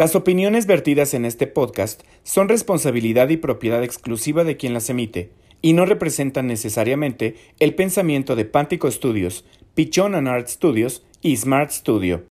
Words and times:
Las 0.00 0.16
opiniones 0.16 0.64
vertidas 0.64 1.12
en 1.12 1.26
este 1.26 1.46
podcast 1.46 2.04
son 2.22 2.48
responsabilidad 2.48 3.28
y 3.28 3.36
propiedad 3.36 3.84
exclusiva 3.84 4.44
de 4.44 4.56
quien 4.56 4.72
las 4.72 4.88
emite 4.88 5.30
y 5.60 5.74
no 5.74 5.84
representan 5.84 6.46
necesariamente 6.46 7.34
el 7.58 7.74
pensamiento 7.74 8.34
de 8.34 8.46
Pántico 8.46 8.90
Studios, 8.90 9.44
Pichon 9.74 10.14
and 10.14 10.26
Art 10.26 10.48
Studios 10.48 11.04
y 11.20 11.36
Smart 11.36 11.70
Studio. 11.70 12.29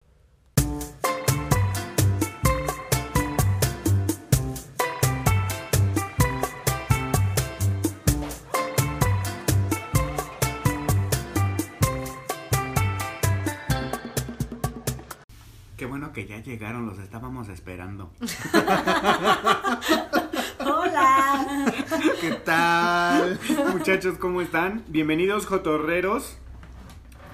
Llegaron, 16.48 16.86
los 16.88 16.98
estábamos 17.00 17.50
esperando. 17.50 18.12
Hola. 20.66 21.46
¿Qué 22.22 22.32
tal? 22.46 23.38
Muchachos, 23.74 24.18
¿cómo 24.18 24.42
están? 24.42 24.84
Bienvenidos, 24.88 25.46
Jotorreros. 25.46 26.38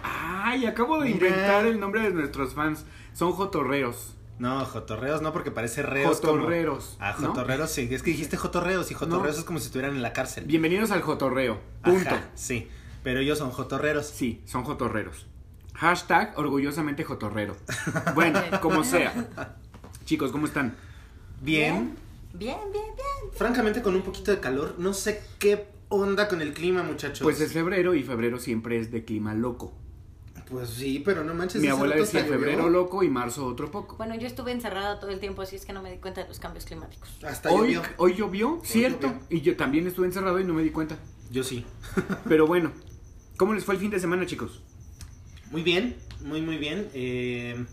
Ay, 0.03 0.65
acabo 0.65 0.99
de 0.99 1.09
Mira. 1.13 1.27
inventar 1.27 1.65
el 1.67 1.79
nombre 1.79 2.01
de 2.01 2.11
nuestros 2.11 2.53
fans. 2.55 2.85
Son 3.13 3.31
Jotorreros. 3.33 4.17
No, 4.39 4.65
jotorreos 4.65 5.21
no, 5.21 5.31
porque 5.31 5.51
parece 5.51 5.83
reos. 5.83 6.19
como- 6.19 6.33
Jotorreros. 6.33 6.97
Ah, 6.99 7.15
¿no? 7.19 7.27
jotorreros 7.27 7.69
sí. 7.69 7.87
Es 7.91 8.01
que 8.01 8.09
dijiste 8.09 8.35
jotorreos 8.35 8.89
y 8.89 8.95
jotorreos 8.95 9.35
No. 9.35 9.39
es 9.39 9.45
como 9.45 9.59
si 9.59 9.67
estuvieran 9.67 9.95
en 9.95 10.01
la 10.01 10.11
cárcel. 10.11 10.45
Bienvenidos 10.45 10.89
al 10.91 11.01
Jotorreo. 11.03 11.59
Ajá, 11.83 11.93
Punto. 11.93 12.15
sí, 12.33 12.67
pero 13.03 13.19
ellos 13.19 13.37
son 13.37 13.51
jotorreros. 13.51 14.07
Sí, 14.07 14.41
son 14.45 14.63
Jotorreros. 14.63 15.27
Hashtag 15.73 16.33
orgullosamente 16.37 17.03
Jotorrero. 17.03 17.55
Bueno, 18.15 18.39
como 18.61 18.83
sea. 18.83 19.13
Chicos, 20.05 20.31
¿cómo 20.31 20.45
están? 20.45 20.75
Bien. 21.41 21.95
Bien, 22.33 22.57
bien, 22.71 22.85
bien. 22.95 23.33
Francamente, 23.33 23.81
con 23.81 23.95
un 23.95 24.01
poquito 24.01 24.31
de 24.31 24.39
calor, 24.39 24.75
no 24.77 24.93
sé 24.93 25.21
qué 25.39 25.67
onda 25.89 26.27
con 26.27 26.41
el 26.41 26.53
clima, 26.53 26.83
muchachos. 26.83 27.21
Pues 27.21 27.39
es 27.41 27.53
febrero 27.53 27.95
y 27.95 28.03
febrero 28.03 28.39
siempre 28.39 28.79
es 28.79 28.91
de 28.91 29.03
clima 29.05 29.33
loco. 29.33 29.73
Pues 30.49 30.69
sí, 30.69 31.01
pero 31.03 31.23
no 31.23 31.33
manches. 31.33 31.61
Mi 31.61 31.67
abuela 31.69 31.95
decía 31.95 32.23
febrero 32.25 32.69
loco 32.69 33.01
y 33.03 33.09
marzo 33.09 33.45
otro 33.45 33.71
poco. 33.71 33.95
Bueno, 33.97 34.15
yo 34.15 34.27
estuve 34.27 34.51
encerrada 34.51 34.99
todo 34.99 35.09
el 35.09 35.19
tiempo, 35.19 35.41
así 35.41 35.55
es 35.55 35.65
que 35.65 35.73
no 35.73 35.81
me 35.81 35.89
di 35.91 35.97
cuenta 35.97 36.21
de 36.21 36.27
los 36.27 36.39
cambios 36.39 36.65
climáticos. 36.65 37.09
Hasta 37.23 37.49
Hoy, 37.49 37.73
llovió. 37.73 37.89
hoy 37.97 38.13
llovió, 38.15 38.61
cierto. 38.63 39.07
llovió. 39.07 39.21
Y 39.29 39.41
yo 39.41 39.55
también 39.55 39.87
estuve 39.87 40.05
encerrado 40.05 40.39
y 40.39 40.43
no 40.43 40.53
me 40.53 40.61
di 40.61 40.69
cuenta. 40.69 40.97
Yo 41.31 41.43
sí. 41.43 41.65
Pero 42.27 42.45
bueno, 42.53 42.71
¿cómo 43.37 43.53
les 43.53 43.63
fue 43.63 43.75
el 43.75 43.79
fin 43.81 43.89
de 43.89 43.99
semana, 43.99 44.25
chicos? 44.25 44.61
Muy 45.53 45.61
bien, 45.61 45.95
muy, 46.25 46.41
muy 46.41 46.57
bien. 46.57 46.89
Eh, 46.95 47.63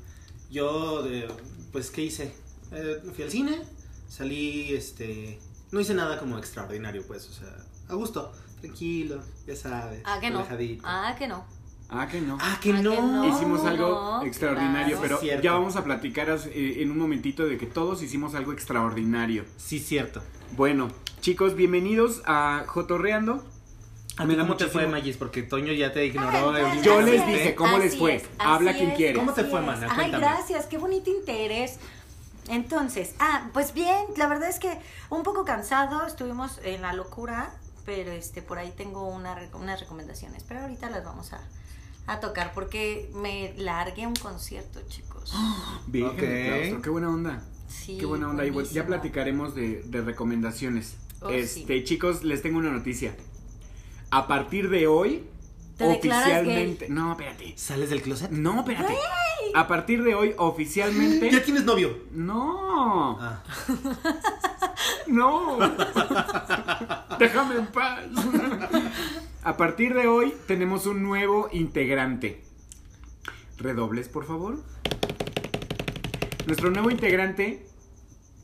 yo, 0.50 1.02
eh, 1.06 1.26
pues, 1.72 1.90
¿qué 1.90 2.02
hice? 2.02 2.30
Eh, 2.72 3.00
fui 3.14 3.24
al 3.24 3.30
cine, 3.30 3.58
salí, 4.06 4.74
este... 4.74 5.38
No 5.72 5.80
hice 5.80 5.94
nada 5.94 6.18
como 6.18 6.36
extraordinario, 6.36 7.02
pues, 7.06 7.26
o 7.30 7.32
sea, 7.32 7.56
a 7.88 7.94
gusto, 7.94 8.32
tranquilo, 8.60 9.22
ya 9.46 9.56
sabes. 9.56 10.02
Ah, 10.04 10.18
que 10.20 10.28
no. 10.28 10.40
relajadito. 10.42 10.82
Ah, 10.86 11.16
que 11.18 11.26
no. 11.26 11.46
Ah, 11.88 12.06
que 12.06 12.20
no. 12.20 12.36
Ah, 12.38 12.58
que 12.60 12.70
Ah, 12.74 12.82
no. 12.82 12.90
que 12.90 13.00
no. 13.00 13.28
Hicimos 13.34 13.64
algo 13.64 13.88
no, 13.88 14.22
extraordinario, 14.26 14.98
claro. 14.98 15.00
pero 15.00 15.20
Cierto. 15.20 15.42
ya 15.42 15.52
vamos 15.54 15.76
a 15.76 15.82
platicar 15.82 16.38
en 16.52 16.90
un 16.90 16.98
momentito 16.98 17.46
de 17.46 17.56
que 17.56 17.64
todos 17.64 18.02
hicimos 18.02 18.34
algo 18.34 18.52
extraordinario. 18.52 19.46
Sí, 19.56 19.78
cierto. 19.78 20.22
Bueno, 20.54 20.88
chicos, 21.22 21.54
bienvenidos 21.54 22.20
a 22.26 22.64
Jotorreando. 22.66 23.42
¿A 24.20 24.26
da 24.26 24.42
cómo 24.42 24.56
te 24.56 24.66
fue, 24.66 24.86
Magis? 24.86 25.16
Porque 25.16 25.42
Toño 25.42 25.72
ya 25.72 25.92
te 25.92 26.04
ignoró. 26.06 26.50
Ay, 26.50 26.78
el- 26.78 26.82
Yo 26.82 27.00
les 27.00 27.20
es, 27.22 27.26
dije 27.26 27.54
cómo 27.54 27.78
les 27.78 27.96
fue. 27.96 28.16
es, 28.16 28.24
Habla 28.38 28.74
quien 28.74 28.90
quiere. 28.92 29.18
¿Cómo 29.18 29.32
te 29.32 29.44
fue, 29.44 29.60
mana? 29.62 29.86
Ay, 29.90 29.96
Cuéntame. 30.10 30.18
gracias, 30.24 30.66
qué 30.66 30.78
bonito 30.78 31.10
interés. 31.10 31.78
Entonces, 32.48 33.14
ah, 33.18 33.48
pues 33.52 33.72
bien, 33.74 33.96
la 34.16 34.26
verdad 34.26 34.48
es 34.48 34.58
que 34.58 34.76
un 35.08 35.22
poco 35.22 35.44
cansado, 35.44 36.06
estuvimos 36.06 36.58
en 36.64 36.82
la 36.82 36.92
locura, 36.92 37.50
pero 37.86 38.10
este 38.12 38.42
por 38.42 38.58
ahí 38.58 38.72
tengo 38.76 39.08
una, 39.08 39.36
unas 39.54 39.80
recomendaciones, 39.80 40.42
pero 40.44 40.60
ahorita 40.60 40.90
las 40.90 41.04
vamos 41.04 41.32
a, 41.32 41.40
a 42.06 42.18
tocar 42.20 42.52
porque 42.52 43.10
me 43.14 43.54
largué 43.56 44.04
a 44.04 44.08
un 44.08 44.16
concierto, 44.16 44.80
chicos. 44.88 45.32
Bien, 45.86 46.06
Ok. 46.08 46.16
claustro, 46.18 46.82
qué 46.82 46.90
buena 46.90 47.08
onda. 47.08 47.42
Sí, 47.68 47.98
Qué 47.98 48.04
buena 48.06 48.28
onda. 48.28 48.44
Y 48.44 48.50
bueno, 48.50 48.68
ya 48.68 48.82
buenísimo. 48.82 48.86
platicaremos 48.86 49.54
de, 49.54 49.82
de 49.84 50.00
recomendaciones. 50.02 50.96
Oh, 51.22 51.28
este, 51.30 51.78
sí. 51.78 51.84
chicos, 51.84 52.24
les 52.24 52.42
tengo 52.42 52.58
una 52.58 52.70
noticia. 52.72 53.14
A 54.10 54.26
partir 54.26 54.68
de 54.70 54.86
hoy, 54.86 55.24
¿Te 55.76 55.84
declaras 55.86 56.26
oficialmente. 56.42 56.88
No, 56.88 57.12
espérate. 57.12 57.54
¿Sales 57.56 57.90
del 57.90 58.02
closet? 58.02 58.30
No, 58.30 58.60
espérate. 58.60 58.94
A 59.54 59.66
partir 59.66 60.02
de 60.02 60.14
hoy, 60.14 60.34
oficialmente. 60.36 61.30
¿Ya 61.32 61.42
tienes 61.42 61.64
novio? 61.64 61.96
No, 62.12 63.18
Ah, 63.20 63.42
no. 65.06 65.58
Déjame 67.18 67.56
en 67.56 67.66
paz. 67.66 68.04
A 69.42 69.56
partir 69.56 69.94
de 69.94 70.06
hoy 70.06 70.34
tenemos 70.46 70.86
un 70.86 71.02
nuevo 71.02 71.48
integrante. 71.52 72.42
Redobles, 73.58 74.08
por 74.08 74.26
favor. 74.26 74.62
Nuestro 76.46 76.70
nuevo 76.70 76.90
integrante 76.90 77.66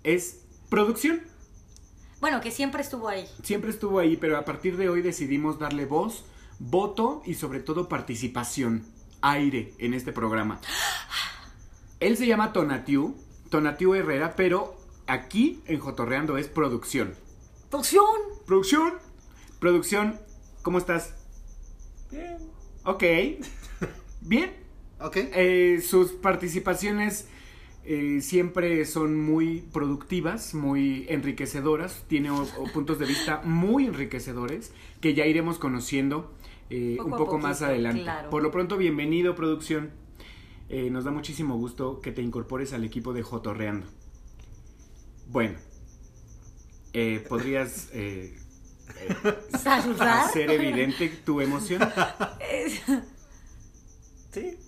es 0.04 0.40
producción. 0.70 1.22
Bueno, 2.26 2.40
que 2.40 2.50
siempre 2.50 2.82
estuvo 2.82 3.08
ahí. 3.08 3.24
Siempre 3.44 3.70
estuvo 3.70 4.00
ahí, 4.00 4.16
pero 4.16 4.36
a 4.36 4.44
partir 4.44 4.76
de 4.76 4.88
hoy 4.88 5.00
decidimos 5.00 5.60
darle 5.60 5.86
voz, 5.86 6.24
voto 6.58 7.22
y 7.24 7.34
sobre 7.34 7.60
todo 7.60 7.88
participación, 7.88 8.84
aire 9.20 9.74
en 9.78 9.94
este 9.94 10.12
programa. 10.12 10.60
Él 12.00 12.16
se 12.16 12.26
llama 12.26 12.52
Tonatiu, 12.52 13.14
Tonatiu 13.48 13.94
Herrera, 13.94 14.34
pero 14.34 14.76
aquí 15.06 15.62
en 15.66 15.78
Jotorreando 15.78 16.36
es 16.36 16.48
producción. 16.48 17.14
¡Producción! 17.70 18.04
Producción, 18.44 18.94
producción, 19.60 20.20
¿cómo 20.62 20.78
estás? 20.78 21.14
Bien. 22.10 22.38
Ok. 22.82 23.04
Bien. 24.22 24.52
ok. 24.98 25.16
Eh, 25.16 25.80
sus 25.80 26.10
participaciones 26.10 27.28
eh, 27.86 28.20
siempre 28.20 28.84
son 28.84 29.16
muy 29.18 29.60
productivas, 29.72 30.54
muy 30.54 31.06
enriquecedoras, 31.08 32.04
tiene 32.08 32.30
o- 32.30 32.42
o 32.42 32.64
puntos 32.72 32.98
de 32.98 33.06
vista 33.06 33.40
muy 33.44 33.86
enriquecedores 33.86 34.72
que 35.00 35.14
ya 35.14 35.24
iremos 35.26 35.58
conociendo 35.58 36.34
eh, 36.68 36.94
Poco 36.98 37.08
un 37.08 37.14
a 37.14 37.16
poco 37.16 37.38
más 37.38 37.62
adelante. 37.62 38.02
claro. 38.02 38.28
Por 38.30 38.42
lo 38.42 38.50
pronto, 38.50 38.76
bienvenido 38.76 39.34
producción. 39.36 39.90
Eh, 40.68 40.90
nos 40.90 41.04
da 41.04 41.12
muchísimo 41.12 41.56
gusto 41.56 42.00
que 42.00 42.10
te 42.10 42.22
incorpores 42.22 42.72
al 42.72 42.82
equipo 42.82 43.12
de 43.12 43.22
Jotorreando. 43.22 43.86
Bueno, 45.28 45.56
eh, 46.92 47.24
¿podrías 47.28 47.88
eh, 47.92 48.36
eh, 49.00 49.14
¿Saludar? 49.58 50.24
hacer 50.26 50.50
evidente 50.50 51.08
tu 51.24 51.40
emoción? 51.40 51.82
Sí. 54.32 54.58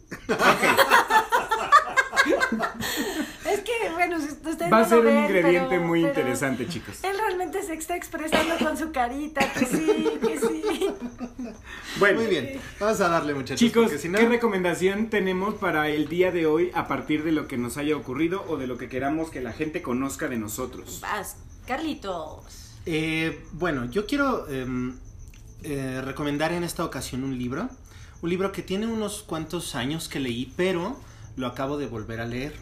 Es 3.44 3.60
que, 3.60 3.90
bueno, 3.94 4.18
si 4.20 4.26
ustedes 4.28 4.72
Va 4.72 4.78
a 4.78 4.82
no 4.82 4.88
ser 4.88 5.04
lo 5.04 5.10
un 5.10 5.18
ingrediente 5.24 5.68
pero- 5.70 5.82
muy 5.82 6.00
pero 6.02 6.12
interesante, 6.14 6.66
chicos. 6.68 7.02
Él 7.02 7.16
realmente 7.18 7.62
se 7.62 7.74
está 7.74 7.96
expresando 7.96 8.56
con 8.58 8.76
su 8.76 8.92
carita, 8.92 9.52
que 9.52 9.66
sí, 9.66 10.08
que 10.20 10.38
sí. 10.40 10.62
Bueno, 11.98 12.20
Muy 12.20 12.28
bien. 12.30 12.60
Vamos 12.80 13.00
a 13.00 13.08
darle, 13.08 13.34
muchachos. 13.34 13.58
Chicos, 13.58 13.90
si 13.92 14.08
no... 14.08 14.18
¿qué 14.18 14.28
recomendación 14.28 15.08
tenemos 15.10 15.54
para 15.54 15.88
el 15.88 16.08
día 16.08 16.30
de 16.30 16.46
hoy 16.46 16.70
a 16.74 16.86
partir 16.88 17.24
de 17.24 17.32
lo 17.32 17.48
que 17.48 17.56
nos 17.58 17.76
haya 17.76 17.96
ocurrido 17.96 18.44
o 18.48 18.56
de 18.56 18.66
lo 18.66 18.76
que 18.78 18.88
queramos 18.88 19.30
que 19.30 19.40
la 19.40 19.52
gente 19.52 19.82
conozca 19.82 20.28
de 20.28 20.36
nosotros? 20.38 21.00
Vas, 21.00 21.36
Carlitos. 21.66 22.44
Eh, 22.86 23.44
bueno, 23.52 23.84
yo 23.90 24.06
quiero 24.06 24.48
em, 24.48 24.96
eh, 25.62 26.00
recomendar 26.04 26.52
en 26.52 26.64
esta 26.64 26.84
ocasión 26.84 27.24
un 27.24 27.36
libro. 27.38 27.68
Un 28.22 28.30
libro 28.30 28.50
que 28.52 28.62
tiene 28.62 28.86
unos 28.86 29.22
cuantos 29.22 29.74
años 29.74 30.08
que 30.08 30.18
leí, 30.20 30.52
pero 30.56 30.98
lo 31.38 31.46
acabo 31.46 31.78
de 31.78 31.86
volver 31.86 32.20
a 32.20 32.26
leer. 32.26 32.52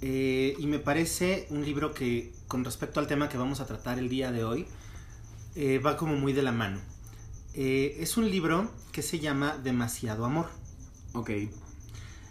Eh, 0.00 0.54
y 0.58 0.66
me 0.66 0.78
parece 0.78 1.46
un 1.50 1.64
libro 1.64 1.92
que, 1.92 2.32
con 2.48 2.64
respecto 2.64 3.00
al 3.00 3.06
tema 3.06 3.28
que 3.28 3.36
vamos 3.36 3.60
a 3.60 3.66
tratar 3.66 3.98
el 3.98 4.08
día 4.08 4.30
de 4.30 4.44
hoy, 4.44 4.66
eh, 5.54 5.78
va 5.78 5.96
como 5.96 6.14
muy 6.14 6.32
de 6.32 6.42
la 6.42 6.52
mano. 6.52 6.78
Eh, 7.54 7.96
es 8.00 8.16
un 8.16 8.30
libro 8.30 8.70
que 8.92 9.02
se 9.02 9.18
llama 9.18 9.58
Demasiado 9.62 10.24
Amor. 10.24 10.48
Ok. 11.14 11.30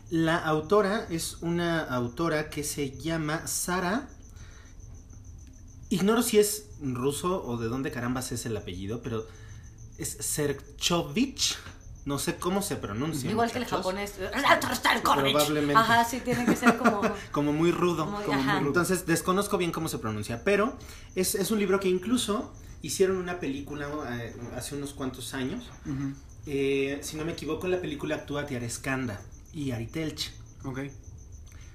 La 0.10 0.38
autora 0.38 1.07
es 1.10 1.38
una 1.42 1.83
autora 1.83 2.50
que 2.50 2.63
se 2.63 2.92
llama 2.98 3.45
Sara. 3.48 4.07
Ignoro 5.89 6.21
si 6.21 6.38
es 6.38 6.69
ruso 6.81 7.44
o 7.45 7.57
de 7.57 7.68
dónde 7.68 7.92
carambas 7.92 8.31
es 8.31 8.45
el 8.45 8.56
apellido, 8.56 9.01
pero 9.01 9.28
es 9.98 10.10
Serchovich. 10.19 11.57
No 12.06 12.19
sé 12.19 12.36
cómo 12.36 12.62
se 12.62 12.75
pronuncia. 12.75 13.30
Igual 13.31 13.52
que 13.52 13.57
el 13.57 13.63
muchachos. 13.63 13.80
japonés. 13.80 14.13
Probablemente. 15.34 15.75
Ajá, 15.81 16.06
sí, 16.06 16.19
tiene 16.24 16.46
que 16.46 16.56
ser 16.56 16.78
como. 16.78 17.02
Como 17.31 17.52
muy 17.52 17.72
rudo. 17.72 18.06
Muy- 18.06 18.24
como 18.24 18.42
muy 18.44 18.54
rudo. 18.60 18.68
Entonces 18.68 19.06
desconozco 19.07 19.57
bien 19.57 19.72
cómo 19.72 19.88
se 19.90 19.98
pronuncia, 19.98 20.44
pero 20.44 20.78
es, 21.16 21.34
es 21.36 21.50
un 21.52 21.57
libro 21.60 21.80
que 21.80 21.90
incluso 21.90 22.54
hicieron 22.84 23.18
una 23.18 23.40
película 23.40 23.88
eh, 24.22 24.36
hace 24.56 24.75
unos 24.75 24.94
cuantos 24.94 25.34
años. 25.34 25.69
Ujú. 25.86 26.13
Eh, 26.46 27.00
si 27.02 27.18
no 27.18 27.25
me 27.25 27.31
equivoco, 27.31 27.66
en 27.66 27.72
la 27.72 27.81
película 27.81 28.16
actúa 28.18 28.46
Tiare 28.46 28.69
Skanda 28.69 29.19
y 29.52 29.72
Ari 29.72 29.88
Telch. 29.88 30.31
Ok. 30.63 30.80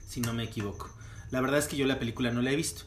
si 0.08 0.20
no 0.20 0.32
me 0.32 0.44
equivoco. 0.44 0.88
La 1.30 1.40
verdad 1.40 1.58
es 1.58 1.66
que 1.66 1.76
yo 1.76 1.86
la 1.86 1.98
película 1.98 2.30
no 2.32 2.40
la 2.42 2.50
he 2.52 2.56
visto. 2.56 2.82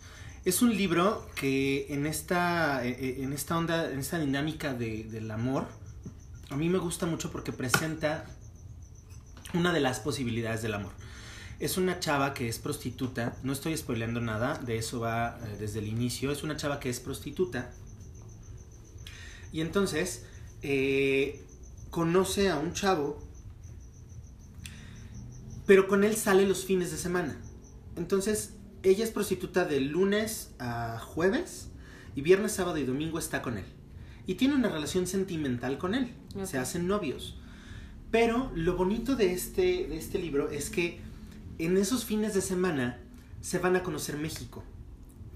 Es 0.45 0.61
un 0.61 0.75
libro 0.75 1.25
que 1.35 1.87
en 1.89 2.05
esta, 2.05 2.85
eh, 2.85 2.89
eh, 2.99 3.15
en 3.23 3.31
esta 3.33 3.57
onda, 3.57 3.89
en 3.91 3.99
esta 3.99 4.17
dinámica 4.19 4.73
de, 4.73 5.03
del 5.05 5.29
amor, 5.31 5.65
a 6.53 6.55
mí 6.55 6.69
me 6.69 6.77
gusta 6.77 7.07
mucho 7.07 7.31
porque 7.31 7.51
presenta 7.51 8.25
una 9.55 9.73
de 9.73 9.79
las 9.79 9.99
posibilidades 9.99 10.61
del 10.61 10.75
amor. 10.75 10.91
Es 11.59 11.77
una 11.77 11.99
chava 11.99 12.35
que 12.35 12.47
es 12.47 12.59
prostituta, 12.59 13.35
no 13.41 13.53
estoy 13.53 13.75
spoileando 13.75 14.21
nada, 14.21 14.59
de 14.59 14.77
eso 14.77 14.99
va 14.99 15.39
eh, 15.41 15.57
desde 15.59 15.79
el 15.79 15.87
inicio, 15.87 16.31
es 16.31 16.43
una 16.43 16.55
chava 16.55 16.79
que 16.79 16.91
es 16.91 16.99
prostituta. 16.99 17.71
Y 19.51 19.61
entonces 19.61 20.25
eh, 20.61 21.43
conoce 21.89 22.51
a 22.51 22.59
un 22.59 22.73
chavo, 22.73 23.19
pero 25.65 25.87
con 25.87 26.03
él 26.03 26.15
sale 26.15 26.45
los 26.45 26.65
fines 26.65 26.91
de 26.91 26.97
semana. 26.97 27.35
Entonces 27.95 28.53
ella 28.83 29.03
es 29.03 29.09
prostituta 29.09 29.65
de 29.65 29.79
lunes 29.79 30.51
a 30.59 30.99
jueves 30.99 31.69
y 32.15 32.21
viernes, 32.21 32.51
sábado 32.51 32.77
y 32.77 32.83
domingo 32.83 33.17
está 33.17 33.41
con 33.41 33.57
él. 33.57 33.65
Y 34.25 34.35
tiene 34.35 34.55
una 34.55 34.69
relación 34.69 35.07
sentimental 35.07 35.77
con 35.77 35.95
él. 35.95 36.13
Se 36.45 36.57
hacen 36.57 36.87
novios. 36.87 37.37
Pero 38.11 38.51
lo 38.55 38.75
bonito 38.75 39.15
de 39.15 39.33
este, 39.33 39.87
de 39.87 39.97
este 39.97 40.19
libro 40.19 40.49
es 40.49 40.69
que 40.69 41.01
en 41.57 41.77
esos 41.77 42.05
fines 42.05 42.33
de 42.33 42.41
semana 42.41 42.99
se 43.41 43.59
van 43.59 43.75
a 43.75 43.83
conocer 43.83 44.17
México. 44.17 44.63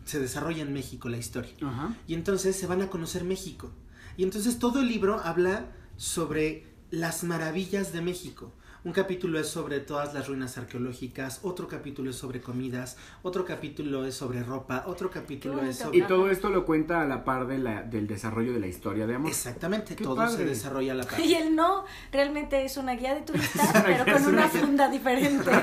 Se 0.05 0.19
desarrolla 0.19 0.61
en 0.61 0.73
México 0.73 1.09
la 1.09 1.17
historia. 1.17 1.51
Ajá. 1.61 1.95
Y 2.07 2.13
entonces 2.13 2.55
se 2.55 2.67
van 2.67 2.81
a 2.81 2.89
conocer 2.89 3.23
México. 3.23 3.71
Y 4.15 4.23
entonces 4.23 4.59
todo 4.59 4.79
el 4.79 4.87
libro 4.87 5.19
habla 5.19 5.71
sobre 5.97 6.65
las 6.91 7.23
maravillas 7.23 7.91
de 7.91 8.01
México. 8.01 8.53
Un 8.87 8.93
capítulo 8.93 9.37
es 9.37 9.49
sobre 9.49 9.81
todas 9.81 10.13
las 10.13 10.29
ruinas 10.29 10.57
arqueológicas, 10.57 11.41
otro 11.43 11.67
capítulo 11.67 12.09
es 12.09 12.15
sobre 12.15 12.39
comidas, 12.39 12.95
otro 13.21 13.43
capítulo 13.43 14.05
es 14.05 14.15
sobre 14.15 14.43
ropa, 14.43 14.85
otro 14.87 15.09
capítulo 15.11 15.61
es 15.61 15.79
sobre... 15.79 15.97
Y 15.97 16.01
todo 16.03 16.29
esto 16.31 16.47
lo 16.49 16.63
cuenta 16.65 17.01
a 17.01 17.05
la 17.05 17.25
par 17.25 17.47
de 17.47 17.57
la, 17.57 17.83
del 17.83 18.07
desarrollo 18.07 18.53
de 18.53 18.61
la 18.61 18.67
historia 18.67 19.05
de 19.05 19.15
amor. 19.15 19.29
Exactamente, 19.29 19.93
Qué 19.93 20.05
todo 20.05 20.15
padre. 20.15 20.37
se 20.37 20.45
desarrolla 20.45 20.93
a 20.93 20.95
la 20.95 21.03
par. 21.03 21.19
Y 21.19 21.33
el 21.33 21.53
no 21.53 21.83
realmente 22.13 22.63
es 22.63 22.77
una 22.77 22.93
guía 22.95 23.13
de 23.13 23.23
turistas, 23.23 23.73
pero 23.85 24.05
con 24.05 24.25
una 24.33 24.47
funda 24.47 24.87
diferente. 24.89 25.51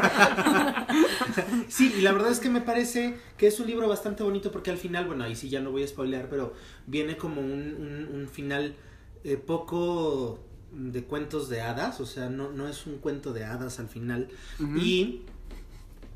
Sí, 1.69 1.94
y 1.99 2.03
la 2.03 2.12
verdad 2.12 2.31
es 2.31 2.41
que 2.41 2.50
me 2.50 2.61
parece 2.61 3.17
que 3.38 3.47
es 3.47 3.59
un 3.59 3.67
libro 3.67 3.88
bastante 3.88 4.23
bonito 4.23 4.53
porque 4.53 4.70
al 4.70 4.77
final, 4.77 5.06
bueno, 5.06 5.25
ahí 5.25 5.35
sí 5.35 5.49
ya 5.49 5.61
no 5.61 5.70
voy 5.70 5.82
a 5.82 5.88
spoilear, 5.88 6.29
pero 6.29 6.53
viene 6.87 7.17
como 7.17 7.41
un, 7.41 7.50
un- 7.50 8.09
un 8.20 8.29
final 8.29 8.77
eh, 9.25 9.38
poco 9.38 10.41
de 10.75 11.05
cuentos 11.05 11.49
de 11.49 11.61
hadas, 11.61 12.00
o 12.00 12.06
sea, 12.06 12.29
no, 12.29 12.50
no 12.50 12.69
es 12.69 12.87
un 12.87 12.99
cuento 12.99 13.32
de 13.32 13.44
hadas 13.44 13.79
al 13.79 13.88
final. 13.88 14.29
Y 14.76 15.23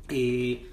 eh, 0.09 0.65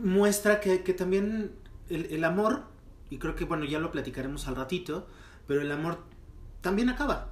muestra 0.00 0.60
que, 0.60 0.82
que 0.82 0.94
también 0.94 1.52
el, 1.88 2.06
el 2.06 2.24
amor, 2.24 2.64
y 3.10 3.18
creo 3.18 3.34
que 3.34 3.44
bueno, 3.44 3.64
ya 3.64 3.78
lo 3.78 3.90
platicaremos 3.90 4.48
al 4.48 4.56
ratito, 4.56 5.06
pero 5.46 5.62
el 5.62 5.70
amor 5.72 5.98
también 6.60 6.88
acaba. 6.88 7.30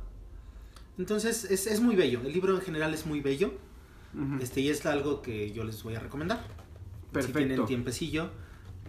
Entonces 0.98 1.44
es, 1.44 1.66
es 1.66 1.80
muy 1.80 1.96
bello, 1.96 2.20
el 2.20 2.32
libro 2.32 2.54
en 2.54 2.62
general 2.62 2.94
es 2.94 3.04
muy 3.06 3.20
bello, 3.20 3.52
este, 4.40 4.62
y 4.62 4.70
es 4.70 4.86
algo 4.86 5.20
que 5.20 5.52
yo 5.52 5.62
les 5.64 5.82
voy 5.82 5.94
a 5.94 6.00
recomendar. 6.00 6.38
Si 6.38 7.32
tienen 7.32 7.32
Perfecto. 7.32 7.64
tiempecillo, 7.66 8.30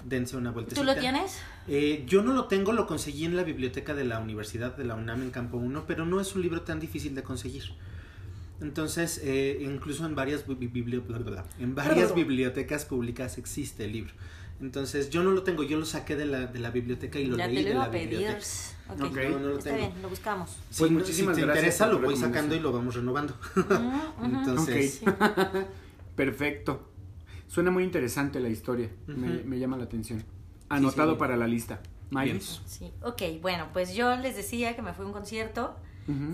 dense 0.07 0.37
una 0.37 0.51
vueltecita. 0.51 0.81
¿Tú 0.81 0.87
lo 0.87 0.95
tienes? 0.99 1.37
Eh, 1.67 2.03
yo 2.07 2.23
no 2.23 2.33
lo 2.33 2.45
tengo, 2.45 2.71
lo 2.71 2.87
conseguí 2.87 3.25
en 3.25 3.35
la 3.35 3.43
biblioteca 3.43 3.93
de 3.93 4.05
la 4.05 4.19
Universidad 4.19 4.75
de 4.75 4.85
la 4.85 4.95
UNAM 4.95 5.21
en 5.23 5.31
Campo 5.31 5.57
1, 5.57 5.83
pero 5.85 6.05
no 6.05 6.21
es 6.21 6.33
un 6.35 6.41
libro 6.41 6.61
tan 6.61 6.79
difícil 6.79 7.13
de 7.13 7.23
conseguir. 7.23 7.63
Entonces, 8.61 9.21
eh, 9.23 9.59
incluso 9.61 10.05
en 10.05 10.15
varias, 10.15 10.45
bla, 10.47 10.55
bla, 10.55 11.17
bla, 11.19 11.45
en 11.59 11.75
varias 11.75 12.15
bibliotecas 12.15 12.85
públicas 12.85 13.37
existe 13.37 13.85
el 13.85 13.91
libro. 13.91 14.13
Entonces, 14.59 15.11
yo 15.11 15.21
no 15.21 15.31
lo 15.31 15.43
tengo, 15.43 15.61
yo 15.61 15.77
lo 15.77 15.85
saqué 15.85 16.15
de 16.15 16.25
la, 16.25 16.47
de 16.47 16.57
la 16.57 16.71
biblioteca 16.71 17.19
y 17.19 17.25
lo 17.25 17.37
ya 17.37 17.47
leí 17.47 17.57
te 17.57 17.63
lo 17.63 17.69
de 17.69 17.75
la 17.75 17.83
a 17.83 17.91
pedir. 17.91 18.09
biblioteca. 18.09 18.39
Ok. 18.89 19.01
Ok. 19.03 19.17
No, 19.29 19.39
no 19.39 19.47
lo 19.49 19.57
Está 19.59 19.63
tengo. 19.69 19.77
bien, 19.77 20.01
lo 20.01 20.09
buscamos. 20.09 20.49
Si, 20.71 20.79
Pues 20.79 20.91
muchísimas 20.91 21.35
si 21.35 21.41
te 21.41 21.45
gracias 21.45 21.75
interesa, 21.75 21.87
lo 21.87 21.99
voy 21.99 22.15
sacando 22.15 22.55
y 22.55 22.59
lo 22.59 22.71
vamos 22.71 22.95
renovando. 22.95 23.37
Ujú, 23.55 23.75
ujú. 23.75 24.25
Entonces, 24.25 24.99
Sí. 24.99 25.05
Perfecto. 26.15 26.89
Suena 27.47 27.71
muy 27.71 27.83
interesante 27.83 28.39
la 28.39 28.49
historia. 28.49 28.89
me, 29.07 29.59
llama 29.59 29.77
la 29.77 29.85
atención. 29.85 30.23
Anotado 30.69 31.13
sí. 31.13 31.19
para 31.19 31.37
la 31.37 31.47
lista. 31.47 31.81
Miley. 32.09 32.39
Sí, 32.41 32.91
ok, 33.03 33.21
bueno, 33.41 33.67
pues 33.73 33.93
yo 33.93 34.15
les 34.15 34.35
decía 34.35 34.75
que 34.75 34.81
me 34.81 34.93
fui 34.93 35.03
a 35.03 35.07
un 35.07 35.13
concierto. 35.13 35.75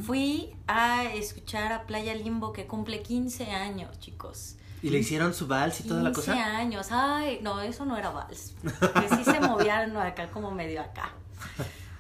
Fui 0.04 0.52
a 0.68 1.04
escuchar 1.06 1.74
a 1.74 1.88
Playa 1.88 2.14
Limbo 2.14 2.54
que 2.54 2.68
cumple 2.68 3.02
15 3.02 3.50
años, 3.50 4.00
chicos. 4.00 4.56
¿Y 4.84 4.92
le 4.92 5.00
hicieron 5.00 5.34
su 5.34 5.48
vals 5.48 5.80
y 5.80 5.88
toda 5.88 6.04
la 6.04 6.12
15 6.12 6.32
cosa? 6.32 6.58
años, 6.58 6.88
ay, 6.92 7.40
no, 7.42 7.60
eso 7.60 7.84
no 7.84 7.98
era 7.98 8.12
vals. 8.12 8.54
Que 8.62 9.16
sí 9.16 9.24
se 9.24 9.40
movían 9.40 9.98
acá 9.98 10.30
como 10.30 10.52
medio 10.52 10.80
acá. 10.80 11.14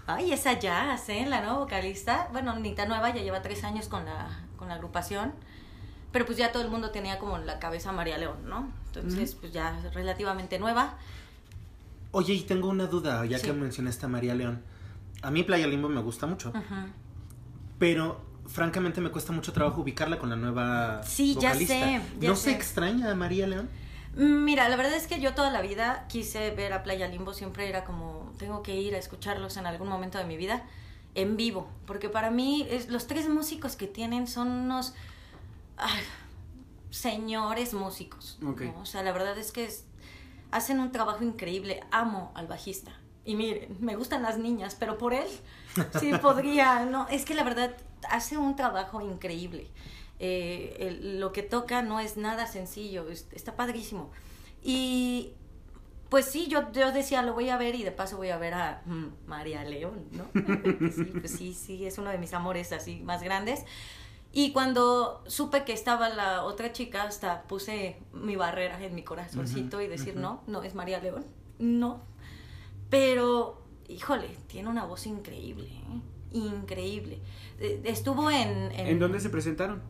Ay, 0.06 0.34
esa 0.34 0.60
jazz, 0.60 1.10
¿eh? 1.10 1.26
La 1.28 1.42
nueva 1.42 1.58
vocalista. 1.58 2.28
Bueno, 2.32 2.60
ni 2.60 2.76
tan 2.76 2.90
nueva, 2.90 3.10
ya 3.12 3.24
lleva 3.24 3.42
tres 3.42 3.64
años 3.64 3.88
con 3.88 4.06
la, 4.06 4.46
con 4.56 4.68
la 4.68 4.76
agrupación. 4.76 5.34
Pero 6.14 6.26
pues 6.26 6.38
ya 6.38 6.52
todo 6.54 6.64
el 6.64 6.70
mundo 6.70 6.92
tenía 6.92 7.20
como 7.20 7.38
la 7.40 7.60
cabeza 7.60 7.90
a 7.90 7.92
María 7.92 8.18
León, 8.18 8.38
¿no? 8.48 8.72
Entonces, 8.88 9.36
pues 9.36 9.52
ya 9.52 9.78
relativamente 9.94 10.60
nueva. 10.60 10.96
Oye, 12.12 12.34
y 12.36 12.42
tengo 12.44 12.70
una 12.70 12.86
duda, 12.86 13.26
ya 13.26 13.40
Sí. 13.40 13.48
que 13.48 13.54
mencionaste 13.54 14.06
a 14.06 14.10
María 14.10 14.36
León. 14.36 14.62
A 15.24 15.32
mí 15.32 15.44
Playa 15.44 15.68
Limbo 15.68 15.90
me 15.90 16.02
gusta 16.02 16.28
mucho. 16.28 16.50
Ujú. 16.50 16.60
Pero 17.80 18.22
francamente 18.48 19.02
me 19.02 19.10
cuesta 19.10 19.32
mucho 19.34 19.54
trabajo 19.54 19.82
ubicarla 19.82 20.20
con 20.20 20.30
la 20.30 20.36
nueva 20.36 21.02
Sí, 21.04 21.34
ya 21.34 21.50
vocalista. 21.50 21.74
sé, 21.74 22.02
ya 22.20 22.30
¿No 22.30 22.36
sé. 22.36 22.42
se 22.44 22.52
extraña 22.52 23.10
a 23.12 23.16
María 23.16 23.48
León? 23.48 23.70
Mira, 24.16 24.70
la 24.70 24.76
verdad 24.76 24.94
es 24.94 25.08
que 25.08 25.20
yo 25.20 25.34
toda 25.34 25.50
la 25.50 25.62
vida 25.62 26.06
quise 26.08 26.52
ver 26.52 26.74
a 26.74 26.84
Playa 26.84 27.08
Limbo, 27.08 27.34
siempre 27.34 27.68
era 27.68 27.84
como, 27.84 28.32
tengo 28.38 28.62
que 28.62 28.76
ir 28.80 28.94
a 28.94 29.00
escucharlos 29.00 29.58
en 29.58 29.66
algún 29.66 29.88
momento 29.88 30.20
de 30.20 30.26
mi 30.26 30.38
vida 30.38 30.64
en 31.16 31.36
vivo, 31.38 31.68
porque 31.88 32.10
para 32.10 32.30
mí 32.30 32.68
es, 32.70 32.90
los 32.90 33.08
tres 33.08 33.28
músicos 33.28 33.76
que 33.76 33.88
tienen 33.88 34.28
son 34.28 34.50
unos 34.50 34.94
ay, 35.78 36.02
señores 36.90 37.74
músicos. 37.74 38.38
O 38.82 38.86
sea, 38.86 39.04
la 39.04 39.12
verdad 39.12 39.38
es 39.38 39.52
que 39.52 39.66
es- 39.66 39.86
hacen 40.52 40.80
un 40.80 40.92
trabajo 40.92 41.24
increíble, 41.24 41.82
amo 41.92 42.32
al 42.36 42.48
bajista. 42.48 42.92
Y 43.26 43.36
miren, 43.36 43.78
me 43.80 43.96
gustan 43.96 44.22
las 44.22 44.38
niñas, 44.38 44.76
pero 44.80 44.98
por 44.98 45.14
él 45.14 45.28
sí 46.00 46.12
podría, 46.22 46.86
no, 46.86 47.08
es 47.10 47.26
que 47.26 47.34
la 47.34 47.44
verdad 47.44 47.76
hace 48.10 48.38
un 48.38 48.56
trabajo 48.56 49.02
increíble. 49.02 49.68
Eh, 50.20 50.76
el- 50.80 51.20
lo 51.20 51.32
que 51.32 51.42
toca 51.44 51.82
no 51.82 52.00
es 52.00 52.18
nada 52.18 52.48
sencillo, 52.48 53.10
es- 53.10 53.28
está 53.32 53.56
padrísimo. 53.56 54.12
Y 54.62 55.34
pues 56.10 56.26
sí, 56.26 56.48
yo, 56.48 56.72
yo 56.74 56.92
decía, 56.92 57.24
lo 57.24 57.34
voy 57.34 57.50
a 57.50 57.58
ver 57.58 57.74
y 57.76 57.84
de 57.84 57.92
paso 57.92 58.18
voy 58.18 58.30
a 58.30 58.38
ver 58.38 58.54
a 58.54 58.84
mm, 58.86 59.06
María 59.26 59.64
León, 59.64 60.06
¿no? 60.12 60.26
sí, 60.92 61.06
pues 61.20 61.32
sí, 61.32 61.54
sí, 61.56 61.86
es 61.88 61.98
uno 61.98 62.12
de 62.12 62.20
mis 62.20 62.34
amores 62.34 62.72
así 62.72 63.02
más 63.02 63.24
grandes. 63.24 63.66
Y 64.36 64.52
cuando 64.52 65.24
supe 65.28 65.64
que 65.64 65.74
estaba 65.74 66.10
la 66.10 66.44
otra 66.44 66.72
chica, 66.72 67.04
hasta 67.04 67.44
puse 67.44 67.98
mi 68.14 68.36
barrera 68.36 68.84
en 68.84 68.96
mi 68.96 69.04
corazoncito 69.04 69.80
y 69.80 69.88
decir, 69.88 70.16
no, 70.16 70.42
no 70.48 70.64
es 70.64 70.74
María 70.74 71.00
León, 71.00 71.24
no. 71.60 72.02
Pero, 72.90 73.62
híjole, 73.88 74.28
tiene 74.48 74.70
una 74.70 74.86
voz 74.86 75.06
increíble, 75.08 75.68
¿eh? 75.68 76.02
increíble. 76.38 77.20
Eh, 77.60 77.82
Estuvo 77.86 78.30
en, 78.32 78.72
¿En 78.72 79.00
dónde 79.00 79.20
se 79.20 79.30
presentaron? 79.30 79.82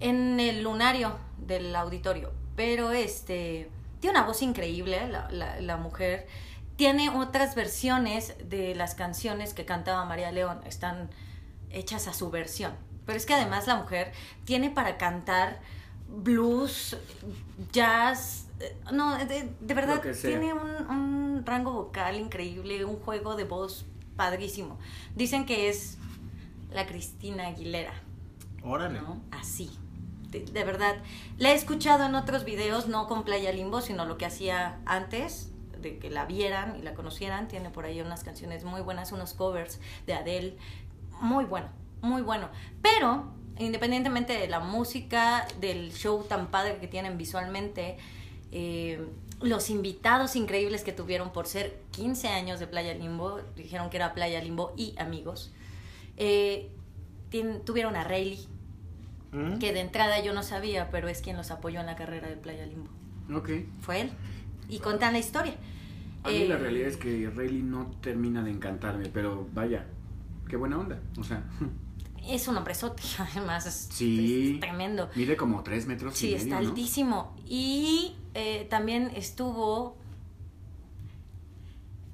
en 0.00 0.38
el 0.38 0.62
lunario 0.62 1.16
del 1.38 1.74
auditorio. 1.74 2.30
Pero 2.56 2.92
este 2.92 3.70
tiene 4.00 4.18
una 4.18 4.26
voz 4.26 4.42
increíble 4.42 5.08
la, 5.08 5.30
la- 5.30 5.60
la 5.60 5.76
mujer. 5.76 6.26
Tiene 6.76 7.08
otras 7.10 7.54
versiones 7.54 8.34
de 8.48 8.74
las 8.74 8.94
canciones 8.94 9.54
que 9.54 9.64
cantaba 9.64 10.04
María 10.04 10.30
León. 10.30 10.60
Están 10.66 11.10
hechas 11.70 12.06
a 12.06 12.12
su 12.12 12.30
versión. 12.30 12.72
Pero 13.08 13.16
es 13.16 13.24
que 13.24 13.32
además 13.32 13.66
la 13.66 13.76
mujer 13.76 14.12
tiene 14.44 14.68
para 14.68 14.98
cantar 14.98 15.60
blues, 16.10 16.94
jazz. 17.72 18.48
eh, 18.60 18.76
No, 18.92 19.16
de, 19.16 19.48
de 19.60 19.74
verdad 19.74 20.02
tiene 20.20 20.52
un, 20.52 20.68
un 20.90 21.42
rango 21.46 21.72
vocal 21.72 22.16
increíble, 22.16 22.84
un 22.84 22.96
juego 22.96 23.34
de 23.34 23.44
voz 23.44 23.86
padrísimo. 24.14 24.78
Dicen 25.16 25.46
que 25.46 25.70
es 25.70 25.96
la 26.70 26.84
Cristina 26.84 27.46
Aguilera. 27.46 27.94
Órale. 28.62 29.00
¿no? 29.00 29.22
Así. 29.30 29.70
De, 30.30 30.40
de 30.40 30.64
verdad. 30.64 30.96
La 31.38 31.52
he 31.52 31.54
escuchado 31.54 32.04
en 32.04 32.14
otros 32.14 32.44
videos, 32.44 32.88
no 32.88 33.06
con 33.06 33.24
Playa 33.24 33.52
Limbo, 33.52 33.80
sino 33.80 34.04
lo 34.04 34.18
que 34.18 34.26
hacía 34.26 34.80
antes, 34.84 35.50
de 35.80 35.98
que 35.98 36.10
la 36.10 36.26
vieran 36.26 36.76
y 36.78 36.82
la 36.82 36.92
conocieran. 36.92 37.48
Tiene 37.48 37.70
por 37.70 37.86
ahí 37.86 38.02
unas 38.02 38.22
canciones 38.22 38.64
muy 38.64 38.82
buenas, 38.82 39.12
unos 39.12 39.32
covers 39.32 39.80
de 40.06 40.12
Adele. 40.12 40.58
Muy 41.22 41.46
bueno, 41.46 41.68
muy 42.02 42.22
bueno. 42.22 42.48
Pero, 42.82 43.32
independientemente 43.58 44.32
de 44.34 44.48
la 44.48 44.60
música, 44.60 45.46
del 45.60 45.92
show 45.92 46.24
tan 46.28 46.48
padre 46.48 46.78
que 46.80 46.88
tienen 46.88 47.18
visualmente, 47.18 47.96
eh, 48.52 49.06
los 49.40 49.70
invitados 49.70 50.34
increíbles 50.36 50.82
que 50.84 50.92
tuvieron 50.92 51.32
por 51.32 51.46
ser 51.46 51.80
15 51.92 52.28
años 52.28 52.58
de 52.60 52.66
Playa 52.66 52.94
Limbo, 52.94 53.40
dijeron 53.56 53.88
que 53.90 53.96
era 53.96 54.14
Playa 54.14 54.42
Limbo 54.42 54.72
y 54.76 54.94
amigos. 54.98 55.52
Eh, 56.16 56.70
tuvieron 57.64 57.94
a 57.96 58.04
Rayleigh, 58.04 58.48
¿Mm? 59.32 59.58
que 59.58 59.72
de 59.72 59.80
entrada 59.80 60.20
yo 60.20 60.32
no 60.32 60.42
sabía, 60.42 60.90
pero 60.90 61.08
es 61.08 61.20
quien 61.20 61.36
los 61.36 61.50
apoyó 61.50 61.80
en 61.80 61.86
la 61.86 61.94
carrera 61.96 62.28
de 62.28 62.36
Playa 62.36 62.66
Limbo. 62.66 62.90
Ok. 63.34 63.50
¿Fue 63.80 64.00
él? 64.02 64.10
y 64.70 64.80
cuentan 64.80 65.14
la 65.14 65.18
historia. 65.18 65.54
A 66.24 66.28
mí 66.28 66.46
la 66.46 66.56
Eh, 66.56 66.58
realidad 66.58 66.88
es 66.88 66.96
que 66.98 67.30
Rayleigh 67.34 67.62
no 67.62 67.86
termina 68.02 68.42
de 68.42 68.50
encantarme, 68.50 69.08
pero 69.08 69.48
vaya, 69.54 69.86
qué 70.48 70.56
buena 70.56 70.78
onda. 70.78 71.00
O 71.16 71.22
sea, 71.24 71.42
Es 72.28 72.46
un 72.46 72.56
hombrezote, 72.58 73.02
además 73.18 73.66
es, 73.66 73.88
Sí. 73.90 74.52
es 74.54 74.60
tremendo. 74.60 75.08
mide 75.14 75.36
como 75.36 75.62
tres 75.62 75.86
metros 75.86 76.14
Sí, 76.16 76.28
y 76.28 76.30
medio, 76.32 76.44
está 76.44 76.60
¿no? 76.60 76.68
altísimo. 76.68 77.36
Y 77.46 78.16
eh, 78.34 78.66
también 78.70 79.10
estuvo 79.16 79.96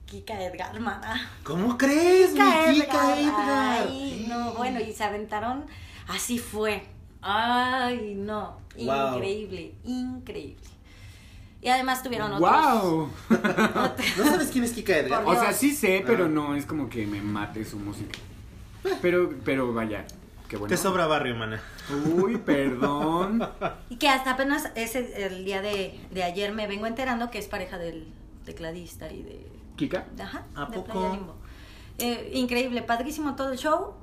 Kika 0.07 0.41
Edgar, 0.45 0.79
mana. 0.81 1.31
¿Cómo 1.43 1.77
crees, 1.77 2.33
mi 2.33 2.39
Kika 2.39 2.73
Kika 2.73 3.21
Edgar? 3.21 3.87
Ay, 3.89 4.27
no, 4.29 4.53
bueno, 4.55 4.81
y 4.81 4.93
se 4.93 5.03
aventaron, 5.05 5.65
así 6.09 6.39
fue. 6.39 6.87
Ay, 7.21 8.15
no, 8.17 8.59
Wow. 8.77 9.15
increíble, 9.17 9.75
increíble. 9.85 10.63
Y 11.63 11.69
además 11.69 12.03
tuvieron 12.03 12.31
otros. 12.35 12.51
¡Wow! 12.51 13.11
¿No 14.19 14.25
sabes 14.25 14.51
quién 14.51 14.65
es 14.65 14.73
Kika 14.73 14.99
Edgar? 14.99 15.25
O 15.27 15.35
sea, 15.35 15.53
sí 15.53 15.75
sé, 15.75 16.05
pero 16.07 16.27
Ah. 16.27 16.29
no 16.29 16.55
es 16.55 16.67
como 16.67 16.89
que 16.91 17.07
me 17.07 17.21
mate 17.23 17.65
su 17.65 17.79
música. 17.79 18.19
Pero, 19.01 19.31
pero 19.45 19.73
vaya, 19.73 20.05
qué 20.49 20.57
bueno. 20.57 20.69
Te 20.69 20.77
sobra 20.77 21.07
barrio, 21.07 21.35
mana. 21.37 21.61
Uy, 22.17 22.37
perdón. 22.39 23.47
Y 23.91 23.97
que 23.97 24.09
hasta 24.09 24.33
apenas 24.33 24.71
ese 24.75 25.27
el 25.27 25.45
día 25.45 25.63
de, 25.63 25.99
de 26.11 26.23
ayer 26.23 26.53
me 26.53 26.67
vengo 26.67 26.87
enterando 26.87 27.31
que 27.31 27.39
es 27.39 27.49
pareja 27.49 27.79
del 27.79 28.09
tecladista 28.45 29.11
y 29.13 29.23
de 29.23 29.47
¿Kika? 29.77 30.07
Ajá, 30.21 30.47
¿A 30.55 30.67
de 30.67 30.77
poco? 30.77 30.93
Playa 30.93 31.15
Limbo. 31.15 31.35
Eh, 31.99 32.31
increíble, 32.35 32.83
padrísimo 32.83 33.35
todo 33.37 33.53
el 33.53 33.59
show. 33.59 33.95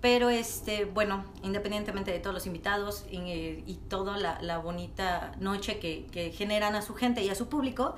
Pero 0.00 0.30
este, 0.30 0.84
bueno, 0.84 1.24
independientemente 1.44 2.10
de 2.10 2.18
todos 2.18 2.34
los 2.34 2.46
invitados 2.48 3.04
y, 3.08 3.18
eh, 3.18 3.62
y 3.64 3.74
toda 3.88 4.18
la, 4.18 4.42
la 4.42 4.58
bonita 4.58 5.30
noche 5.38 5.78
que, 5.78 6.06
que 6.10 6.32
generan 6.32 6.74
a 6.74 6.82
su 6.82 6.94
gente 6.94 7.22
y 7.22 7.28
a 7.28 7.36
su 7.36 7.48
público, 7.48 7.94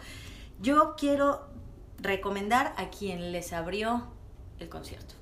yo 0.61 0.97
quiero 0.99 1.49
recomendar 1.99 2.75
a 2.77 2.91
quien 2.91 3.33
les 3.33 3.55
abrió 3.55 4.05
el 4.59 4.69
concierto. 4.69 5.15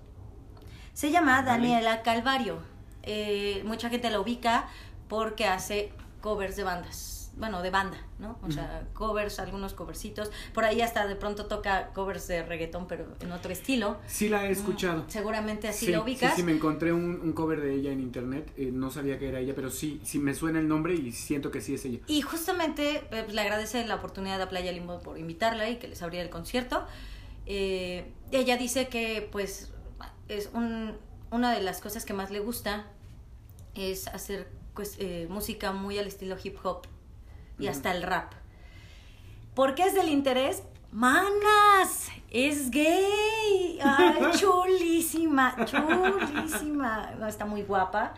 Se 0.93 1.11
llama. 1.11 1.43
Daniela 1.43 2.03
Calvario. 2.03 2.59
Eh, 3.03 3.63
mucha 3.65 3.89
gente 3.89 4.11
la 4.11 4.21
ubica 4.21 4.69
porque 5.09 5.47
hace 5.47 5.93
covers 6.21 6.57
de 6.57 6.65
bandas. 6.65 7.19
Bueno, 7.35 7.63
de 7.63 7.71
banda, 7.71 7.97
¿no? 8.19 8.39
O 8.43 8.51
sea, 8.51 8.87
covers, 8.93 9.39
algunos 9.39 9.73
coversitos. 9.73 10.31
Por 10.53 10.67
ahí 10.67 10.83
hasta 10.83 11.07
de 11.07 11.17
pronto 11.17 11.47
toca 11.47 11.89
covers 11.95 12.29
de 12.29 12.43
reggaetón, 12.43 12.87
pero 12.87 13.07
en 13.21 13.33
otro 13.33 13.51
estilo. 13.51 13.97
Sí 14.07 14.29
la 14.29 14.47
he 14.47 14.51
escuchado. 14.51 15.07
Seguramente 15.09 15.67
así 15.67 15.87
sí, 15.87 15.93
la 15.93 16.03
ubicas. 16.03 16.35
Sí, 16.35 16.43
sí, 16.43 16.47
me 16.47 16.53
encontré 16.53 16.93
un, 16.93 17.21
un 17.23 17.33
cover 17.33 17.63
de 17.63 17.75
ella 17.75 17.91
en 17.91 18.01
internet. 18.01 18.53
eh, 18.59 18.71
no 18.71 18.91
sabía 18.91 19.19
que 19.19 19.29
era 19.29 19.41
ella, 19.41 19.55
pero 19.57 19.71
sí, 19.71 19.99
sí 20.05 20.19
me 20.19 20.35
suena 20.35 20.59
el 20.59 20.69
nombre 20.69 20.95
y 20.95 21.11
siento 21.13 21.51
que 21.51 21.63
sí 21.63 21.75
es 21.75 21.87
ella. 21.87 22.01
Y 22.07 22.21
justamente 22.21 22.97
eh, 22.97 23.03
pues, 23.09 23.33
le 23.33 23.41
agradece 23.41 23.87
la 23.87 23.95
oportunidad 23.95 24.41
a 24.43 24.51
Playa 24.51 24.71
Limbo 24.71 25.01
por 25.01 25.17
invitarla 25.19 25.71
y 25.71 25.77
que 25.77 25.89
les 25.89 26.03
abriera 26.03 26.25
el 26.25 26.31
concierto. 26.31 26.85
Eh, 27.47 28.13
ella 28.31 28.59
dice 28.59 28.89
que 28.89 29.27
pues 29.33 29.72
es 30.37 30.51
un, 30.53 30.97
una 31.31 31.53
de 31.53 31.63
las 31.63 31.81
cosas 31.81 32.05
que 32.05 32.13
más 32.13 32.31
le 32.31 32.41
gusta 32.41 32.87
es 33.75 34.09
hacer 34.09 34.49
pues, 34.75 34.97
eh, 34.99 35.27
música 35.31 35.73
muy 35.73 35.99
al 35.99 36.07
estilo 36.07 36.37
hip 36.43 36.57
hop 36.63 36.87
y 37.59 37.67
hasta 37.69 37.93
el 37.93 38.03
rap. 38.03 38.33
¿Por 39.55 39.75
qué 39.75 39.85
es 39.85 39.95
del 39.95 40.09
interés? 40.09 40.63
Manas, 40.91 42.09
es 42.31 42.71
gay. 42.71 43.79
Ay, 43.83 44.21
chulísima, 44.39 45.57
chulísima. 45.65 47.13
No, 47.19 47.27
Está 47.27 47.45
muy 47.45 47.63
guapa. 47.63 48.15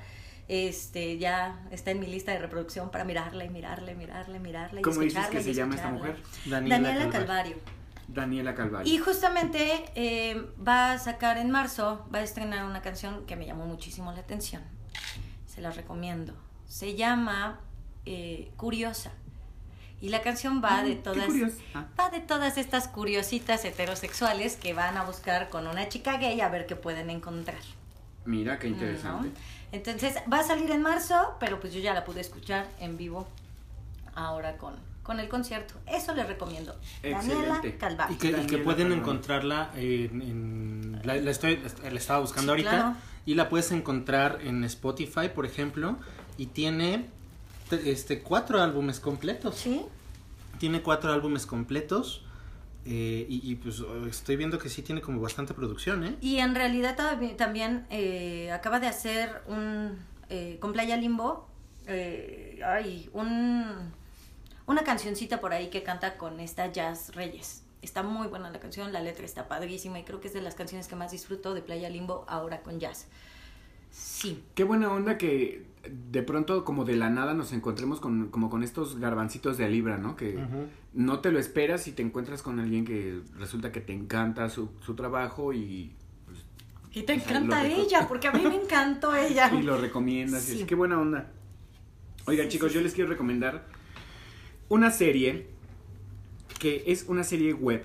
Este, 0.46 1.16
ya 1.18 1.66
está 1.70 1.90
en 1.90 2.00
mi 2.00 2.06
lista 2.06 2.32
de 2.32 2.38
reproducción 2.38 2.90
para 2.90 3.04
mirarla 3.04 3.44
y 3.44 3.48
mirarla 3.48 3.92
y 3.92 3.94
mirarla 3.94 4.36
y 4.36 4.40
mirarla 4.40 4.80
y 4.80 4.82
¿Cómo 4.82 5.00
dices 5.00 5.26
que 5.28 5.42
se 5.42 5.54
llama 5.54 5.76
esta 5.76 5.88
mujer? 5.90 6.16
Daniela, 6.44 7.08
Calvario. 7.08 7.56
Daniela 8.08 8.54
Calvario. 8.54 8.92
Y 8.92 8.98
justamente 8.98 9.84
eh, 9.94 10.46
va 10.66 10.92
a 10.92 10.98
sacar 10.98 11.38
en 11.38 11.50
marzo, 11.50 12.06
va 12.14 12.18
a 12.18 12.22
estrenar 12.22 12.64
una 12.64 12.82
canción 12.82 13.26
que 13.26 13.36
me 13.36 13.46
llamó 13.46 13.66
muchísimo 13.66 14.12
la 14.12 14.20
atención. 14.20 14.62
Se 15.46 15.60
la 15.60 15.70
recomiendo. 15.70 16.34
Se 16.66 16.96
llama 16.96 17.60
eh, 18.06 18.50
Curiosa. 18.56 19.12
Y 20.00 20.08
la 20.10 20.20
canción 20.20 20.62
va 20.62 20.80
Ay, 20.80 20.90
de 20.90 20.96
todas. 20.96 21.28
Ah. 21.72 21.86
va 21.98 22.10
de 22.10 22.20
todas 22.20 22.58
estas 22.58 22.88
curiositas 22.88 23.64
heterosexuales 23.64 24.56
que 24.56 24.74
van 24.74 24.96
a 24.96 25.04
buscar 25.04 25.48
con 25.48 25.66
una 25.66 25.88
chica 25.88 26.18
gay 26.18 26.40
a 26.40 26.48
ver 26.48 26.66
qué 26.66 26.76
pueden 26.76 27.08
encontrar. 27.08 27.60
Mira, 28.26 28.58
qué 28.58 28.68
interesante. 28.68 29.28
¿no? 29.28 29.34
Entonces 29.72 30.16
va 30.30 30.40
a 30.40 30.42
salir 30.42 30.70
en 30.70 30.82
marzo, 30.82 31.36
pero 31.40 31.58
pues 31.58 31.72
yo 31.72 31.80
ya 31.80 31.94
la 31.94 32.04
pude 32.04 32.20
escuchar 32.20 32.68
en 32.78 32.96
vivo 32.96 33.26
ahora 34.14 34.56
con, 34.56 34.74
con 35.04 35.20
el 35.20 35.28
concierto. 35.28 35.74
Eso 35.86 36.12
les 36.14 36.26
recomiendo. 36.26 36.74
Daniela. 37.02 37.62
Calvario. 37.78 38.16
Y 38.16 38.18
que, 38.18 38.28
y 38.28 38.30
que 38.32 38.36
Daniela 38.40 38.64
pueden 38.64 38.88
Calvario. 38.88 38.94
encontrarla 39.02 39.70
en... 39.76 40.22
en- 40.22 41.00
la, 41.04 41.14
la 41.16 41.30
estoy, 41.30 41.60
la 41.82 41.90
estaba 41.98 42.18
buscando 42.20 42.54
Sí, 42.54 42.62
ahorita. 42.62 42.70
claro. 42.70 42.96
Y 43.26 43.34
la 43.34 43.48
puedes 43.48 43.70
encontrar 43.70 44.40
en 44.42 44.64
Spotify, 44.64 45.28
por 45.32 45.46
ejemplo. 45.46 45.96
Y 46.38 46.46
tiene 46.46 47.06
te- 47.70 47.92
este, 47.92 48.22
cuatro 48.22 48.60
álbumes 48.60 48.98
completos. 48.98 49.54
¿Sí? 49.56 49.82
Tiene 50.58 50.82
cuatro 50.82 51.12
álbumes 51.12 51.46
completos. 51.46 52.24
eh, 52.86 53.26
y, 53.28 53.50
y, 53.50 53.54
pues 53.56 53.82
estoy 54.10 54.36
viendo 54.36 54.58
que 54.58 54.68
sí 54.68 54.82
tiene 54.82 55.00
como 55.00 55.20
bastante 55.20 55.54
producción, 55.54 56.04
¿eh? 56.04 56.16
Y 56.20 56.38
en 56.38 56.54
realidad 56.54 56.96
también 57.36 57.86
eh, 57.90 58.50
acaba 58.52 58.78
de 58.80 58.86
hacer 58.88 59.42
un 59.48 59.98
eh, 60.28 60.58
con 60.60 60.72
Playa 60.74 60.96
Limbo, 60.98 61.48
eh, 61.86 62.60
ay, 62.66 63.08
un, 63.14 63.64
una 64.66 64.82
cancioncita 64.84 65.40
por 65.40 65.52
ahí 65.52 65.68
que 65.70 65.82
canta 65.82 66.16
con 66.16 66.40
esta 66.40 66.70
Jazz 66.72 67.14
Reyes. 67.14 67.62
Está 67.82 68.02
muy 68.02 68.28
buena 68.28 68.50
la 68.50 68.60
canción, 68.60 68.92
la 68.92 69.02
letra 69.02 69.26
está 69.26 69.46
padrísima 69.46 69.98
y 69.98 70.04
creo 70.04 70.20
que 70.20 70.28
es 70.28 70.34
de 70.34 70.40
las 70.40 70.54
canciones 70.54 70.88
que 70.88 70.96
más 70.96 71.10
disfruto 71.12 71.52
de 71.52 71.60
Playa 71.60 71.90
Limbo 71.90 72.24
ahora 72.28 72.62
con 72.62 72.80
Jazz. 72.80 73.06
Sí. 73.90 74.42
Qué 74.54 74.64
buena 74.64 74.90
onda 74.90 75.18
que 75.18 75.66
de 76.10 76.22
pronto 76.22 76.64
como 76.64 76.84
de 76.86 76.96
la 76.96 77.10
nada 77.10 77.34
nos 77.34 77.52
encontremos 77.52 78.00
con, 78.00 78.28
como 78.30 78.48
con 78.50 78.62
estos 78.62 78.98
garbancitos 78.98 79.58
de 79.58 79.68
libra, 79.68 79.98
¿no? 79.98 80.16
Que 80.16 80.38
no 80.94 81.20
te 81.20 81.30
lo 81.30 81.38
esperas 81.38 81.86
y 81.86 81.92
te 81.92 82.02
encuentras 82.02 82.42
con 82.42 82.58
alguien 82.58 82.84
que 82.86 83.20
resulta 83.36 83.70
que 83.70 83.80
te 83.82 83.92
encanta 83.92 84.48
su, 84.48 84.70
su 84.84 84.94
trabajo 84.94 85.52
y, 85.52 85.92
pues, 86.24 86.38
Y 86.92 87.02
te 87.02 87.12
O 87.12 87.20
sea, 87.20 87.36
encanta 87.36 87.66
ella, 87.66 88.08
porque 88.08 88.28
a 88.28 88.32
mí 88.32 88.42
me 88.44 88.56
encantó 88.56 89.14
ella. 89.16 89.52
y 89.54 89.62
lo 89.62 89.76
recomiendas. 89.76 90.48
y 90.48 90.52
Sí. 90.54 90.60
es, 90.62 90.66
qué 90.66 90.74
buena 90.74 90.98
onda. 90.98 91.30
Oigan, 92.26 92.46
Sí, 92.46 92.52
chicos, 92.52 92.70
sí, 92.70 92.74
yo 92.76 92.80
sí. 92.80 92.84
les 92.84 92.94
quiero 92.94 93.10
recomendar 93.10 93.66
una 94.68 94.90
serie 94.90 95.46
que 96.58 96.84
es 96.86 97.04
una 97.08 97.24
serie 97.24 97.52
web. 97.52 97.84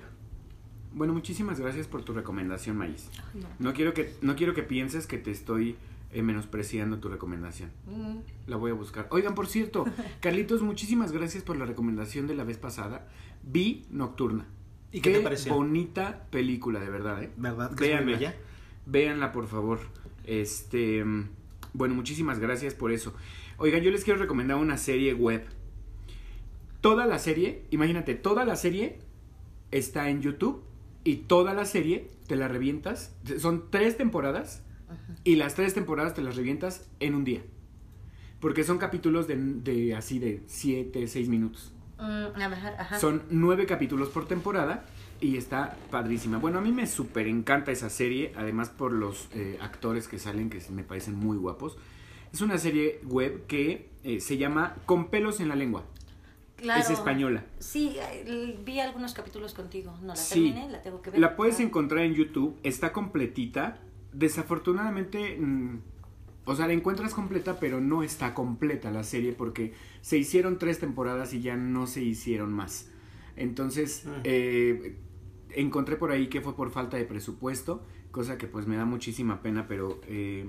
Bueno, 0.92 1.12
muchísimas 1.12 1.60
gracias 1.60 1.86
por 1.86 2.02
tu 2.02 2.12
recomendación, 2.12 2.76
Maíz. 2.76 3.08
No. 3.34 3.46
No 3.58 3.72
quiero 3.74 3.94
que, 3.94 4.12
no 4.22 4.34
quiero 4.36 4.54
que 4.54 4.62
pienses 4.62 5.06
que 5.06 5.18
te 5.18 5.30
estoy 5.30 5.76
eh, 6.12 6.22
menospreciando 6.22 6.98
tu 6.98 7.08
recomendación. 7.08 7.70
Mm. 7.86 8.18
La 8.48 8.56
voy 8.56 8.72
a 8.72 8.74
buscar. 8.74 9.06
Oigan, 9.10 9.36
por 9.36 9.46
cierto, 9.46 9.84
Carlitos, 10.20 10.62
muchísimas 10.62 11.12
gracias 11.12 11.44
por 11.44 11.56
la 11.56 11.66
recomendación 11.66 12.26
de 12.26 12.34
la 12.34 12.42
vez 12.42 12.58
pasada. 12.58 13.06
Vi 13.42 13.84
Nocturna. 13.90 14.46
¿Y 14.92 15.00
qué 15.00 15.12
te 15.12 15.20
pareció? 15.20 15.54
bonita 15.54 16.26
película, 16.30 16.80
de 16.80 16.90
verdad, 16.90 17.22
¿eh? 17.22 17.30
¿Verdad 17.36 17.72
que 17.76 17.84
es 17.84 17.90
muy 18.02 18.12
Véanla. 18.12 18.16
bella? 18.16 18.34
Véanla, 18.86 19.32
por 19.32 19.46
favor. 19.46 19.78
Este, 20.24 21.04
mm, 21.04 21.28
bueno, 21.74 21.94
muchísimas 21.94 22.40
gracias 22.40 22.74
por 22.74 22.90
eso. 22.90 23.14
Oigan, 23.58 23.82
yo 23.82 23.92
les 23.92 24.02
quiero 24.02 24.18
recomendar 24.18 24.56
una 24.56 24.78
serie 24.78 25.14
web. 25.14 25.44
Toda 26.80 27.06
la 27.06 27.18
serie, 27.18 27.64
imagínate, 27.70 28.14
toda 28.14 28.44
la 28.44 28.56
serie 28.56 28.98
está 29.70 30.08
en 30.08 30.22
YouTube 30.22 30.62
y 31.04 31.16
toda 31.16 31.54
la 31.54 31.64
serie 31.64 32.08
te 32.26 32.36
la 32.36 32.48
revientas. 32.48 33.14
Son 33.38 33.70
tres 33.70 33.96
temporadas 33.96 34.62
y 35.24 35.36
las 35.36 35.54
tres 35.54 35.74
temporadas 35.74 36.14
te 36.14 36.22
las 36.22 36.36
revientas 36.36 36.88
en 37.00 37.14
un 37.14 37.24
día. 37.24 37.42
Porque 38.40 38.64
son 38.64 38.78
capítulos 38.78 39.28
de, 39.28 39.36
de 39.36 39.94
así 39.94 40.18
de 40.18 40.42
7, 40.46 41.06
6 41.06 41.28
minutos. 41.28 41.72
Mm, 41.98 42.40
a 42.40 42.48
ver, 42.48 42.58
ajá. 42.78 42.98
Son 42.98 43.22
nueve 43.28 43.66
capítulos 43.66 44.08
por 44.08 44.26
temporada 44.26 44.84
y 45.20 45.36
está 45.36 45.76
padrísima. 45.90 46.38
Bueno, 46.38 46.58
a 46.58 46.62
mí 46.62 46.72
me 46.72 46.86
súper 46.86 47.26
encanta 47.26 47.72
esa 47.72 47.90
serie, 47.90 48.32
además 48.36 48.70
por 48.70 48.92
los 48.92 49.28
eh, 49.34 49.58
actores 49.60 50.08
que 50.08 50.18
salen 50.18 50.48
que 50.48 50.62
me 50.70 50.82
parecen 50.82 51.14
muy 51.14 51.36
guapos. 51.36 51.76
Es 52.32 52.40
una 52.40 52.56
serie 52.56 53.00
web 53.04 53.44
que 53.46 53.90
eh, 54.04 54.20
se 54.20 54.38
llama 54.38 54.76
Con 54.86 55.08
pelos 55.10 55.40
en 55.40 55.48
la 55.48 55.56
lengua. 55.56 55.84
Claro. 56.60 56.80
Es 56.80 56.90
española. 56.90 57.44
Sí, 57.58 57.96
vi 58.64 58.80
algunos 58.80 59.14
capítulos 59.14 59.54
contigo. 59.54 59.96
No 60.02 60.08
la 60.08 60.16
Sí. 60.16 60.34
terminé, 60.50 60.68
la 60.70 60.82
tengo 60.82 61.00
que 61.02 61.10
ver. 61.10 61.20
La 61.20 61.36
puedes 61.36 61.58
Ah. 61.58 61.62
encontrar 61.62 62.04
en 62.04 62.14
YouTube, 62.14 62.56
está 62.62 62.92
completita. 62.92 63.80
Desafortunadamente, 64.12 65.36
mm, 65.38 65.78
o 66.44 66.54
sea, 66.56 66.66
la 66.66 66.72
encuentras 66.72 67.14
completa, 67.14 67.60
pero 67.60 67.80
no 67.80 68.02
está 68.02 68.34
completa 68.34 68.90
la 68.90 69.02
serie 69.04 69.32
porque 69.32 69.74
se 70.00 70.18
hicieron 70.18 70.58
tres 70.58 70.78
temporadas 70.78 71.32
y 71.34 71.40
ya 71.40 71.56
no 71.56 71.86
se 71.86 72.02
hicieron 72.02 72.52
más. 72.52 72.90
Entonces, 73.36 74.04
Mm. 74.06 74.10
eh, 74.24 74.96
encontré 75.50 75.96
por 75.96 76.10
ahí 76.12 76.28
que 76.28 76.40
fue 76.40 76.54
por 76.56 76.70
falta 76.70 76.96
de 76.96 77.04
presupuesto, 77.04 77.84
cosa 78.10 78.38
que 78.38 78.46
pues 78.46 78.66
me 78.66 78.76
da 78.76 78.84
muchísima 78.84 79.42
pena, 79.42 79.66
pero 79.68 80.00
eh, 80.06 80.48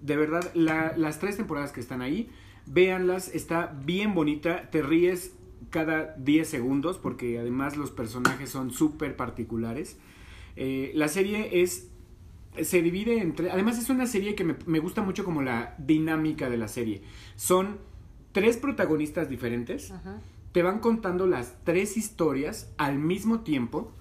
de 0.00 0.16
verdad, 0.16 0.50
la- 0.54 0.94
las 0.96 1.18
tres 1.18 1.36
temporadas 1.36 1.72
que 1.72 1.80
están 1.80 2.02
ahí, 2.02 2.30
véanlas, 2.66 3.28
está 3.34 3.66
bien 3.84 4.14
bonita, 4.14 4.70
te 4.70 4.82
ríes 4.82 5.34
cada 5.70 6.14
10 6.16 6.48
segundos 6.48 6.98
porque 6.98 7.38
además 7.38 7.76
los 7.76 7.90
personajes 7.90 8.50
son 8.50 8.70
súper 8.70 9.16
particulares. 9.16 9.98
Eh, 10.56 10.92
la 10.94 11.08
serie 11.08 11.62
es 11.62 11.88
se 12.60 12.82
divide 12.82 13.18
entre... 13.18 13.50
Además 13.50 13.78
es 13.78 13.88
una 13.88 14.06
serie 14.06 14.34
que 14.34 14.44
me, 14.44 14.56
me, 14.66 14.78
gusta 14.78 15.02
mucho 15.02 15.24
como 15.24 15.42
la 15.42 15.74
dinámica 15.78 16.50
de 16.50 16.58
la 16.58 16.68
serie. 16.68 17.02
Son 17.36 17.78
tres 18.32 18.58
protagonistas 18.58 19.28
diferentes. 19.30 19.90
Ajá. 19.90 20.20
Te 20.52 20.62
van 20.62 20.80
contando 20.80 21.26
las 21.26 21.56
tres 21.64 21.96
historias 21.96 22.70
al 22.76 22.98
mismo 22.98 23.40
tiempo. 23.40 23.92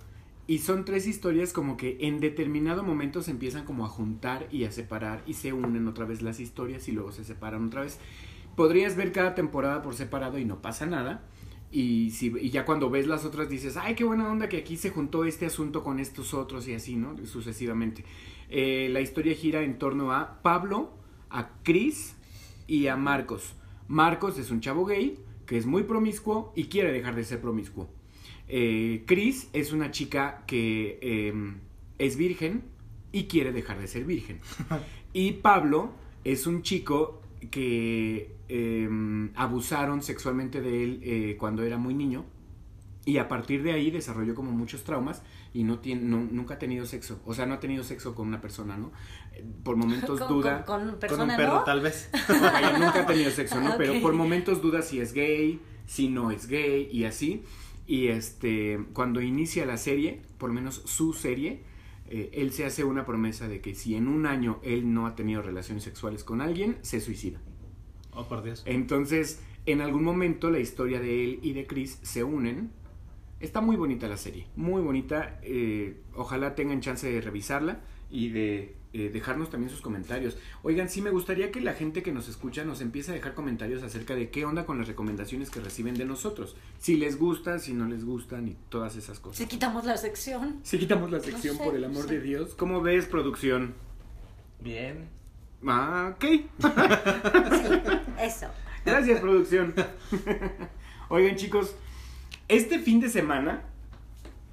Y 0.48 0.58
son 0.58 0.84
tres 0.84 1.08
historias 1.08 1.54
como 1.54 1.78
que 1.78 1.98
en 2.02 2.20
determinado 2.20 2.84
momento 2.84 3.22
se 3.22 3.32
empiezan 3.32 3.64
como 3.64 3.86
a 3.86 3.88
juntar 3.88 4.48
y 4.52 4.66
a 4.66 4.72
separar 4.72 5.24
y 5.26 5.36
se 5.36 5.54
unen 5.54 5.88
otra 5.88 6.04
vez 6.04 6.22
las 6.22 6.42
historias 6.42 6.90
y 6.90 6.92
luego 6.92 7.14
se 7.14 7.24
separan 7.24 7.68
otra 7.68 7.84
vez. 7.84 8.00
Podrías 8.58 8.98
ver 8.98 9.14
cada 9.14 9.34
temporada 9.34 9.82
por 9.82 9.96
separado 9.96 10.40
y 10.40 10.44
no 10.46 10.62
pasa 10.62 10.86
nada. 10.86 11.24
Y, 11.72 12.12
si, 12.12 12.34
y 12.40 12.50
ya 12.50 12.66
cuando 12.66 12.90
ves 12.90 13.08
las 13.08 13.24
otras 13.24 13.50
dices, 13.50 13.78
ay, 13.78 13.96
qué 13.96 14.04
buena 14.04 14.30
onda 14.30 14.50
que 14.50 14.58
aquí 14.58 14.76
se 14.76 14.90
juntó 14.90 15.24
este 15.24 15.46
asunto 15.46 15.84
con 15.84 16.00
estos 16.00 16.34
otros 16.34 16.68
y 16.68 16.74
así, 16.74 16.98
¿no? 16.98 17.16
Sucesivamente. 17.26 18.04
Eh, 18.50 18.90
la 18.92 19.00
historia 19.00 19.34
gira 19.34 19.62
en 19.62 19.80
torno 19.80 20.12
a 20.12 20.42
Pablo, 20.42 20.92
a 21.30 21.52
Chris 21.64 22.16
y 22.68 22.88
a 22.88 22.98
Marcos. 22.98 23.56
Marcos 23.88 24.38
es 24.38 24.52
un 24.52 24.60
chavo 24.60 24.86
gay 24.86 25.18
que 25.46 25.58
es 25.58 25.66
muy 25.66 25.84
promiscuo 25.84 26.52
y 26.56 26.66
quiere 26.66 26.92
dejar 26.92 27.16
de 27.16 27.24
ser 27.24 27.40
promiscuo. 27.40 27.90
Eh, 28.50 29.04
Chris 29.06 29.50
es 29.54 29.72
una 29.72 29.92
chica 29.92 30.44
que 30.48 31.00
eh, 31.02 31.34
es 31.98 32.18
virgen 32.18 32.64
y 33.14 33.26
quiere 33.26 33.54
dejar 33.54 33.80
de 33.80 33.88
ser 33.88 34.04
virgen. 34.04 34.42
y 35.14 35.32
Pablo 35.34 35.92
es 36.26 36.48
un 36.48 36.62
chico 36.62 37.22
que 37.50 38.36
eh, 38.54 39.30
abusaron 39.36 40.02
sexualmente 40.02 40.60
de 40.60 40.84
él 40.84 41.00
eh, 41.04 41.38
cuando 41.40 41.64
era 41.64 41.78
muy 41.78 41.94
niño 41.94 42.26
y 43.06 43.18
a 43.18 43.30
partir 43.30 43.64
de 43.64 43.72
ahí 43.72 43.92
desarrolló 43.92 44.36
como 44.36 44.52
muchos 44.52 44.84
traumas 44.84 45.24
y 45.54 45.64
no 45.64 45.80
tiene, 45.80 46.02
no, 46.02 46.18
nunca 46.30 46.56
ha 46.56 46.60
tenido 46.60 46.86
sexo, 46.86 47.22
o 47.26 47.34
sea, 47.34 47.46
no 47.46 47.54
ha 47.54 47.60
tenido 47.62 47.86
sexo 47.86 48.14
con 48.14 48.28
una 48.28 48.42
persona, 48.42 48.76
¿no? 48.76 48.92
Por 49.64 49.78
momentos 49.78 50.20
Con, 50.20 50.28
duda, 50.28 50.66
con, 50.66 50.82
con 50.82 50.90
Con 50.90 51.00
persona, 51.00 51.34
un 51.34 51.38
perro, 51.38 51.54
¿no? 51.60 51.64
tal 51.64 51.80
vez. 51.80 52.10
Vaya, 52.28 52.78
nunca 52.78 53.04
ha 53.04 53.06
tenido 53.06 53.32
sexo, 53.32 53.62
¿no? 53.62 53.72
Ok. 53.72 53.78
Pero 53.78 54.02
por 54.02 54.14
momentos 54.14 54.62
duda 54.62 54.82
si 54.82 55.00
es 55.00 55.14
gay, 55.14 55.62
si 55.86 56.10
no 56.10 56.30
es 56.30 56.48
gay 56.48 56.90
y 56.92 57.06
así. 57.06 57.44
Y 57.88 58.08
este, 58.08 58.86
cuando 58.92 59.22
inicia 59.22 59.66
la 59.66 59.78
serie, 59.78 60.22
por 60.38 60.50
lo 60.50 60.56
menos 60.56 60.84
su 60.86 61.14
serie, 61.14 61.64
eh, 62.08 62.30
él 62.34 62.52
se 62.52 62.66
hace 62.66 62.84
una 62.84 63.06
promesa 63.06 63.48
de 63.48 63.62
que 63.62 63.76
si 63.76 63.96
en 63.96 64.10
un 64.10 64.26
año 64.26 64.60
él 64.62 64.94
no 64.94 65.08
ha 65.08 65.16
tenido 65.16 65.42
relaciones 65.42 65.86
sexuales 65.86 66.26
con 66.26 66.42
alguien, 66.42 66.78
se 66.82 67.00
suicida. 67.00 67.40
Oh, 68.14 68.28
por 68.28 68.44
Dios. 68.44 68.64
Entonces, 68.66 69.42
en 69.66 69.82
algún 69.82 70.04
momento 70.04 70.50
la 70.50 70.60
historia 70.60 71.00
de 71.00 71.24
él 71.24 71.40
y 71.42 71.54
de 71.54 71.66
Chris 71.68 72.00
se 72.02 72.24
unen. 72.24 72.72
Está 73.40 73.60
muy 73.60 73.76
bonita 73.76 74.08
la 74.08 74.18
serie, 74.18 74.46
muy 74.56 74.82
bonita. 74.82 75.40
eh, 75.42 75.98
ojalá 76.16 76.54
tengan 76.54 76.80
chance 76.82 77.12
de 77.12 77.22
revisarla 77.22 77.80
y 78.12 78.30
de 78.30 78.76
eh, 78.94 79.10
dejarnos 79.10 79.50
también 79.50 79.72
sus 79.72 79.82
comentarios. 79.82 80.38
Oigan, 80.62 80.90
sí 80.90 81.02
me 81.02 81.10
gustaría 81.10 81.50
que 81.52 81.60
la 81.62 81.74
gente 81.74 82.04
que 82.04 82.12
nos 82.12 82.28
escucha 82.28 82.66
nos 82.66 82.82
empiece 82.82 83.10
a 83.12 83.14
dejar 83.16 83.34
comentarios 83.34 83.82
acerca 83.84 84.14
de 84.16 84.30
qué 84.30 84.46
onda 84.46 84.66
con 84.66 84.78
las 84.78 84.88
recomendaciones 84.88 85.50
que 85.50 85.60
reciben 85.62 85.96
de 85.96 86.06
nosotros. 86.06 86.56
Si 86.78 86.98
les 86.98 87.18
gusta, 87.18 87.58
si 87.58 87.74
no 87.74 87.88
les 87.88 88.04
gustan 88.06 88.48
y 88.50 88.58
todas 88.70 88.96
esas 88.96 89.20
cosas. 89.20 89.38
Si 89.38 89.48
quitamos 89.48 89.86
la 89.86 89.98
sección. 89.98 90.60
Si 90.62 90.78
quitamos 90.78 91.10
la 91.10 91.20
sección, 91.22 91.56
sé, 91.58 91.64
por 91.64 91.74
el 91.76 91.82
no 91.82 91.88
amor 91.88 92.04
sé. 92.08 92.16
de 92.20 92.22
Dios. 92.22 92.54
¿Cómo 92.54 92.82
ves, 92.82 93.06
producción? 93.06 93.74
Bien. 94.60 95.10
Ah, 95.68 96.14
ok. 96.16 96.24
Eso. 98.20 98.48
Gracias, 98.86 99.20
producción. 99.20 99.74
Oigan, 101.10 101.36
chicos, 101.36 101.76
este 102.48 102.80
fin 102.80 103.00
de 103.00 103.10
semana 103.10 103.64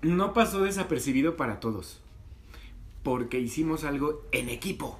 no 0.03 0.33
pasó 0.35 0.63
desapercibido 0.63 1.37
para 1.37 1.61
todos. 1.61 2.01
Porque 3.03 3.41
hicimos 3.41 3.85
algo 3.85 4.23
en 4.33 4.49
equipo. 4.49 4.99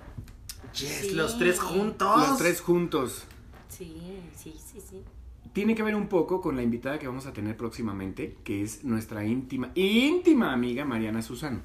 Yes, 0.73 1.09
Sí. 1.09 1.11
los 1.15 1.39
tres 1.39 1.59
juntos. 1.61 2.29
Los 2.29 2.39
tres 2.39 2.61
juntos. 2.61 3.27
Sí, 3.69 4.21
sí, 4.37 4.55
sí, 4.59 4.81
sí. 4.81 5.03
Tiene 5.53 5.75
que 5.75 5.83
ver 5.83 5.95
un 5.95 6.09
poco 6.09 6.41
con 6.41 6.57
la 6.57 6.63
invitada 6.63 6.99
que 6.99 7.07
vamos 7.07 7.27
a 7.27 7.33
tener 7.33 7.57
próximamente, 7.57 8.37
que 8.45 8.63
es 8.63 8.85
nuestra 8.85 9.25
íntima, 9.25 9.71
íntima 9.75 10.53
amiga 10.53 10.85
Mariana 10.85 11.23
Susano. 11.23 11.61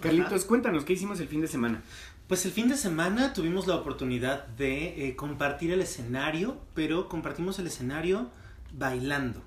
Carlitos, 0.00 0.44
cuéntanos, 0.44 0.84
¿qué 0.84 0.92
hicimos 0.94 1.20
el 1.20 1.28
fin 1.28 1.40
de 1.40 1.48
semana? 1.48 1.82
Pues 2.28 2.44
el 2.44 2.52
fin 2.52 2.68
de 2.68 2.76
semana 2.76 3.32
tuvimos 3.32 3.66
la 3.66 3.76
oportunidad 3.76 4.46
de 4.48 5.08
eh, 5.08 5.16
compartir 5.16 5.70
el 5.72 5.80
escenario, 5.80 6.56
pero 6.74 7.08
compartimos 7.08 7.58
el 7.58 7.66
escenario 7.68 8.28
bailando. 8.76 9.42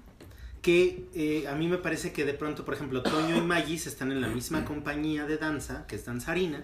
Que 0.62 1.06
eh, 1.14 1.48
a 1.48 1.56
mí 1.56 1.68
me 1.68 1.78
parece 1.78 2.12
que 2.14 2.26
de 2.26 2.34
pronto, 2.34 2.66
por 2.66 2.74
ejemplo, 2.74 3.02
Toño 3.04 3.38
y 3.38 3.42
Magis 3.42 3.88
están 3.88 4.12
en 4.12 4.22
la 4.22 4.28
misma 4.28 4.66
compañía 4.66 5.26
de 5.26 5.38
danza, 5.38 5.86
que 5.88 5.96
es 5.96 6.06
danzarina, 6.06 6.64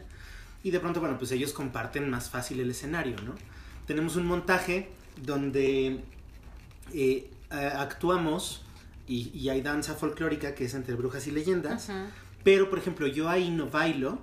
y 0.63 0.71
de 0.71 0.79
pronto, 0.79 0.99
bueno, 0.99 1.17
pues 1.17 1.31
ellos 1.31 1.53
comparten 1.53 2.09
más 2.09 2.29
fácil 2.29 2.59
el 2.59 2.71
escenario, 2.71 3.15
¿no? 3.23 3.35
Tenemos 3.85 4.15
un 4.15 4.25
montaje 4.25 4.89
donde 5.21 5.99
eh, 6.93 7.29
a- 7.49 7.81
actuamos 7.81 8.63
y, 9.07 9.29
y 9.37 9.49
hay 9.49 9.61
danza 9.61 9.93
folclórica 9.95 10.55
que 10.55 10.65
es 10.65 10.73
entre 10.73 10.95
brujas 10.95 11.27
y 11.27 11.31
leyendas. 11.31 11.89
Ajá. 11.89 12.07
Pero, 12.45 12.69
por 12.69 12.77
ejemplo, 12.77 13.07
yo 13.07 13.27
ahí 13.27 13.49
no 13.49 13.71
bailo, 13.71 14.19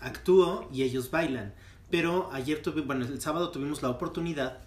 actúo 0.00 0.68
y 0.72 0.82
ellos 0.82 1.12
bailan. 1.12 1.54
Pero 1.90 2.28
ayer 2.32 2.60
tuve, 2.60 2.80
bueno, 2.80 3.04
el 3.04 3.20
sábado 3.20 3.52
tuvimos 3.52 3.82
la 3.82 3.88
oportunidad 3.88 4.58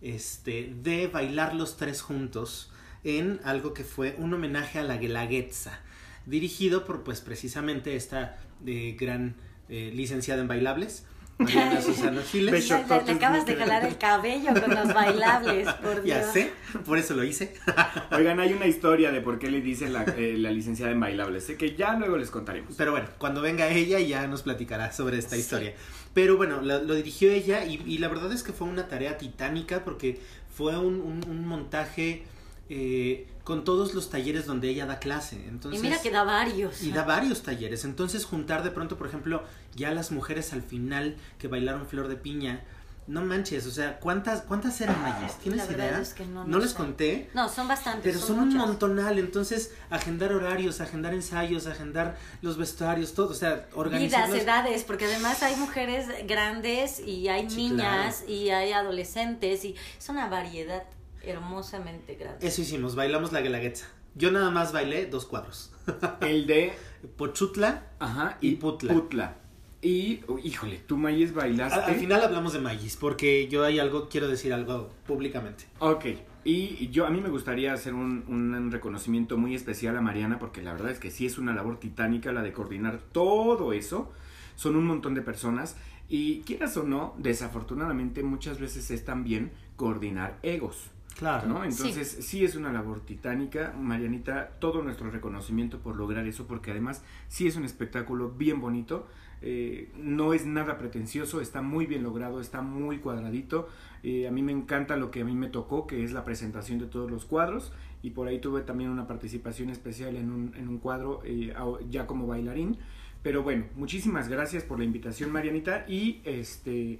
este, 0.00 0.72
de 0.82 1.06
bailar 1.06 1.54
los 1.54 1.76
tres 1.76 2.00
juntos 2.00 2.72
en 3.04 3.40
algo 3.44 3.74
que 3.74 3.84
fue 3.84 4.16
un 4.16 4.32
homenaje 4.32 4.78
a 4.78 4.82
la 4.82 4.96
Guelaguetza, 4.96 5.80
dirigido 6.24 6.86
por, 6.86 7.02
pues, 7.04 7.20
precisamente 7.20 7.94
esta 7.94 8.38
eh, 8.64 8.96
gran 8.98 9.34
eh, 9.68 9.92
licenciada 9.94 10.40
en 10.40 10.48
bailables, 10.48 11.04
Mariana 11.40 11.80
Susana 11.80 12.22
Giles. 12.22 12.68
Le, 12.68 12.74
acabas 12.74 13.46
de 13.46 13.56
jalar 13.56 13.84
el 13.84 13.98
cabello 13.98 14.50
con 14.60 14.74
los 14.74 14.92
bailables, 14.94 15.68
por 15.74 16.02
Dios. 16.02 16.04
Ya 16.18 16.22
sé, 16.32 16.52
por 16.84 16.98
eso 16.98 17.14
lo 17.14 17.24
hice. 17.24 17.54
Oigan, 18.12 18.38
hay 18.40 18.52
una 18.52 18.66
historia 18.66 19.10
de 19.10 19.20
por 19.20 19.38
qué 19.38 19.50
le 19.50 19.60
dice 19.60 19.88
la, 19.88 20.04
eh, 20.04 20.36
la 20.38 20.50
licenciada 20.50 20.92
en 20.92 21.00
bailables, 21.00 21.44
sé 21.44 21.56
que 21.56 21.74
ya 21.74 21.94
luego 21.94 22.16
les 22.16 22.30
contaremos. 22.30 22.74
Pero 22.76 22.92
bueno, 22.92 23.08
cuando 23.18 23.40
venga 23.42 23.68
ella 23.68 23.98
ya 24.00 24.26
nos 24.26 24.42
platicará 24.42 24.92
sobre 24.92 25.18
esta 25.18 25.34
Sí. 25.36 25.40
historia. 25.42 25.74
Pero 26.14 26.36
bueno, 26.36 26.60
lo, 26.60 26.82
lo 26.82 26.94
dirigió 26.94 27.30
ella 27.30 27.64
y, 27.64 27.82
y 27.86 27.98
la 27.98 28.08
verdad 28.08 28.32
es 28.32 28.42
que 28.42 28.52
fue 28.52 28.66
una 28.68 28.88
tarea 28.88 29.16
titánica 29.18 29.84
porque 29.84 30.20
fue 30.54 30.76
un, 30.76 31.00
un- 31.00 31.24
un 31.28 31.46
montaje 31.46 32.24
eh, 32.68 33.26
con 33.50 33.64
todos 33.64 33.94
los 33.94 34.10
talleres 34.10 34.46
donde 34.46 34.68
ella 34.68 34.86
da 34.86 35.00
clase. 35.00 35.44
Entonces, 35.48 35.80
y 35.80 35.82
mira 35.82 36.00
que 36.00 36.12
da 36.12 36.22
varios. 36.22 36.82
y 36.84 36.92
da 36.92 37.02
varios 37.02 37.42
talleres. 37.42 37.84
Entonces 37.84 38.24
juntar 38.24 38.62
de 38.62 38.70
pronto, 38.70 38.96
por 38.96 39.08
ejemplo, 39.08 39.42
ya 39.74 39.90
las 39.90 40.12
mujeres 40.12 40.52
al 40.52 40.62
final 40.62 41.16
que 41.36 41.48
bailaron 41.48 41.84
Flor 41.88 42.06
de 42.06 42.14
Piña. 42.14 42.62
No 43.08 43.22
manches, 43.22 43.66
o 43.66 43.72
sea, 43.72 43.98
¿cuántas, 43.98 44.42
cuántas 44.42 44.80
eran 44.80 45.02
Mayes? 45.02 45.36
¿Tienes 45.38 45.66
La 45.66 45.72
idea? 45.72 45.98
es 46.00 46.14
que 46.14 46.24
no, 46.26 46.44
no 46.44 46.58
les 46.60 46.70
sé. 46.70 46.76
conté. 46.76 47.30
No, 47.34 47.48
son 47.48 47.66
bastantes. 47.66 48.04
Pero 48.04 48.24
son, 48.24 48.38
un 48.38 48.54
montonal, 48.56 49.18
entonces 49.18 49.72
agendar 49.90 50.32
horarios, 50.32 50.80
agendar 50.80 51.12
ensayos, 51.12 51.66
agendar 51.66 52.16
los 52.40 52.56
vestuarios, 52.56 53.14
todo, 53.14 53.30
o 53.30 53.34
sea, 53.34 53.54
Vidas, 53.54 53.68
organizarlos. 53.74 54.38
edades, 54.38 54.84
porque 54.84 55.06
además 55.06 55.42
hay 55.42 55.56
mujeres 55.56 56.06
grandes 56.28 57.00
y 57.00 57.26
hay 57.26 57.50
Sí, 57.50 57.56
niñas 57.56 58.22
y 58.28 58.50
hay 58.50 58.70
adolescentes 58.70 59.64
y 59.64 59.74
es 59.98 60.08
una 60.08 60.28
variedad 60.28 60.84
hermosamente 61.22 62.14
grande. 62.14 62.46
Eso 62.46 62.62
hicimos, 62.62 62.94
bailamos 62.94 63.32
la 63.32 63.40
guelaguetza. 63.40 63.86
Yo 64.14 64.30
nada 64.30 64.50
más 64.50 64.72
bailé 64.72 65.06
dos 65.06 65.26
cuadros. 65.26 65.72
El 66.20 66.46
de 66.46 66.72
Pochutla. 67.16 67.90
Ajá, 67.98 68.38
Y 68.40 68.48
y 68.48 68.54
Putla. 68.56 68.92
Putla. 68.92 69.36
Y, 69.82 70.20
oh, 70.26 70.38
híjole, 70.38 70.78
tú 70.86 70.98
Mayes 70.98 71.32
bailaste. 71.32 71.80
Al, 71.80 71.90
al 71.90 71.96
final 71.96 72.22
hablamos 72.22 72.52
de 72.52 72.58
Magis, 72.58 72.96
porque 72.96 73.48
yo 73.48 73.64
hay 73.64 73.78
algo, 73.78 74.08
quiero 74.10 74.28
decir 74.28 74.52
algo 74.52 74.90
públicamente. 75.06 75.64
Ok, 75.78 76.04
y 76.44 76.88
yo 76.88 77.06
a 77.06 77.10
mí 77.10 77.20
me 77.20 77.28
gustaría 77.28 77.72
hacer 77.72 77.94
un, 77.94 78.24
un 78.28 78.70
reconocimiento 78.70 79.36
muy 79.36 79.54
especial 79.54 79.96
a 79.96 80.00
Mariana 80.00 80.38
porque 80.38 80.62
la 80.62 80.72
verdad 80.72 80.90
es 80.90 80.98
que 80.98 81.10
sí 81.10 81.26
es 81.26 81.38
una 81.38 81.54
labor 81.54 81.78
titánica 81.78 82.32
la 82.32 82.42
de 82.42 82.52
coordinar 82.52 82.98
todo 83.12 83.72
eso. 83.72 84.10
Son 84.56 84.76
un 84.76 84.86
montón 84.86 85.14
de 85.14 85.22
personas 85.22 85.76
y 86.08 86.40
quieras 86.40 86.76
o 86.76 86.82
no, 86.82 87.14
desafortunadamente 87.18 88.22
muchas 88.22 88.58
veces 88.58 88.90
es 88.90 89.04
también 89.04 89.52
coordinar 89.76 90.38
egos. 90.42 90.90
Claro. 91.20 91.46
¿no? 91.46 91.64
Entonces 91.64 92.16
sí. 92.20 92.44
es 92.46 92.56
una 92.56 92.72
labor 92.72 93.00
titánica, 93.00 93.74
Marianita, 93.78 94.52
todo 94.58 94.82
nuestro 94.82 95.10
reconocimiento 95.10 95.78
por 95.80 95.94
lograr 95.94 96.26
eso, 96.26 96.46
porque 96.46 96.70
además 96.70 97.04
sí 97.28 97.46
es 97.46 97.56
un 97.56 97.66
espectáculo 97.66 98.30
bien 98.30 98.58
bonito, 98.62 99.06
eh, 99.42 99.92
no 99.98 100.32
es 100.32 100.46
nada 100.46 100.78
pretencioso, 100.78 101.42
está 101.42 101.60
muy 101.60 101.84
bien 101.84 102.04
logrado, 102.04 102.40
está 102.40 102.62
muy 102.62 103.00
cuadradito, 103.00 103.68
eh, 104.02 104.28
a 104.28 104.30
mí 104.30 104.40
me 104.40 104.52
encanta 104.52 104.96
lo 104.96 105.10
que 105.10 105.20
a 105.20 105.24
mí 105.26 105.34
me 105.34 105.48
tocó, 105.48 105.86
que 105.86 106.04
es 106.04 106.12
la 106.12 106.24
presentación 106.24 106.78
de 106.78 106.86
todos 106.86 107.10
los 107.10 107.26
cuadros, 107.26 107.74
y 108.02 108.10
por 108.12 108.26
ahí 108.26 108.38
tuve 108.38 108.62
también 108.62 108.88
una 108.88 109.06
participación 109.06 109.68
especial 109.68 110.16
en 110.16 110.30
un, 110.30 110.54
en 110.56 110.68
un 110.68 110.78
cuadro 110.78 111.20
eh, 111.26 111.52
ya 111.90 112.06
como 112.06 112.26
bailarín, 112.28 112.78
pero 113.22 113.42
bueno, 113.42 113.66
muchísimas 113.76 114.28
gracias 114.30 114.62
por 114.64 114.78
la 114.78 114.86
invitación 114.86 115.30
Marianita, 115.30 115.84
y 115.86 116.22
este 116.24 116.98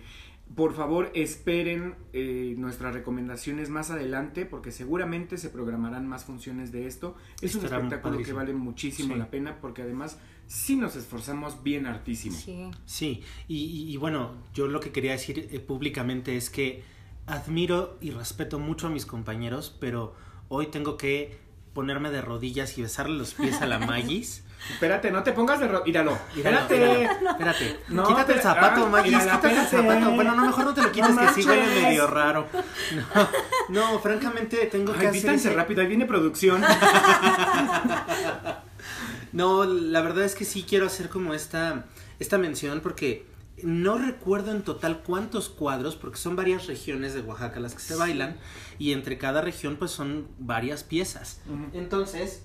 Por 0.56 0.74
favor, 0.74 1.10
esperen 1.14 1.94
eh, 2.12 2.54
nuestras 2.58 2.92
recomendaciones 2.92 3.68
más 3.70 3.90
adelante 3.90 4.44
porque 4.46 4.72
seguramente 4.72 5.38
se 5.38 5.48
programarán 5.48 6.08
más 6.08 6.24
funciones 6.24 6.72
de 6.72 6.86
esto. 6.88 7.14
Es 7.40 7.54
un 7.54 7.64
espectáculo 7.64 8.18
que 8.22 8.32
vale 8.32 8.52
muchísimo 8.52 9.14
Sí. 9.14 9.18
la 9.20 9.30
pena 9.30 9.60
porque 9.60 9.82
además 9.82 10.18
sí 10.48 10.74
nos 10.74 10.96
esforzamos 10.96 11.62
bien 11.62 11.86
hartísimo. 11.86 12.36
Sí. 12.36 12.68
Sí, 12.84 13.22
y, 13.46 13.56
y- 13.58 13.92
y 13.92 13.96
bueno, 13.96 14.32
yo 14.52 14.66
lo 14.66 14.80
que 14.80 14.90
quería 14.90 15.12
decir 15.12 15.48
eh, 15.52 15.60
públicamente 15.60 16.36
es 16.36 16.50
que 16.50 16.82
admiro 17.26 17.96
y 18.00 18.10
respeto 18.10 18.58
mucho 18.58 18.88
a 18.88 18.90
mis 18.90 19.06
compañeros, 19.06 19.76
pero 19.80 20.14
hoy 20.48 20.66
tengo 20.66 20.96
que 20.96 21.38
ponerme 21.74 22.10
de 22.10 22.22
rodillas 22.22 22.76
y 22.76 22.82
besarle 22.82 23.16
los 23.16 23.34
pies 23.34 23.62
a 23.62 23.66
la 23.66 23.78
Magis. 23.86 24.44
Espérate, 24.70 25.10
no 25.10 25.22
te 25.22 25.32
pongas 25.32 25.58
de... 25.60 25.68
ro- 25.68 25.82
Míralo. 25.84 26.18
Espérate. 26.36 26.74
míralo, 26.78 27.30
espérate. 27.30 27.80
No, 27.88 28.06
quítate 28.06 28.32
el 28.34 28.40
zapato, 28.40 28.84
ah, 28.86 28.88
Magis, 28.90 29.12
mírala, 29.12 29.32
quítate 29.32 29.58
el 29.60 29.66
zapato. 29.66 30.10
Bueno, 30.12 30.34
no, 30.36 30.46
mejor 30.46 30.64
no 30.64 30.74
te 30.74 30.82
lo 30.82 30.92
quites, 30.92 31.14
No 31.14 31.20
que 31.22 31.28
sí 31.42 31.48
huele 31.48 31.82
medio 31.82 32.06
raro. 32.06 32.46
No, 32.94 33.28
no, 33.92 33.98
francamente 34.00 34.66
tengo 34.66 34.92
que 34.92 35.00
Ay, 35.00 35.06
hacer 35.06 35.12
vístanse 35.14 35.48
ese- 35.48 35.56
rápido, 35.56 35.80
ahí 35.80 35.88
viene 35.88 36.06
producción. 36.06 36.62
No, 39.32 39.64
la 39.64 40.00
verdad 40.00 40.24
es 40.24 40.34
que 40.34 40.44
sí 40.44 40.64
quiero 40.68 40.86
hacer 40.86 41.08
como 41.08 41.34
esta, 41.34 41.84
esta 42.18 42.36
mención 42.36 42.80
porque 42.80 43.26
no 43.62 43.96
recuerdo 43.96 44.50
en 44.50 44.62
total 44.62 45.02
cuántos 45.04 45.48
cuadros, 45.48 45.94
porque 45.94 46.18
son 46.18 46.34
varias 46.34 46.66
regiones 46.66 47.14
de 47.14 47.20
Oaxaca 47.20 47.60
las 47.60 47.74
que 47.74 47.80
se 47.80 47.94
bailan 47.94 48.38
y 48.80 48.92
entre 48.92 49.18
cada 49.18 49.40
región 49.40 49.76
pues 49.76 49.92
son 49.92 50.26
varias 50.38 50.82
piezas. 50.82 51.40
Entonces, 51.74 52.42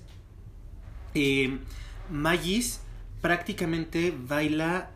eh, 1.14 1.58
Magis 2.10 2.80
prácticamente 3.20 4.14
baila 4.16 4.90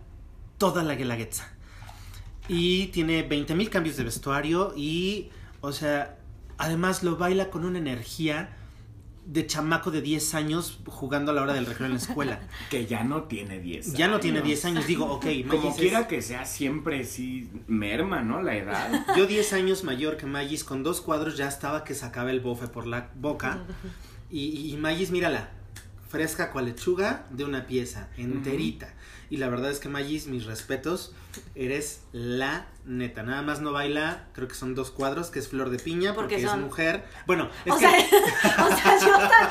toda 0.58 0.82
la 0.82 0.94
guelaguetza. 0.94 1.48
Y 2.48 2.88
tiene 2.88 3.28
20.000 3.28 3.68
cambios 3.68 3.96
de 3.96 4.04
vestuario 4.04 4.72
y, 4.76 5.30
o 5.60 5.72
sea, 5.72 6.18
además 6.58 7.02
lo 7.02 7.16
baila 7.16 7.50
con 7.50 7.64
una 7.64 7.78
energía 7.78 8.56
de 9.26 9.46
chamaco 9.46 9.90
de 9.92 10.00
10 10.02 10.34
años 10.34 10.80
jugando 10.86 11.30
a 11.30 11.34
la 11.34 11.42
hora 11.42 11.52
del 11.52 11.66
recreo 11.66 11.86
en 11.86 11.92
la 11.92 11.98
escuela. 12.00 12.40
que 12.70 12.86
ya 12.86 13.04
no 13.04 13.24
tiene 13.24 13.60
10 13.60 13.92
Ya 13.92 14.08
no 14.08 14.18
tiene 14.18 14.38
años. 14.38 14.48
10 14.48 14.64
años, 14.64 14.86
digo, 14.86 15.04
ok, 15.06 15.26
Como 15.48 15.62
Magis 15.62 15.76
quiera 15.78 16.00
es- 16.00 16.06
que 16.08 16.22
sea, 16.22 16.44
siempre 16.44 17.04
sí 17.04 17.48
merma, 17.68 18.22
¿no? 18.22 18.42
La 18.42 18.56
edad. 18.56 19.06
Yo 19.16 19.26
10 19.26 19.52
años 19.52 19.84
mayor 19.84 20.16
que 20.16 20.26
Magis, 20.26 20.64
con 20.64 20.82
dos 20.82 21.00
cuadros 21.00 21.36
ya 21.36 21.46
estaba 21.46 21.84
que 21.84 21.94
sacaba 21.94 22.30
el 22.32 22.40
bofe 22.40 22.66
por 22.68 22.86
la 22.86 23.10
boca. 23.14 23.60
Y, 24.32 24.44
y, 24.46 24.74
y 24.74 24.76
Magis, 24.76 25.10
mírala, 25.10 25.50
fresca 26.10 26.50
cual 26.50 26.66
lechuga 26.66 27.24
de 27.30 27.44
una 27.44 27.66
pieza, 27.66 28.08
enterita. 28.18 28.92
Y 29.30 29.36
la 29.36 29.48
verdad 29.48 29.70
es 29.70 29.78
que 29.78 29.88
Magis, 29.88 30.26
mis 30.26 30.44
respetos, 30.44 31.14
eres 31.54 32.00
la 32.10 32.66
neta. 32.84 33.22
Nada 33.22 33.42
más 33.42 33.60
no 33.60 33.70
baila, 33.72 34.24
creo 34.32 34.48
que 34.48 34.56
son 34.56 34.74
dos 34.74 34.90
cuadros, 34.90 35.30
que 35.30 35.38
es 35.38 35.46
Flor 35.48 35.70
de 35.70 35.78
Piña, 35.78 36.14
porque, 36.14 36.34
Porque 36.34 36.46
es 36.48 36.56
mujer. 36.56 37.04
Bueno, 37.28 37.48
es 37.64 37.72
O 37.72 37.76
que... 37.78 37.80
sea, 37.86 37.90
o 38.66 38.76
sea, 38.76 38.98
yo 39.00 39.16
ta- 39.28 39.50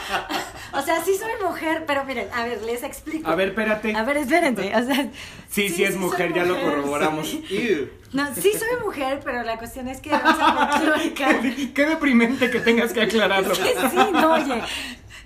o 0.73 0.81
sea, 0.81 1.01
sí 1.03 1.15
soy 1.17 1.31
mujer, 1.41 1.85
pero 1.87 2.03
miren, 2.03 2.27
a 2.35 2.43
ver, 2.43 2.61
les 2.63 2.83
explico. 2.83 3.29
A 3.29 3.35
ver, 3.35 3.49
espérate. 3.49 3.95
A 3.95 4.03
ver, 4.03 4.17
espérense, 4.17 4.75
o 4.75 4.85
sea, 4.85 5.09
Sí, 5.49 5.69
sí, 5.69 5.85
es 5.85 5.95
mujer, 5.95 6.33
ya 6.33 6.43
lo 6.43 6.59
corroboramos. 6.61 7.27
sí. 7.29 7.89
No, 8.11 8.33
sí 8.35 8.51
soy 8.51 8.83
mujer, 8.83 9.21
pero 9.23 9.43
la 9.43 9.57
cuestión 9.57 9.87
es 9.87 10.01
que. 10.01 10.09
Qué, 11.15 11.71
qué 11.73 11.85
deprimente 11.85 12.49
que 12.49 12.59
tengas 12.59 12.91
que 12.91 13.03
aclararlo. 13.03 13.53
Es 13.53 13.59
que 13.59 13.89
sí, 13.89 13.97
no, 14.11 14.33
oye. 14.33 14.61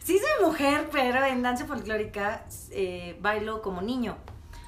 Sí 0.04 0.20
soy 0.20 0.46
mujer, 0.46 0.90
pero 0.92 1.24
en 1.26 1.42
danza 1.42 1.66
folclórica 1.66 2.46
eh, 2.72 3.18
bailo 3.22 3.62
como 3.62 3.82
niño. 3.82 4.18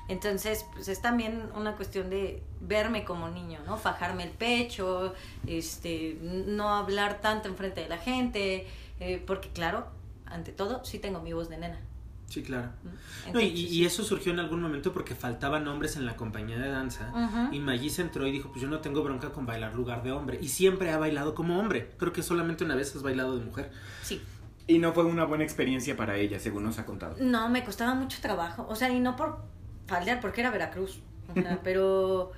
Entonces, 0.08 0.66
pues 0.74 0.88
es 0.88 1.02
también 1.02 1.50
una 1.56 1.76
cuestión 1.76 2.10
de 2.10 2.42
verme 2.62 3.04
como 3.04 3.28
niño, 3.30 3.60
¿no? 3.66 3.78
Fajarme 3.78 4.24
el 4.24 4.30
pecho, 4.30 5.14
este, 5.48 6.18
no 6.22 6.70
hablar 6.70 7.22
tanto 7.22 7.50
enfrente 7.50 7.82
de 7.82 7.90
la 7.90 7.98
gente, 7.98 8.68
eh, 9.00 9.22
porque 9.26 9.50
claro, 9.50 9.88
ante 10.26 10.52
todo, 10.52 10.86
sí 10.86 11.00
tengo 11.00 11.22
mi 11.22 11.34
voz 11.34 11.50
de 11.50 11.58
nena. 11.58 11.80
Sí, 12.28 12.42
claro. 12.42 12.70
¿no? 12.84 13.34
No, 13.34 13.40
y, 13.40 13.86
eso 13.86 14.04
surgió 14.04 14.32
en 14.32 14.40
algún 14.40 14.62
momento 14.62 14.92
porque 14.94 15.16
faltaban 15.16 15.68
hombres 15.68 15.96
en 15.96 16.06
la 16.06 16.16
compañía 16.16 16.58
de 16.58 16.70
danza. 16.70 17.12
Ujú. 17.12 17.54
Y 17.54 17.60
Magis 17.60 18.00
entró 18.00 18.26
y 18.26 18.32
dijo, 18.32 18.50
pues 18.50 18.62
yo 18.62 18.68
no 18.68 18.80
tengo 18.80 19.04
bronca 19.04 19.32
con 19.32 19.46
bailar 19.46 19.76
lugar 19.76 20.02
de 20.02 20.12
hombre. 20.12 20.40
Y 20.42 20.48
siempre 20.48 20.92
ha 20.92 20.98
bailado 20.98 21.36
como 21.36 21.60
hombre. 21.60 21.92
Creo 21.98 22.14
que 22.14 22.24
solamente 22.24 22.64
una 22.64 22.76
vez 22.76 22.96
has 22.96 23.04
bailado 23.04 23.38
de 23.38 23.46
mujer. 23.46 23.72
Sí. 24.02 24.22
Y 24.68 24.80
no 24.80 24.94
fue 24.94 25.06
una 25.06 25.26
buena 25.26 25.44
experiencia 25.44 25.96
para 25.96 26.18
ella, 26.18 26.40
según 26.40 26.64
nos 26.64 26.80
ha 26.80 26.86
contado. 26.86 27.16
No, 27.20 27.50
me 27.50 27.64
costaba 27.64 27.94
mucho 27.94 28.20
trabajo. 28.22 28.66
O 28.70 28.76
sea, 28.76 28.90
y 28.90 29.00
no 29.00 29.16
por 29.16 29.44
faldear, 29.86 30.20
porque 30.20 30.42
era 30.42 30.50
Veracruz. 30.50 31.02
O 31.30 31.34
sea, 31.34 31.60
pero 31.64 32.32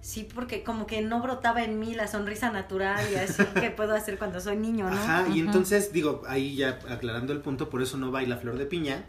sí 0.00 0.28
porque 0.32 0.62
como 0.62 0.86
que 0.86 1.02
no 1.02 1.20
brotaba 1.20 1.64
en 1.64 1.80
mí 1.80 1.94
la 1.94 2.06
sonrisa 2.06 2.50
natural 2.52 3.04
y 3.12 3.16
así 3.16 3.44
que 3.60 3.70
puedo 3.70 3.94
hacer 3.94 4.18
cuando 4.18 4.40
soy 4.40 4.56
niño, 4.56 4.88
¿no? 4.90 4.96
Ajá, 4.96 5.26
y 5.32 5.40
entonces, 5.40 5.92
digo, 5.92 6.22
ahí 6.28 6.56
ya 6.56 6.78
aclarando 6.88 7.32
el 7.32 7.40
punto, 7.40 7.70
por 7.70 7.82
eso 7.82 7.96
no 7.96 8.10
baila 8.10 8.36
Flor 8.36 8.58
de 8.58 8.66
Piña, 8.66 9.04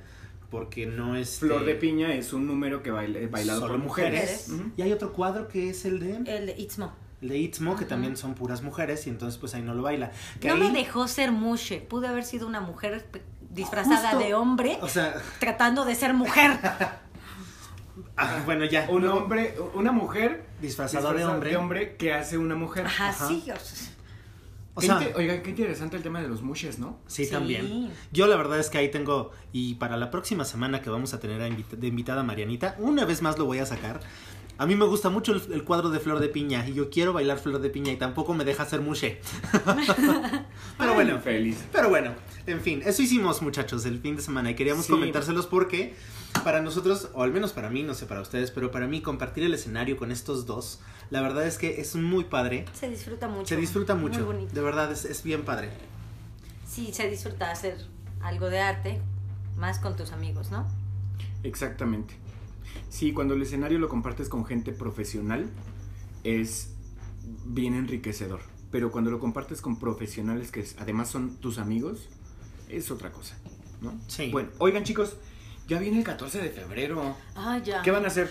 porque 0.50 0.86
no 0.86 1.16
es... 1.16 1.40
Flor 1.40 1.66
de 1.66 1.76
Piña 1.76 2.14
es 2.14 2.34
un 2.34 2.48
número 2.48 2.82
que 2.82 2.92
baila, 2.92 3.20
bailado 3.30 3.62
Solo 3.62 3.74
por 3.74 3.84
mujeres. 3.84 4.52
Y 4.76 4.82
hay 4.82 4.92
otro 4.92 5.14
cuadro 5.14 5.48
que 5.48 5.70
es 5.70 5.86
el 5.86 6.00
de... 6.00 6.38
El 6.38 6.46
de 6.46 6.56
Itzmo. 6.58 6.94
El 7.22 7.30
de 7.30 7.38
Itzmo, 7.40 7.76
que 7.76 7.86
también 7.86 8.16
son 8.16 8.36
puras 8.36 8.62
mujeres, 8.62 9.08
y 9.08 9.10
entonces 9.10 9.40
pues 9.40 9.54
ahí 9.56 9.62
no 9.64 9.74
lo 9.74 9.82
baila. 9.84 10.12
Que 10.40 10.50
No 10.50 10.54
ahí- 10.56 10.60
me 10.62 10.72
dejó 10.72 11.08
ser 11.08 11.32
mushe. 11.32 11.82
Pude 11.82 12.08
haber 12.08 12.24
sido 12.24 12.46
una 12.48 12.60
mujer 12.62 13.08
disfrazada 13.50 14.12
Justo. 14.12 14.20
de 14.26 14.34
hombre 14.36 14.78
O 14.82 14.88
sea, 14.88 15.16
tratando 15.40 15.84
de 15.86 15.96
ser 15.96 16.14
mujer. 16.14 16.60
ah, 18.18 18.42
bueno, 18.46 18.66
ya. 18.66 18.88
Un 18.90 19.08
hombre, 19.08 19.56
una 19.74 19.92
mujer 19.92 20.46
Disfrazada 20.62 21.12
de 21.12 21.18
disfrazada 21.20 21.60
hombre. 21.60 21.96
que 21.98 22.14
hace 22.14 22.38
una 22.38 22.56
mujer. 22.56 22.86
Ajá, 22.86 23.10
Ajá. 23.10 23.28
sí. 23.28 23.44
o 23.52 23.60
sea, 23.60 23.88
O 24.76 24.80
Qué 24.80 24.86
sea, 24.86 24.98
inte- 25.02 25.14
Oigan, 25.16 25.42
qué 25.42 25.50
interesante 25.50 25.98
el 25.98 26.04
tema 26.04 26.22
de 26.22 26.28
los 26.28 26.44
mushes, 26.44 26.78
¿no? 26.78 27.00
Sí, 27.08 27.26
Sí. 27.26 27.32
también. 27.32 27.92
Yo 28.12 28.28
la 28.28 28.36
verdad 28.36 28.60
es 28.60 28.70
que 28.70 28.78
ahí 28.78 28.92
tengo, 28.92 29.32
y 29.52 29.74
para 29.76 29.98
la 29.98 30.12
próxima 30.12 30.46
semana 30.46 30.82
que 30.84 30.92
vamos 30.92 31.16
a 31.16 31.20
tener 31.20 31.42
a 31.42 31.48
invita- 31.48 31.76
de 31.78 31.88
invitada 31.88 32.22
a 32.22 32.24
Marianita, 32.24 32.76
una 32.78 33.04
vez 33.06 33.24
más 33.24 33.40
lo 33.40 33.46
voy 33.46 33.58
a 33.58 33.66
sacar. 33.66 34.02
A 34.60 34.66
mí 34.66 34.76
me 34.76 34.86
gusta 34.86 35.10
mucho 35.10 35.34
el, 35.34 35.42
el 35.54 35.64
cuadro 35.64 35.90
de 35.92 36.00
Flor 36.00 36.20
de 36.20 36.30
Piña 36.30 36.68
y 36.68 36.74
yo 36.74 36.90
quiero 36.90 37.14
bailar 37.14 37.38
Flor 37.38 37.60
de 37.62 37.70
Piña 37.70 37.92
y 37.92 37.98
tampoco 37.98 38.34
me 38.34 38.44
deja 38.44 38.64
hacer 38.64 38.82
mushe. 38.82 39.22
Pero 39.68 40.46
Ay, 40.80 40.94
bueno, 40.96 41.20
feliz. 41.20 41.64
pero 41.72 41.90
bueno, 41.90 42.14
en 42.46 42.62
fin, 42.62 42.82
eso 42.86 43.02
hicimos 43.02 43.42
muchachos 43.42 43.86
el 43.86 44.00
fin 44.00 44.16
de 44.16 44.22
semana 44.22 44.50
y 44.52 44.56
queríamos 44.56 44.86
Sí. 44.86 44.92
comentárselos 44.92 45.46
porque 45.48 45.96
para 46.44 46.62
nosotros, 46.62 47.10
o 47.14 47.24
al 47.24 47.32
menos 47.32 47.54
para 47.54 47.70
mí, 47.70 47.84
no 47.84 47.94
sé 47.94 48.06
para 48.06 48.22
ustedes, 48.22 48.52
pero 48.52 48.72
para 48.72 48.88
mí 48.88 49.02
compartir 49.02 49.44
el 49.44 49.54
escenario 49.54 49.98
con 49.98 50.12
estos 50.12 50.46
dos, 50.46 50.80
la 51.10 51.22
verdad 51.22 51.46
es 51.46 51.58
que 51.58 51.80
es 51.82 51.96
muy 51.96 52.24
padre. 52.26 52.66
se 52.74 52.90
disfruta 52.90 53.28
mucho. 53.28 53.46
Se 53.48 53.58
disfruta 53.58 53.96
mucho, 53.96 54.20
Muy 54.20 54.26
bonito. 54.36 54.54
de 54.56 54.62
verdad 54.62 54.92
es, 54.92 55.06
es 55.06 55.24
bien 55.24 55.44
padre. 55.46 55.70
Sí, 56.68 56.92
se 56.94 57.10
disfruta 57.10 57.52
hacer 57.52 57.78
algo 58.22 58.50
de 58.50 58.60
arte, 58.60 59.00
más 59.56 59.80
con 59.80 59.96
tus 59.96 60.12
amigos, 60.12 60.52
¿no? 60.52 60.68
Exactamente. 61.44 62.16
Sí, 62.90 63.14
cuando 63.14 63.34
el 63.34 63.42
escenario 63.42 63.80
lo 63.80 63.90
compartes 63.90 64.30
con 64.30 64.46
gente 64.46 64.72
profesional, 64.72 65.50
es 66.24 66.74
bien 67.46 67.74
enriquecedor. 67.74 68.42
Pero 68.72 68.92
cuando 68.92 69.12
lo 69.12 69.20
compartes 69.20 69.62
con 69.62 69.80
profesionales 69.80 70.52
que 70.52 70.66
además 70.78 71.10
son 71.10 71.38
tus 71.38 71.58
amigos, 71.58 72.10
es 72.70 72.92
otra 72.92 73.12
cosa, 73.12 73.38
¿no? 73.82 73.94
Sí. 74.08 74.30
Bueno, 74.32 74.50
oigan 74.58 74.84
chicos, 74.84 75.18
ya 75.68 75.80
viene 75.80 76.00
el 76.00 76.04
14 76.04 76.42
de 76.42 76.50
febrero. 76.50 77.16
Ah, 77.36 77.60
ya. 77.64 77.82
¿Qué 77.82 77.92
van 77.92 78.04
a 78.04 78.08
hacer? 78.08 78.30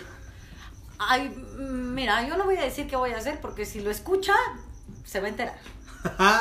Ay, 0.99 1.29
mm, 1.29 1.95
mira, 1.95 2.27
yo 2.29 2.37
no 2.37 2.45
voy 2.45 2.57
a 2.57 2.63
decir 2.63 2.87
qué 2.87 2.97
voy 2.97 3.11
a 3.11 3.19
hacer 3.19 3.41
porque 3.41 3.65
si 3.65 3.81
lo 3.81 3.91
escucha, 3.91 4.35
se 5.05 5.21
va 5.21 5.27
a 5.27 5.31
enterar. 5.31 5.59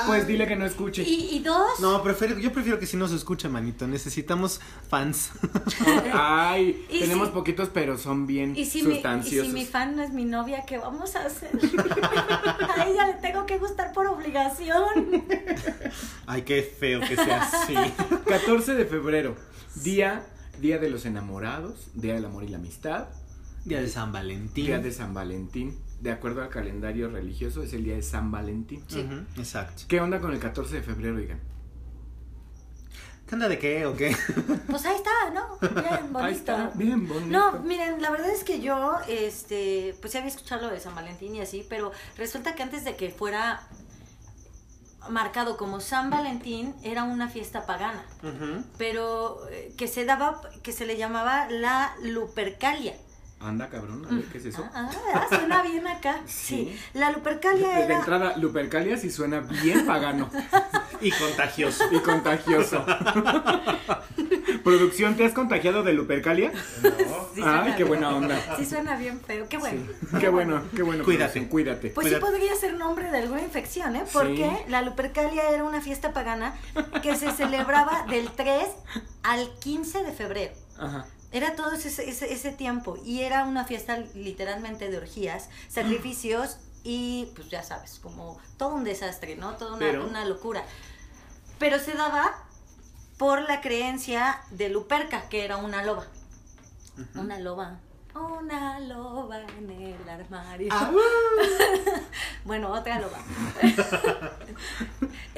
Pues 0.08 0.28
dile 0.28 0.48
que 0.48 0.56
no 0.56 0.66
escuche. 0.66 1.04
Y, 1.04 1.36
y 1.36 1.40
dos, 1.40 1.80
No, 1.80 2.02
prefiero, 2.04 2.38
yo 2.40 2.52
prefiero 2.52 2.80
que 2.80 2.86
sí 2.86 2.98
nos 2.98 3.12
escuche, 3.12 3.50
manito. 3.50 3.88
Necesitamos 3.88 4.60
fans. 4.90 5.32
Ay, 6.14 6.86
tenemos 6.90 7.28
si- 7.30 7.34
poquitos, 7.34 7.70
pero 7.74 7.98
son 7.98 8.28
bien 8.28 8.56
y 8.56 8.66
si, 8.66 8.82
mi, 8.84 8.92
y 8.92 8.94
sustanciosos. 8.96 9.48
si 9.48 9.54
mi 9.54 9.66
fan 9.66 9.96
no 9.96 10.04
es 10.04 10.12
mi 10.12 10.26
novia, 10.26 10.64
¿qué 10.66 10.78
vamos 10.78 11.16
a 11.16 11.26
hacer? 11.26 11.50
a 12.78 12.88
ella 12.88 13.08
le 13.08 13.14
tengo 13.16 13.46
que 13.46 13.58
gustar 13.58 13.94
por 13.94 14.08
obligación. 14.08 15.24
Ay, 16.28 16.42
qué 16.44 16.62
feo 16.64 17.02
que 17.02 17.16
sea 17.16 17.42
así. 17.44 17.76
14 18.28 18.76
de 18.76 18.86
febrero, 18.86 19.36
día, 19.76 20.26
día 20.60 20.78
de 20.78 20.90
los 20.90 21.06
enamorados, 21.06 21.88
día 21.94 22.14
del 22.16 22.26
amor 22.26 22.44
y 22.44 22.50
la 22.50 22.58
amistad, 22.58 23.08
Día 23.66 23.82
de 23.82 23.90
San 23.90 24.12
Valentín. 24.12 24.66
día 24.68 24.78
de 24.80 24.92
San 24.92 25.14
Valentín. 25.16 25.76
De 26.06 26.12
acuerdo 26.12 26.44
al 26.44 26.50
calendario 26.50 27.10
religioso, 27.10 27.64
es 27.64 27.74
el 27.74 27.84
día 27.84 27.96
de 27.96 28.04
San 28.04 28.30
Valentín. 28.30 28.84
Sí. 28.88 29.04
Exacto. 29.38 29.86
¿Qué 29.88 30.00
onda 30.00 30.20
con 30.22 30.34
el 30.34 30.40
14 30.40 30.76
de 30.76 30.84
febrero, 30.84 31.16
oigan? 31.16 31.40
¿Qué 33.28 33.34
onda 33.34 33.50
de 33.50 33.58
qué 33.58 33.88
o 33.88 33.96
qué? 33.98 34.16
Pues 34.70 34.86
ahí 34.86 34.98
está, 34.98 35.32
¿no? 35.34 35.58
Bien 35.60 36.14
bonito. 36.14 36.20
Ahí 36.20 36.34
está, 36.36 36.72
bien 36.76 37.08
bonito. 37.08 37.32
No, 37.32 37.60
miren, 37.64 38.04
la 38.04 38.12
verdad 38.12 38.30
es 38.30 38.44
que 38.44 38.62
yo, 38.62 38.98
este, 39.08 39.96
pues 40.00 40.14
ya 40.14 40.20
había 40.20 40.30
escuchado 40.30 40.68
lo 40.68 40.74
de 40.76 40.80
San 40.80 40.94
Valentín 40.94 41.34
y 41.34 41.42
así, 41.42 41.66
pero 41.68 41.92
resulta 42.18 42.54
que 42.54 42.62
antes 42.62 42.86
de 42.86 42.96
que 42.96 43.10
fuera 43.10 43.68
marcado 45.10 45.58
como 45.58 45.80
San 45.80 46.12
Valentín, 46.12 46.76
era 46.84 47.04
una 47.04 47.30
fiesta 47.30 47.66
pagana, 47.66 48.06
pero 48.78 49.40
eh, 49.50 49.74
que 49.76 49.88
se 49.88 50.06
daba, 50.06 50.40
que 50.62 50.72
se 50.72 50.86
le 50.86 50.98
llamaba 50.98 51.50
la 51.50 51.96
Lupercalia. 52.04 52.94
Anda, 53.46 53.70
cabrón, 53.70 54.06
a 54.10 54.14
ver, 54.16 54.24
¿qué 54.26 54.38
es 54.40 54.46
eso? 54.46 54.68
Ah, 54.74 54.90
ah, 55.14 55.26
suena 55.30 55.62
bien 55.62 55.86
acá. 55.88 56.22
Sí. 56.26 56.46
Sí. 56.74 56.80
La 56.94 57.12
Lupercalia 57.12 57.68
De, 57.70 57.76
de 57.76 57.84
era. 57.86 57.98
entrada, 58.00 58.38
Lupercalia 58.38 58.98
sí 58.98 59.10
suena 59.12 59.40
bien 59.42 59.86
pagano 59.86 60.30
Y 61.02 61.12
contagioso. 61.12 61.84
y 61.92 62.00
contagioso. 62.00 62.84
Producción, 64.64 65.16
¿te 65.16 65.26
has 65.26 65.34
contagiado 65.34 65.84
de 65.84 65.94
Lupercalia? 65.94 66.52
Sí, 66.82 66.88
Ay, 66.88 67.44
suena 67.44 67.64
qué 67.76 67.84
bien. 67.84 67.88
buena 67.88 68.10
onda. 68.16 68.56
Sí, 68.58 68.66
suena 68.66 68.96
bien 68.96 69.20
feo. 69.20 69.48
Qué 69.48 69.58
bueno. 69.58 69.82
Qué 70.20 70.30
bueno, 70.30 70.64
qué 70.76 70.82
bueno. 70.84 71.04
Cuídate. 71.04 71.34
producción, 71.34 71.46
Cuídate. 71.50 71.90
Pues 71.90 72.08
sí 72.10 72.16
podría 72.16 72.56
ser 72.56 72.74
nombre 72.74 73.12
de 73.12 73.20
alguna 73.20 73.42
infección, 73.42 73.96
¿eh? 73.96 74.04
Porque 74.12 74.50
Sí. 74.66 74.72
la 74.72 74.82
Lupercalia 74.82 75.50
era 75.50 75.64
una 75.64 75.82
fiesta 75.82 76.14
pagana 76.14 76.56
que 77.04 77.16
se 77.16 77.32
celebraba 77.32 78.06
del 78.10 78.30
3 78.32 78.66
al 79.24 79.50
15 79.60 80.04
de 80.04 80.12
febrero. 80.14 80.54
Ajá. 80.80 81.06
Era 81.36 81.54
todo 81.58 81.74
ese, 81.74 81.90
ese, 82.10 82.32
ese 82.34 82.52
tiempo 82.54 82.98
y 83.04 83.24
era 83.24 83.44
una 83.44 83.66
fiesta 83.66 83.98
literalmente 84.14 84.90
de 84.90 84.98
orgías, 84.98 85.50
sacrificios 85.68 86.56
y 86.82 87.28
pues 87.36 87.50
ya 87.50 87.62
sabes, 87.62 88.00
como 88.00 88.40
todo 88.56 88.74
un 88.76 88.86
desastre, 88.86 89.36
¿no? 89.36 89.58
Toda 89.58 89.72
una, 89.72 89.80
Pero- 89.80 90.08
una 90.08 90.24
locura. 90.24 90.64
Pero 91.60 91.78
se 91.80 91.92
daba 91.92 92.42
por 93.18 93.42
la 93.42 93.60
creencia 93.60 94.40
de 94.52 94.70
Luperca, 94.70 95.28
que 95.28 95.44
era 95.44 95.58
una 95.58 95.84
loba. 95.84 96.08
Una 97.16 97.38
loba. 97.38 97.80
Una 98.16 98.80
loba 98.80 99.42
en 99.58 99.70
el 99.70 100.10
armario. 100.10 100.70
Ah, 100.72 100.90
Bueno, 102.46 102.72
otra 102.72 103.00
loba. 103.00 103.18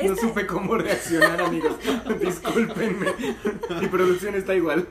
No 0.03 0.15
supe 0.15 0.45
cómo 0.45 0.77
reaccionar, 0.77 1.41
amigos. 1.41 1.75
Discúlpenme. 2.21 3.07
Mi 3.81 3.87
producción 3.87 4.35
está 4.35 4.53
igual. 4.53 4.87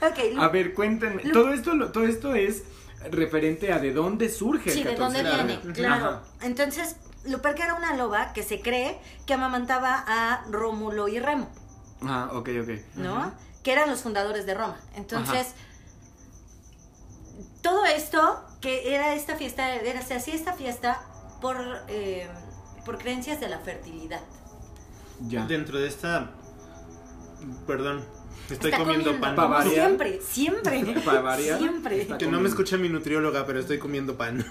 Ok, 0.00 0.18
A 0.38 0.48
ver, 0.48 0.72
cuéntenme. 0.72 1.22
Todo 1.32 1.52
esto, 1.52 1.90
todo 1.90 2.04
esto 2.04 2.34
es 2.36 2.62
referente 3.10 3.72
a 3.72 3.80
de 3.80 3.92
dónde 3.92 4.28
surge 4.28 4.70
el 4.70 4.76
Sí, 4.76 4.84
de 4.84 4.94
14 4.94 5.22
dónde 5.22 5.34
viene, 5.56 5.72
claro. 5.74 6.04
Ajá. 6.06 6.22
Entonces, 6.42 6.94
Luperca 7.26 7.64
era 7.64 7.74
una 7.74 7.96
loba 7.96 8.32
que 8.32 8.44
se 8.44 8.60
cree 8.60 8.98
que 9.26 9.34
amamantaba 9.34 10.04
a 10.06 10.44
Rómulo 10.50 11.08
y 11.08 11.18
Remo, 11.18 11.50
Ah, 12.02 12.30
ok, 12.32 12.48
ok. 12.62 12.68
¿no? 12.96 13.32
Que 13.64 13.72
eran 13.72 13.90
los 13.90 14.00
fundadores 14.02 14.46
de 14.46 14.54
Roma. 14.54 14.78
Entonces, 14.94 15.54
todo 17.70 17.84
esto, 17.86 18.44
que 18.60 18.94
era 18.94 19.14
esta 19.14 19.36
fiesta, 19.36 19.76
era, 19.76 20.02
se 20.02 20.14
hacía 20.14 20.34
esta 20.34 20.54
fiesta 20.54 21.00
por, 21.40 21.56
eh, 21.88 22.28
por 22.84 22.98
creencias 22.98 23.40
de 23.40 23.48
la 23.48 23.60
fertilidad. 23.60 24.20
Ya. 25.28 25.46
Dentro 25.46 25.78
de 25.78 25.86
esta. 25.86 26.32
Perdón, 27.66 28.04
estoy 28.50 28.72
Está 28.72 28.84
comiendo, 28.84 29.20
pan. 29.20 29.36
Siempre, 29.70 30.20
siempre. 30.20 30.82
Para 31.04 31.20
variar. 31.20 31.58
Siempre. 31.58 32.02
Está 32.02 32.18
Que 32.18 32.26
no 32.26 32.40
me 32.40 32.48
escucha 32.48 32.76
mi 32.76 32.88
nutrióloga, 32.88 33.46
pero 33.46 33.60
estoy 33.60 33.78
comiendo 33.78 34.16
pan. 34.16 34.44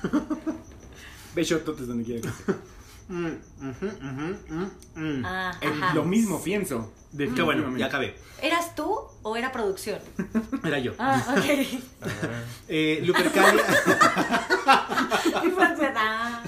Ve 1.36 1.43
shototes 1.43 1.88
donde 1.88 2.05
quieras. 2.05 2.34
Mm, 3.09 3.25
mm, 3.59 4.71
mm. 4.95 5.25
Ah, 5.25 5.51
Eh. 5.61 5.71
Lo 5.95 6.05
mismo 6.05 6.41
pienso. 6.43 6.93
Qué 7.17 7.41
bueno, 7.41 7.75
ya 7.75 7.87
acabé. 7.87 8.15
¿Eras 8.39 8.75
tú 8.75 8.95
o 9.23 9.35
era 9.35 9.51
producción? 9.51 9.99
Era 10.63 10.77
yo. 10.77 10.93
Ah, 10.99 11.35
ok. 11.35 11.45
Eh, 12.67 13.01
Lupercalia. 13.03 13.63
Francia, 15.55 15.93
ah. 15.95 16.43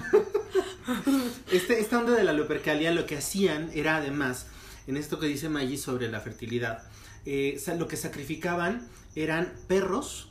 Este, 1.52 1.80
esta 1.80 1.98
onda 1.98 2.14
de 2.14 2.24
la 2.24 2.34
Lupercalia 2.34 2.92
lo 2.92 3.08
que 3.08 3.18
hacían 3.18 3.72
era 3.74 3.96
además, 3.98 4.46
en 4.86 4.98
esto 4.98 5.18
que 5.20 5.26
dice 5.26 5.50
Maggie 5.50 5.78
sobre 5.80 6.10
la 6.10 6.20
fertilidad, 6.20 6.84
eh, 7.26 7.60
lo 7.78 7.88
que 7.88 7.98
sacrificaban 7.98 8.88
eran 9.16 9.52
perros 9.68 10.30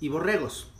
y 0.00 0.08
borregos. 0.08 0.70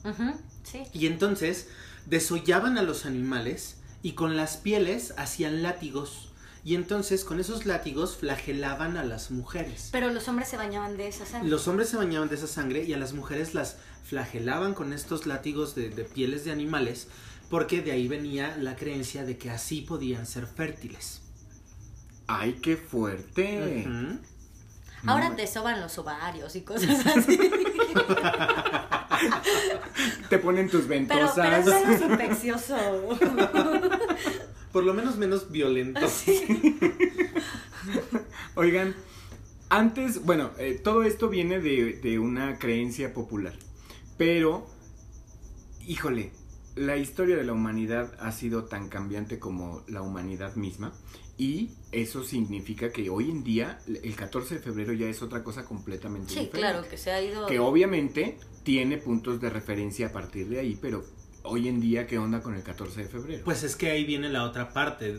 Sí. 0.62 0.82
Y 0.92 1.06
entonces 1.06 1.68
desollaban 2.04 2.76
a 2.76 2.82
los 2.82 3.06
animales 3.06 3.78
y 4.04 4.12
con 4.12 4.36
las 4.36 4.58
pieles 4.58 5.14
hacían 5.16 5.62
látigos. 5.62 6.28
Y 6.62 6.74
entonces 6.74 7.24
con 7.24 7.40
esos 7.40 7.64
látigos 7.64 8.16
flagelaban 8.16 8.98
a 8.98 9.02
las 9.02 9.30
mujeres. 9.30 9.88
Pero 9.92 10.10
los 10.10 10.28
hombres 10.28 10.46
se 10.46 10.58
bañaban 10.58 10.98
de 10.98 11.08
esa 11.08 11.24
sangre. 11.24 11.48
Los 11.48 11.66
hombres 11.68 11.88
se 11.88 11.96
bañaban 11.96 12.28
de 12.28 12.34
esa 12.34 12.46
sangre 12.46 12.84
y 12.84 12.92
a 12.92 12.98
las 12.98 13.14
mujeres 13.14 13.54
las 13.54 13.78
flagelaban 14.04 14.74
con 14.74 14.92
estos 14.92 15.24
látigos 15.24 15.74
de, 15.74 15.88
de 15.88 16.04
pieles 16.04 16.44
de 16.44 16.52
animales 16.52 17.08
porque 17.48 17.80
de 17.80 17.92
ahí 17.92 18.06
venía 18.06 18.56
la 18.58 18.76
creencia 18.76 19.24
de 19.24 19.38
que 19.38 19.50
así 19.50 19.80
podían 19.80 20.26
ser 20.26 20.46
fértiles. 20.46 21.22
Ay, 22.26 22.58
qué 22.62 22.76
fuerte. 22.76 23.86
Ahora 25.06 25.34
te 25.34 25.46
soban 25.46 25.80
los 25.80 25.96
ovarios 25.98 26.56
y 26.56 26.60
cosas 26.60 27.06
así. 27.06 27.38
Te 30.28 30.38
ponen 30.38 30.68
tus 30.68 30.82
pero, 30.82 30.88
ventosas. 30.88 31.34
pero 31.36 31.56
es 31.56 31.66
menos 31.66 32.00
infeccioso. 32.10 32.76
Por 34.72 34.84
lo 34.84 34.94
menos 34.94 35.16
menos 35.16 35.50
violento. 35.50 36.00
Oigan, 38.54 38.94
antes, 39.68 40.24
bueno, 40.24 40.50
eh, 40.58 40.80
todo 40.82 41.02
esto 41.02 41.28
viene 41.28 41.60
de, 41.60 41.94
de 41.94 42.18
una 42.18 42.58
creencia 42.58 43.12
popular, 43.12 43.54
pero, 44.16 44.66
híjole, 45.86 46.30
la 46.76 46.96
historia 46.96 47.36
de 47.36 47.44
la 47.44 47.52
humanidad 47.52 48.14
ha 48.20 48.32
sido 48.32 48.64
tan 48.64 48.88
cambiante 48.88 49.38
como 49.38 49.84
la 49.88 50.02
humanidad 50.02 50.56
misma 50.56 50.92
y 51.36 51.70
eso 51.92 52.24
significa 52.24 52.90
que 52.92 53.10
hoy 53.10 53.30
en 53.30 53.44
día 53.44 53.78
el 53.86 54.14
14 54.16 54.56
de 54.56 54.60
febrero 54.60 54.92
ya 54.92 55.06
es 55.06 55.22
otra 55.22 55.42
cosa 55.44 55.64
completamente 55.64 56.32
Sí, 56.32 56.40
diferente. 56.40 56.58
claro, 56.58 56.88
que 56.88 56.96
se 56.96 57.10
ha 57.12 57.22
ido. 57.22 57.46
Que 57.46 57.58
obviamente 57.60 58.38
tiene 58.64 58.98
puntos 58.98 59.40
de 59.40 59.50
referencia 59.50 60.08
a 60.08 60.12
partir 60.12 60.48
de 60.48 60.58
ahí, 60.58 60.76
pero 60.80 61.04
hoy 61.44 61.68
en 61.68 61.80
día, 61.80 62.06
¿qué 62.06 62.18
onda 62.18 62.42
con 62.42 62.54
el 62.54 62.62
14 62.62 63.02
de 63.02 63.08
febrero? 63.08 63.44
Pues 63.44 63.62
es 63.62 63.76
que 63.76 63.90
ahí 63.90 64.04
viene 64.04 64.30
la 64.30 64.44
otra 64.44 64.72
parte, 64.72 65.14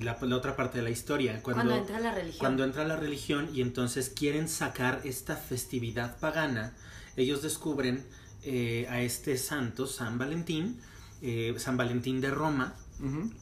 la, 0.00 0.18
la 0.20 0.36
otra 0.36 0.56
parte 0.56 0.78
de 0.78 0.84
la 0.84 0.90
historia. 0.90 1.42
Cuando, 1.42 1.62
cuando 1.62 1.76
entra 1.76 2.00
la 2.00 2.14
religión. 2.14 2.38
cuando 2.38 2.64
entra 2.64 2.84
la 2.86 2.96
religión 2.96 3.50
y 3.54 3.60
entonces 3.60 4.10
quieren 4.10 4.48
sacar 4.48 5.02
esta 5.04 5.36
festividad 5.36 6.18
pagana, 6.18 6.74
ellos 7.16 7.42
descubren 7.42 8.04
eh, 8.42 8.86
a 8.88 9.02
este 9.02 9.36
santo, 9.36 9.86
San 9.86 10.16
Valentín, 10.16 10.80
eh, 11.20 11.54
San 11.58 11.76
Valentín 11.76 12.20
de 12.20 12.30
Roma, 12.30 12.74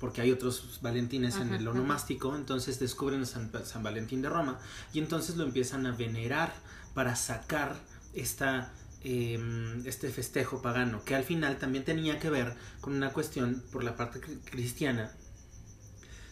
porque 0.00 0.20
hay 0.20 0.32
otros 0.32 0.80
Valentines 0.82 1.36
en 1.36 1.54
el 1.54 1.62
ajá. 1.62 1.70
onomástico, 1.70 2.36
entonces 2.36 2.78
descubren 2.78 3.22
a 3.22 3.26
San, 3.26 3.50
San 3.64 3.82
Valentín 3.82 4.20
de 4.20 4.28
Roma 4.28 4.58
y 4.92 4.98
entonces 4.98 5.36
lo 5.36 5.44
empiezan 5.44 5.86
a 5.86 5.92
venerar 5.92 6.52
para 6.92 7.16
sacar 7.16 7.74
esta, 8.12 8.72
eh, 9.08 9.38
este 9.84 10.08
festejo 10.10 10.60
pagano, 10.62 11.04
que 11.04 11.14
al 11.14 11.22
final 11.24 11.58
también 11.58 11.84
tenía 11.84 12.18
que 12.18 12.28
ver 12.30 12.54
con 12.80 12.94
una 12.94 13.12
cuestión 13.12 13.62
por 13.72 13.84
la 13.84 13.94
parte 13.96 14.20
cri- 14.20 14.40
cristiana. 14.50 15.12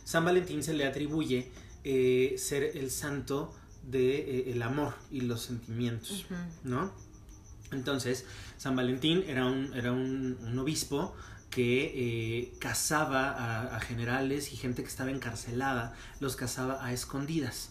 San 0.05 0.25
Valentín 0.25 0.63
se 0.63 0.75
le 0.75 0.85
atribuye 0.85 1.51
eh, 1.85 2.35
ser 2.37 2.63
el 2.77 2.91
santo 2.91 3.55
del 3.83 4.49
el 4.49 4.63
amor 4.63 4.95
y 5.11 5.21
los 5.23 5.43
sentimientos. 5.43 6.25
Ujú. 6.25 6.35
¿no? 6.65 6.93
Entonces, 7.71 8.25
San 8.59 8.75
Valentín 8.77 9.25
era 9.27 9.47
un, 9.47 9.73
era 9.75 9.93
un, 9.93 10.39
un 10.43 10.59
obispo 10.59 11.15
que 11.51 11.93
eh, 11.95 12.53
cazaba 12.59 13.31
a, 13.31 13.77
a 13.77 13.81
generales 13.81 14.53
y 14.53 14.57
gente 14.57 14.83
que 14.83 14.89
estaba 14.89 15.11
encarcelada, 15.11 15.95
los 16.21 16.35
cazaba 16.37 16.85
a 16.85 16.93
escondidas. 16.93 17.71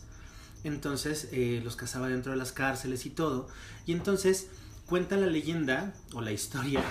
Entonces, 0.63 1.27
eh, 1.33 1.61
los 1.63 1.75
cazaba 1.75 2.07
dentro 2.07 2.31
de 2.31 2.37
las 2.37 2.51
cárceles 2.53 3.05
y 3.05 3.09
todo. 3.09 3.47
Y 3.85 3.91
entonces, 3.91 4.47
cuenta 4.87 5.17
la 5.17 5.27
leyenda, 5.27 5.93
o 6.13 6.21
la 6.21 6.31
historia, 6.31 6.81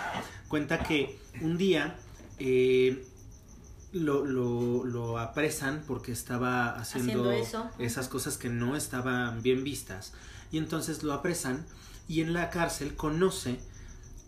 cuenta 0.48 0.80
que 0.82 1.18
un 1.40 1.56
día 1.58 1.96
eh, 2.38 3.04
lo, 3.92 4.24
lo- 4.24 4.84
lo 4.84 5.18
apresan 5.18 5.84
porque 5.86 6.12
estaba 6.12 6.70
haciendo, 6.78 7.12
Haciendo 7.30 7.32
eso. 7.32 7.70
esas 7.78 8.08
cosas 8.08 8.36
que 8.38 8.48
no 8.48 8.76
estaban 8.76 9.42
bien 9.42 9.64
vistas. 9.64 10.12
Y 10.50 10.58
entonces 10.58 11.02
lo 11.02 11.12
apresan 11.12 11.64
y 12.08 12.20
en 12.20 12.32
la 12.32 12.50
cárcel 12.50 12.94
conoce, 12.96 13.58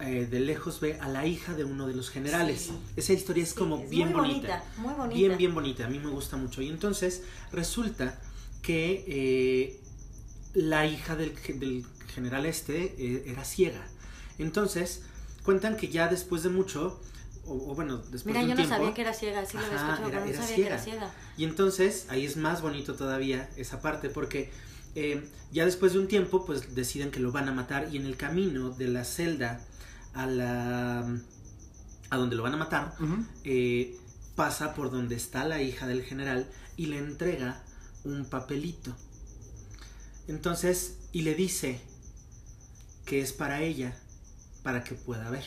eh, 0.01 0.27
de 0.31 0.41
lejos 0.41 0.81
ve 0.81 0.99
a 1.01 1.09
la 1.09 1.27
hija 1.27 1.55
de 1.55 1.65
uno 1.65 1.87
de 1.87 1.95
los 1.95 2.11
generales. 2.11 2.63
Sí. 2.63 2.79
Esa 2.97 3.13
historia 3.13 3.43
es 3.43 3.51
Sí, 3.51 3.57
como 3.57 3.79
es 3.79 3.91
bien 3.91 4.09
muy 4.13 4.21
bonita. 4.21 4.65
Muy 4.77 4.93
bonita. 4.95 5.15
Bien, 5.17 5.37
bien 5.39 5.55
bonita. 5.55 5.87
A 5.87 5.89
mí 5.89 5.99
me 5.99 6.11
gusta 6.11 6.37
mucho. 6.37 6.63
Y 6.63 6.69
entonces 6.69 7.23
resulta 7.53 8.19
que 8.63 9.05
eh, 9.07 9.81
la 10.55 10.87
hija 10.87 11.17
del 11.17 11.33
general 12.15 12.47
este 12.47 12.95
eh, 12.99 13.25
era 13.27 13.45
ciega. 13.45 13.87
Entonces 14.39 15.03
cuentan 15.43 15.77
que 15.77 15.89
ya 15.89 16.09
después 16.09 16.43
de 16.43 16.49
mucho, 16.49 17.01
o, 17.45 17.71
o 17.71 17.75
bueno, 17.75 17.99
después 17.99 18.27
Mira, 18.27 18.39
de 18.41 18.45
un 18.45 18.49
yo 18.51 18.55
no 18.55 18.57
tiempo, 18.63 18.75
sabía 18.77 18.95
que 18.95 19.01
era 19.03 19.13
ciega, 19.15 19.45
sí 19.45 19.59
lo 19.59 19.65
había 19.65 19.77
escuchado, 19.77 20.09
era- 20.09 20.11
pero 20.11 20.21
no 20.25 20.31
era 20.31 20.41
sabía 20.41 20.55
ciega. 20.57 20.69
que 20.69 20.75
era 20.75 20.83
ciega. 20.83 21.15
Y 21.37 21.45
entonces 21.45 22.07
ahí 22.09 22.25
es 22.25 22.37
más 22.37 22.63
bonito 22.63 22.95
todavía 22.95 23.51
esa 23.57 23.81
parte 23.83 24.09
porque 24.09 24.51
eh, 24.95 25.29
ya 25.53 25.65
después 25.67 25.93
de 25.93 25.99
un 25.99 26.09
tiempo 26.09 26.45
pues 26.47 26.75
deciden 26.75 27.11
que 27.11 27.21
lo 27.21 27.33
van 27.33 27.49
a 27.49 27.53
matar 27.53 27.93
y 27.93 27.97
en 27.99 28.07
el 28.07 28.17
camino 28.17 28.71
de 28.71 28.89
la 28.89 29.05
celda 29.05 29.61
a 30.15 30.27
la 30.27 31.01
a 32.11 32.17
donde 32.17 32.37
lo 32.37 32.43
van 32.45 32.55
a 32.55 32.57
matar 32.57 32.95
eh, 33.43 33.97
pasa 34.37 34.73
por 34.75 34.91
donde 34.93 35.17
está 35.17 35.45
la 35.45 35.61
hija 35.63 35.87
del 35.89 36.03
general 36.05 36.49
y 36.77 36.87
le 36.87 36.99
entrega 36.99 37.63
un 38.05 38.25
papelito. 38.25 38.95
Entonces, 40.29 40.97
y 41.13 41.23
le 41.23 41.35
dice 41.35 41.81
que 43.05 43.21
es 43.21 43.33
para 43.33 43.63
ella 43.63 43.97
para 44.63 44.83
que 44.83 44.95
pueda 44.95 45.31
ver. 45.31 45.45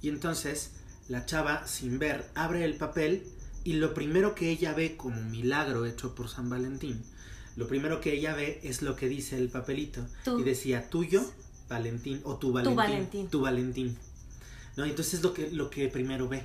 Y 0.00 0.08
entonces 0.08 0.72
la 1.08 1.26
chava, 1.26 1.66
sin 1.66 1.98
ver, 1.98 2.30
abre 2.34 2.64
el 2.64 2.74
papel 2.74 3.26
y 3.64 3.74
lo 3.74 3.94
primero 3.94 4.34
que 4.34 4.50
ella 4.50 4.74
ve 4.74 4.96
como 4.96 5.20
un 5.20 5.30
milagro 5.30 5.86
hecho 5.86 6.14
por 6.14 6.28
San 6.28 6.50
Valentín, 6.50 7.02
lo 7.56 7.66
primero 7.66 8.00
que 8.00 8.14
ella 8.14 8.34
ve 8.34 8.60
es 8.62 8.82
lo 8.82 8.96
que 8.96 9.08
dice 9.08 9.36
el 9.36 9.48
papelito. 9.48 10.06
Tú. 10.24 10.38
Y 10.38 10.42
decía 10.42 10.88
tuyo, 10.88 11.22
Valentín, 11.68 12.20
o 12.24 12.36
tu 12.36 12.52
Valentín. 12.52 12.76
Valentín. 12.76 13.28
Tu 13.28 13.40
Valentín. 13.40 13.98
¿No? 14.76 14.84
Entonces 14.84 15.14
es 15.14 15.22
lo 15.22 15.34
que, 15.34 15.50
lo 15.50 15.68
que 15.68 15.88
primero 15.88 16.28
ve 16.28 16.44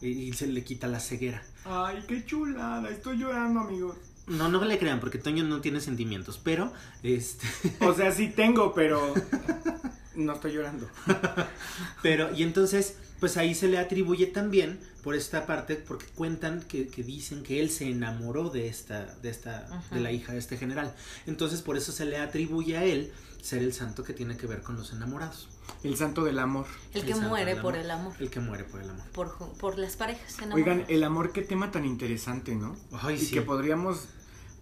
y, 0.00 0.08
y 0.08 0.32
se 0.32 0.46
le 0.46 0.64
quita 0.64 0.88
la 0.88 1.00
ceguera. 1.00 1.42
Ay, 1.64 2.02
qué 2.08 2.24
chulada, 2.24 2.88
estoy 2.90 3.18
llorando, 3.18 3.60
amigos. 3.60 3.96
No, 4.28 4.48
no 4.48 4.62
le 4.64 4.78
crean, 4.78 5.00
porque 5.00 5.18
Toño 5.18 5.44
no 5.44 5.60
tiene 5.60 5.80
sentimientos, 5.80 6.38
pero 6.42 6.72
este. 7.02 7.46
O 7.80 7.94
sea, 7.94 8.12
sí 8.12 8.28
tengo, 8.28 8.74
pero 8.74 9.14
no 10.18 10.34
estoy 10.34 10.52
llorando. 10.52 10.88
Pero, 12.02 12.34
y 12.34 12.42
entonces, 12.42 12.96
pues 13.20 13.36
ahí 13.36 13.54
se 13.54 13.68
le 13.68 13.78
atribuye 13.78 14.26
también 14.26 14.78
por 15.02 15.14
esta 15.14 15.46
parte, 15.46 15.76
porque 15.76 16.06
cuentan 16.14 16.62
que, 16.62 16.88
que 16.88 17.02
dicen 17.02 17.42
que 17.42 17.60
él 17.60 17.70
se 17.70 17.88
enamoró 17.88 18.50
de 18.50 18.68
esta, 18.68 19.06
de 19.22 19.30
esta, 19.30 19.66
Ajá. 19.66 19.94
de 19.94 20.00
la 20.00 20.12
hija 20.12 20.32
de 20.32 20.38
este 20.38 20.56
general. 20.56 20.94
Entonces, 21.26 21.62
por 21.62 21.76
eso 21.76 21.92
se 21.92 22.04
le 22.04 22.18
atribuye 22.18 22.76
a 22.76 22.84
él 22.84 23.12
ser 23.40 23.62
el 23.62 23.72
santo 23.72 24.02
que 24.02 24.12
tiene 24.12 24.36
que 24.36 24.46
ver 24.46 24.62
con 24.62 24.76
los 24.76 24.92
enamorados. 24.92 25.48
El 25.82 25.96
santo 25.96 26.24
del 26.24 26.38
amor. 26.38 26.66
El 26.92 27.04
que 27.04 27.14
muere 27.14 27.56
por 27.56 27.76
el 27.76 27.90
amor. 27.90 28.12
El 28.18 28.30
que 28.30 28.40
muere 28.40 28.64
por 28.64 28.82
el 28.82 28.90
amor. 28.90 29.06
Por, 29.12 29.36
por 29.58 29.78
las 29.78 29.96
parejas 29.96 30.34
Oigan, 30.38 30.52
enamoradas. 30.58 30.90
el 30.90 31.04
amor, 31.04 31.32
qué 31.32 31.42
tema 31.42 31.70
tan 31.70 31.84
interesante, 31.84 32.54
¿no? 32.54 32.76
Ay, 32.92 33.14
y 33.16 33.18
sí. 33.18 33.32
que 33.34 33.42
podríamos 33.42 34.08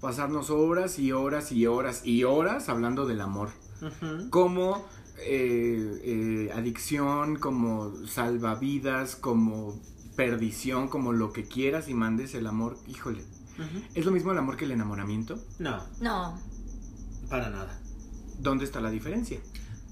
pasarnos 0.00 0.50
horas 0.50 0.98
y 0.98 1.12
horas 1.12 1.52
y 1.52 1.66
horas 1.66 2.02
y 2.04 2.24
horas 2.24 2.68
hablando 2.68 3.06
del 3.06 3.20
amor. 3.22 3.48
Ujú. 3.80 4.30
Como 4.30 4.86
eh, 5.18 6.00
eh, 6.04 6.50
adicción, 6.54 7.36
como 7.36 7.92
salvavidas, 8.06 9.16
como 9.16 9.80
perdición, 10.16 10.88
como 10.88 11.12
lo 11.12 11.32
que 11.32 11.44
quieras 11.44 11.88
y 11.88 11.94
mandes 11.94 12.34
el 12.34 12.46
amor. 12.46 12.78
Híjole. 12.86 13.24
¿es 13.94 14.04
lo 14.04 14.12
mismo 14.12 14.32
el 14.32 14.38
amor 14.38 14.56
que 14.58 14.66
el 14.66 14.72
enamoramiento? 14.72 15.42
No, 15.58 15.82
No, 16.00 16.38
para 17.30 17.48
nada. 17.48 17.80
¿Dónde 18.38 18.66
está 18.66 18.80
la 18.82 18.90
diferencia? 18.90 19.40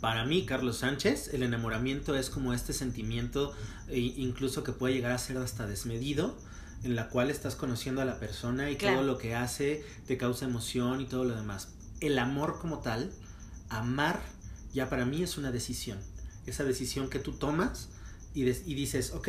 Para 0.02 0.26
mí, 0.26 0.44
Carlos 0.44 0.78
Sánchez, 0.78 1.32
el 1.32 1.42
enamoramiento 1.42 2.14
es 2.14 2.28
como 2.28 2.52
este 2.52 2.74
sentimiento, 2.74 3.54
e 3.88 4.00
incluso 4.00 4.62
que 4.64 4.72
puede 4.72 4.92
llegar 4.92 5.12
a 5.12 5.18
ser 5.18 5.38
hasta 5.38 5.66
desmedido, 5.66 6.36
en 6.82 6.94
la 6.94 7.08
cual 7.08 7.30
estás 7.30 7.56
conociendo 7.56 8.02
a 8.02 8.04
la 8.04 8.18
persona 8.20 8.70
y 8.70 8.76
Claro. 8.76 8.96
todo 8.98 9.06
lo 9.06 9.16
que 9.16 9.34
hace 9.34 9.82
te 10.06 10.18
causa 10.18 10.44
emoción 10.44 11.00
y 11.00 11.06
todo 11.06 11.24
lo 11.24 11.34
demás. 11.34 11.68
El 12.00 12.18
amor 12.18 12.58
como 12.60 12.80
tal, 12.80 13.10
amar, 13.70 14.20
ya 14.74 14.90
para 14.90 15.06
mí 15.06 15.22
es 15.22 15.38
una 15.38 15.50
decisión. 15.52 15.98
Esa 16.46 16.64
decisión 16.64 17.08
que 17.08 17.18
tú 17.18 17.32
tomas 17.32 17.88
y, 18.34 18.42
y 18.42 18.74
dices, 18.74 19.12
ok, 19.14 19.28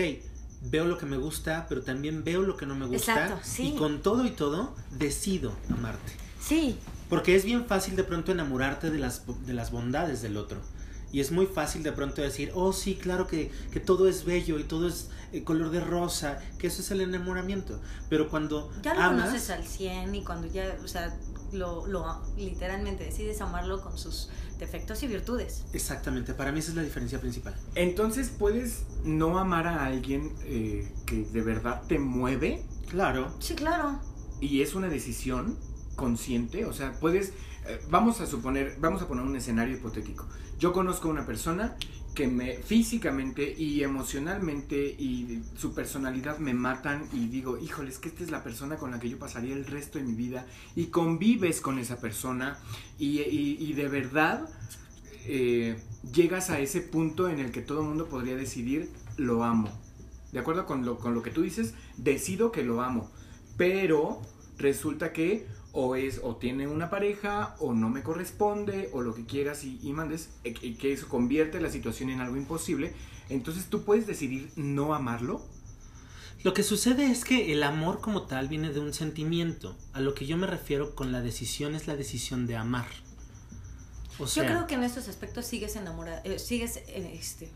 veo 0.62 0.86
lo 0.86 0.98
que 0.98 1.06
me 1.06 1.18
gusta, 1.18 1.66
pero 1.70 1.82
también 1.82 2.24
veo 2.24 2.42
lo 2.42 2.58
que 2.58 2.66
no 2.66 2.76
me 2.76 2.86
gusta. 2.88 3.14
Exacto, 3.14 3.40
sí. 3.44 3.74
Y 3.74 3.76
con 3.78 4.02
todo 4.02 4.26
y 4.26 4.32
todo, 4.32 4.76
decido 4.92 5.54
amarte. 5.70 6.14
sí, 6.40 6.78
Porque 7.10 7.36
es 7.36 7.46
bien 7.46 7.66
fácil 7.66 7.96
de 7.96 8.04
pronto 8.04 8.32
enamorarte 8.32 8.90
de 8.90 9.00
las, 9.00 9.24
de 9.46 9.54
las 9.54 9.72
bondades 9.72 10.22
del 10.22 10.38
otro. 10.38 10.60
Y 11.12 11.22
es 11.22 11.32
muy 11.32 11.46
fácil 11.46 11.84
de 11.84 11.94
pronto 11.94 12.22
decir, 12.22 12.52
oh 12.56 12.74
sí, 12.74 12.96
claro 12.96 13.28
que, 13.28 13.50
que 13.72 13.80
todo 13.80 14.10
es 14.10 14.26
bello 14.26 14.60
y 14.60 14.64
todo 14.64 14.88
es 14.88 15.10
eh, 15.32 15.44
color 15.44 15.70
de 15.70 15.80
rosa, 15.80 16.40
que 16.58 16.68
eso 16.68 16.82
es 16.82 16.92
el 16.92 17.00
enamoramiento. 17.00 17.80
Pero 18.10 18.30
cuando 18.30 18.70
ya 18.82 18.96
lo 18.96 19.02
amas, 19.02 19.28
conoces 19.28 19.50
al 19.50 19.64
100 19.66 20.16
y 20.16 20.24
cuando 20.24 20.48
ya, 20.48 20.76
o 20.84 20.88
sea, 20.88 21.16
lo, 21.54 21.88
lo 21.88 22.22
literalmente 22.36 23.06
decides 23.06 23.40
amarlo 23.40 23.82
con 23.82 23.98
sus 23.98 24.30
defectos 24.60 25.04
y 25.04 25.08
virtudes. 25.08 25.64
exactamente, 25.74 26.34
para 26.34 26.52
mí 26.52 26.60
esa 26.60 26.70
es 26.72 26.76
la 26.76 26.84
diferencia 26.84 27.20
principal. 27.20 27.56
Entonces, 27.76 28.30
¿puedes 28.30 28.84
no 29.04 29.38
amar 29.40 29.68
a 29.68 29.86
alguien 29.86 30.34
eh, 30.46 30.92
que 31.06 31.24
de 31.26 31.42
verdad 31.42 31.82
te 31.88 32.00
mueve 32.00 32.64
Claro, 32.90 33.34
Sí, 33.40 33.56
claro. 33.56 34.00
y 34.40 34.62
es 34.62 34.76
una 34.76 34.88
decisión 34.90 35.58
consciente? 35.96 36.66
O 36.66 36.74
sea, 36.74 36.94
puedes, 37.00 37.30
eh, 37.68 37.80
vamos 37.90 38.22
a 38.22 38.26
suponer, 38.28 38.78
vamos 38.80 39.02
a 39.02 39.08
poner 39.08 39.24
un 39.26 39.36
escenario 39.36 39.76
hipotético. 39.76 40.28
Yo 40.60 40.72
conozco 40.72 41.10
a 41.10 41.12
una 41.12 41.26
persona 41.26 41.76
que 42.16 42.28
me 42.28 42.54
físicamente 42.58 43.54
y 43.58 43.84
emocionalmente 43.84 44.78
y 44.98 45.44
su 45.56 45.76
personalidad 45.76 46.40
me 46.40 46.54
matan 46.56 47.08
y 47.14 47.28
digo, 47.28 47.58
híjole, 47.60 47.90
es 47.90 48.00
que 48.00 48.10
esta 48.10 48.24
es 48.24 48.32
la 48.32 48.44
persona 48.44 48.78
con 48.78 48.90
la 48.92 49.00
que 49.00 49.10
yo 49.10 49.20
pasaría 49.20 49.54
el 49.54 49.66
resto 49.66 50.00
de 50.00 50.06
mi 50.06 50.14
vida 50.16 50.48
y 50.76 50.86
convives 50.88 51.62
con 51.62 51.78
esa 51.78 52.00
persona 52.00 52.58
y, 52.98 53.20
y- 53.22 53.74
de 53.74 53.88
verdad 53.90 54.50
eh, 55.28 55.78
llegas 56.14 56.50
a 56.50 56.60
ese 56.60 56.82
punto 56.82 57.30
en 57.30 57.40
el 57.40 57.52
que 57.52 57.62
todo 57.62 57.82
el 57.82 57.88
mundo 57.88 58.08
podría 58.08 58.36
decidir, 58.36 58.90
lo 59.18 59.44
amo. 59.44 59.70
De 60.32 60.40
acuerdo 60.40 60.66
con 60.66 60.86
lo, 60.86 60.98
con 60.98 61.14
lo 61.14 61.22
que 61.22 61.32
tú 61.32 61.42
dices, 61.42 61.74
decido 61.98 62.52
que 62.52 62.64
lo 62.64 62.82
amo. 62.82 63.12
Pero 63.58 64.22
resulta 64.58 65.14
que 65.14 65.48
o 65.72 65.96
es 65.96 66.22
o 66.24 66.38
tiene 66.38 66.68
una 66.68 66.90
pareja 66.90 67.56
o 67.60 67.74
no 67.74 67.90
me 67.90 68.04
corresponde 68.04 68.90
o 68.94 69.02
lo 69.02 69.14
que 69.14 69.26
quieras 69.26 69.64
y, 69.64 69.80
y 69.84 69.92
mandes 69.92 70.30
y 70.44 70.76
que 70.76 70.94
eso 70.94 71.08
convierte 71.10 71.60
la 71.60 71.70
situación 71.70 72.10
en 72.10 72.22
algo 72.22 72.38
imposible 72.38 72.94
entonces 73.30 73.66
tú 73.66 73.84
puedes 73.84 74.08
decidir 74.08 74.52
no 74.56 74.94
amarlo 74.94 75.42
Lo 76.44 76.54
que 76.54 76.64
sucede 76.64 77.10
es 77.10 77.26
que 77.26 77.52
el 77.52 77.64
amor 77.64 78.02
como 78.02 78.24
tal 78.24 78.48
viene 78.48 78.70
de 78.72 78.80
un 78.80 78.94
sentimiento. 78.94 79.76
A 79.94 80.00
lo 80.00 80.14
que 80.14 80.28
yo 80.28 80.38
me 80.38 80.46
refiero 80.46 80.94
con 80.94 81.12
la 81.12 81.22
decisión 81.22 81.74
es 81.74 81.88
la 81.88 81.96
decisión 81.96 82.46
de 82.46 82.56
amar. 82.56 82.86
O 84.20 84.28
sea, 84.28 84.44
Yo 84.44 84.50
creo 84.50 84.68
que 84.68 84.76
en 84.76 84.84
estos 84.84 85.08
aspectos 85.08 85.48
sigues 85.48 85.76
enamorado, 85.76 86.22
eh, 86.24 86.38
sigues, 86.38 86.78
eh, 86.78 87.18
este... 87.20 87.50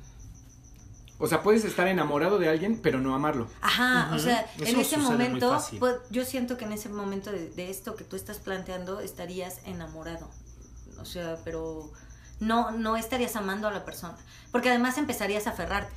o 1.20 1.28
sea 1.28 1.44
puedes 1.44 1.64
estar 1.66 1.88
enamorado 1.88 2.40
de 2.40 2.50
alguien 2.50 2.80
pero 2.82 3.00
no 3.00 3.14
amarlo 3.14 3.48
Ajá, 3.62 4.10
o 4.16 4.20
sea, 4.20 4.50
Eso 4.58 4.66
en 4.66 4.80
ese 4.80 4.98
momento, 4.98 5.62
pues, 5.78 5.98
yo 6.10 6.26
siento 6.26 6.58
que 6.58 6.66
en 6.66 6.72
ese 6.72 6.90
momento 6.90 7.32
de, 7.32 7.50
de 7.50 7.70
esto 7.70 7.96
que 7.96 8.04
tú 8.04 8.16
estás 8.16 8.38
planteando 8.40 9.00
estarías 9.00 9.60
enamorado. 9.66 10.30
O 11.00 11.06
sea, 11.06 11.38
pero 11.44 11.92
no, 12.40 12.72
no 12.72 12.98
estarías 12.98 13.36
amando 13.36 13.68
a 13.68 13.72
la 13.72 13.86
persona. 13.86 14.16
Porque 14.52 14.70
además 14.70 14.98
empezarías 14.98 15.48
a 15.48 15.52
aferrarte. 15.52 15.94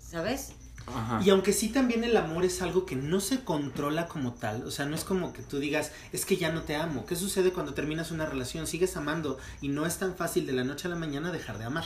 ¿Sabes? 0.00 0.52
Ajá. 0.86 1.20
Y 1.24 1.30
aunque 1.30 1.52
sí 1.52 1.68
también 1.68 2.04
el 2.04 2.16
amor 2.16 2.44
es 2.44 2.60
algo 2.60 2.84
que 2.86 2.96
no 2.96 3.20
se 3.20 3.44
controla 3.44 4.08
como 4.08 4.34
tal, 4.34 4.64
o 4.66 4.70
sea, 4.70 4.84
no 4.84 4.96
es 4.96 5.04
como 5.04 5.32
que 5.32 5.42
tú 5.42 5.58
digas, 5.58 5.92
es 6.12 6.26
que 6.26 6.36
ya 6.36 6.50
no 6.50 6.62
te 6.62 6.74
amo. 6.74 7.06
¿Qué 7.06 7.14
sucede 7.14 7.52
cuando 7.52 7.72
terminas 7.72 8.10
una 8.10 8.26
relación? 8.26 8.66
Sigues 8.66 8.96
amando 8.96 9.38
y 9.60 9.68
no 9.68 9.86
es 9.86 9.98
tan 9.98 10.16
fácil 10.16 10.46
de 10.46 10.52
la 10.52 10.64
noche 10.64 10.88
a 10.88 10.90
la 10.90 10.96
mañana 10.96 11.30
dejar 11.30 11.58
de 11.58 11.64
amar, 11.64 11.84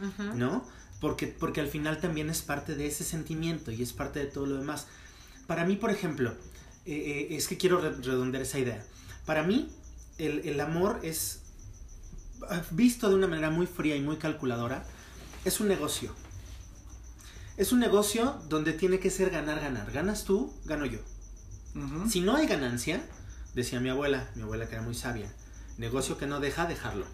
Ujú. 0.00 0.34
¿no? 0.34 0.64
Porque, 1.04 1.26
porque 1.26 1.60
al 1.60 1.68
final 1.68 2.00
también 2.00 2.30
es 2.30 2.40
parte 2.40 2.74
de 2.76 2.86
ese 2.86 3.04
sentimiento 3.04 3.70
y 3.70 3.82
es 3.82 3.92
parte 3.92 4.20
de 4.20 4.24
todo 4.26 4.46
lo 4.46 4.56
demás. 4.56 4.86
Para 5.46 5.66
mí, 5.66 5.76
por 5.76 5.90
ejemplo, 5.90 6.30
eh, 6.86 7.26
eh, 7.30 7.36
es 7.36 7.46
que 7.46 7.58
quiero 7.58 7.78
re- 7.78 7.90
redondear 7.92 8.42
esa 8.42 8.58
idea. 8.58 8.82
Para 9.26 9.42
mí, 9.42 9.68
el, 10.16 10.38
el 10.48 10.58
amor 10.60 11.00
es, 11.02 11.40
ah, 12.48 12.62
visto 12.70 13.10
de 13.10 13.16
una 13.16 13.26
manera 13.26 13.50
muy 13.50 13.66
fría 13.66 13.96
y 13.96 14.00
muy 14.00 14.16
calculadora, 14.16 14.86
es 15.44 15.60
un 15.60 15.68
negocio. 15.68 16.10
Es 17.58 17.70
un 17.72 17.80
negocio 17.80 18.40
donde 18.48 18.72
tiene 18.72 18.98
que 18.98 19.10
ser 19.10 19.28
ganar, 19.28 19.60
ganar. 19.60 19.92
Ganas 19.92 20.24
tú, 20.24 20.54
gano 20.64 20.86
yo. 20.86 21.00
Si 22.08 22.22
no 22.22 22.34
hay 22.34 22.46
ganancia, 22.46 23.04
decía 23.54 23.78
mi 23.78 23.90
abuela, 23.90 24.30
mi 24.36 24.42
abuela 24.42 24.66
que 24.66 24.76
era 24.76 24.82
muy 24.82 24.94
sabia, 24.94 25.30
negocio 25.76 26.16
que 26.16 26.26
no 26.26 26.40
deja, 26.40 26.64
dejarlo. 26.64 27.04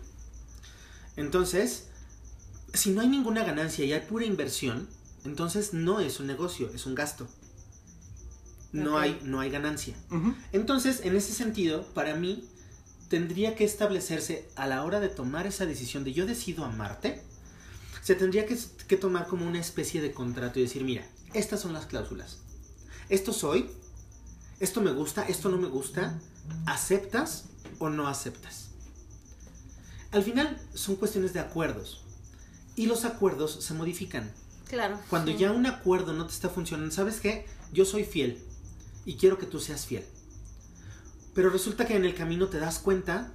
Entonces, 1.17 1.89
si 2.73 2.91
no 2.91 3.01
hay 3.01 3.09
ninguna 3.09 3.45
ganancia 3.45 3.85
y 3.85 3.93
hay 3.93 4.01
pura 4.01 4.25
inversión, 4.25 4.89
entonces 5.25 5.75
no 5.75 6.01
es 6.01 6.21
un 6.21 6.27
negocio, 6.27 6.71
es 6.75 6.87
un 6.87 6.95
gasto. 6.95 7.29
No, 8.73 8.99
hay, 8.99 9.19
no 9.25 9.41
hay 9.41 9.51
ganancia. 9.51 9.97
Entonces, 10.53 11.01
en 11.03 11.17
ese 11.17 11.33
sentido, 11.33 11.85
para 11.93 12.15
mí, 12.15 12.49
tendría 13.09 13.57
que 13.57 13.65
establecerse 13.65 14.49
a 14.55 14.69
la 14.69 14.85
hora 14.85 15.01
de 15.01 15.09
tomar 15.09 15.47
esa 15.47 15.67
decisión 15.67 16.05
de 16.05 16.13
yo 16.13 16.25
decido 16.25 16.65
amarte, 16.65 17.23
se 18.03 18.15
tendría 18.15 18.47
que, 18.47 18.57
que 18.87 18.97
tomar 18.97 19.27
como 19.27 19.47
una 19.47 19.59
especie 19.59 20.01
de 20.01 20.13
contrato 20.13 20.59
y 20.59 20.63
decir, 20.63 20.85
mira, 20.85 21.05
estas 21.35 21.61
son 21.61 21.73
las 21.73 21.87
cláusulas. 21.87 22.39
Esto 23.09 23.33
soy, 23.33 23.69
esto 24.61 24.81
me 24.81 24.93
gusta, 24.93 25.25
esto 25.25 25.49
no 25.49 25.59
me 25.59 25.69
gusta, 25.69 26.19
¿aceptas 26.67 27.47
o 27.81 27.91
no 27.91 28.07
aceptas? 28.07 28.69
Al 30.13 30.23
final 30.23 30.61
son 30.75 30.95
cuestiones 30.95 31.33
de 31.33 31.41
acuerdos 31.41 32.05
y 32.81 32.87
los 32.87 33.05
acuerdos 33.05 33.63
se 33.63 33.75
modifican. 33.75 34.33
Claro. 34.67 34.99
Cuando 35.11 35.33
sí. 35.33 35.37
ya 35.37 35.53
un 35.53 35.67
acuerdo 35.67 36.15
no 36.15 36.27
te 36.27 36.33
está 36.33 36.49
funcionando, 36.49 36.91
¿sabes 36.95 37.21
qué? 37.21 37.45
Yo 37.75 37.85
soy 37.85 38.05
fiel 38.05 38.43
y 39.05 39.17
quiero 39.17 39.37
que 39.37 39.45
tú 39.45 39.61
seas 39.61 39.85
fiel. 39.85 40.03
Pero 41.35 41.51
resulta 41.51 41.87
que 41.87 41.95
en 41.95 42.07
el 42.07 42.15
camino 42.15 42.49
te 42.49 42.59
das 42.59 42.79
cuenta 42.79 43.35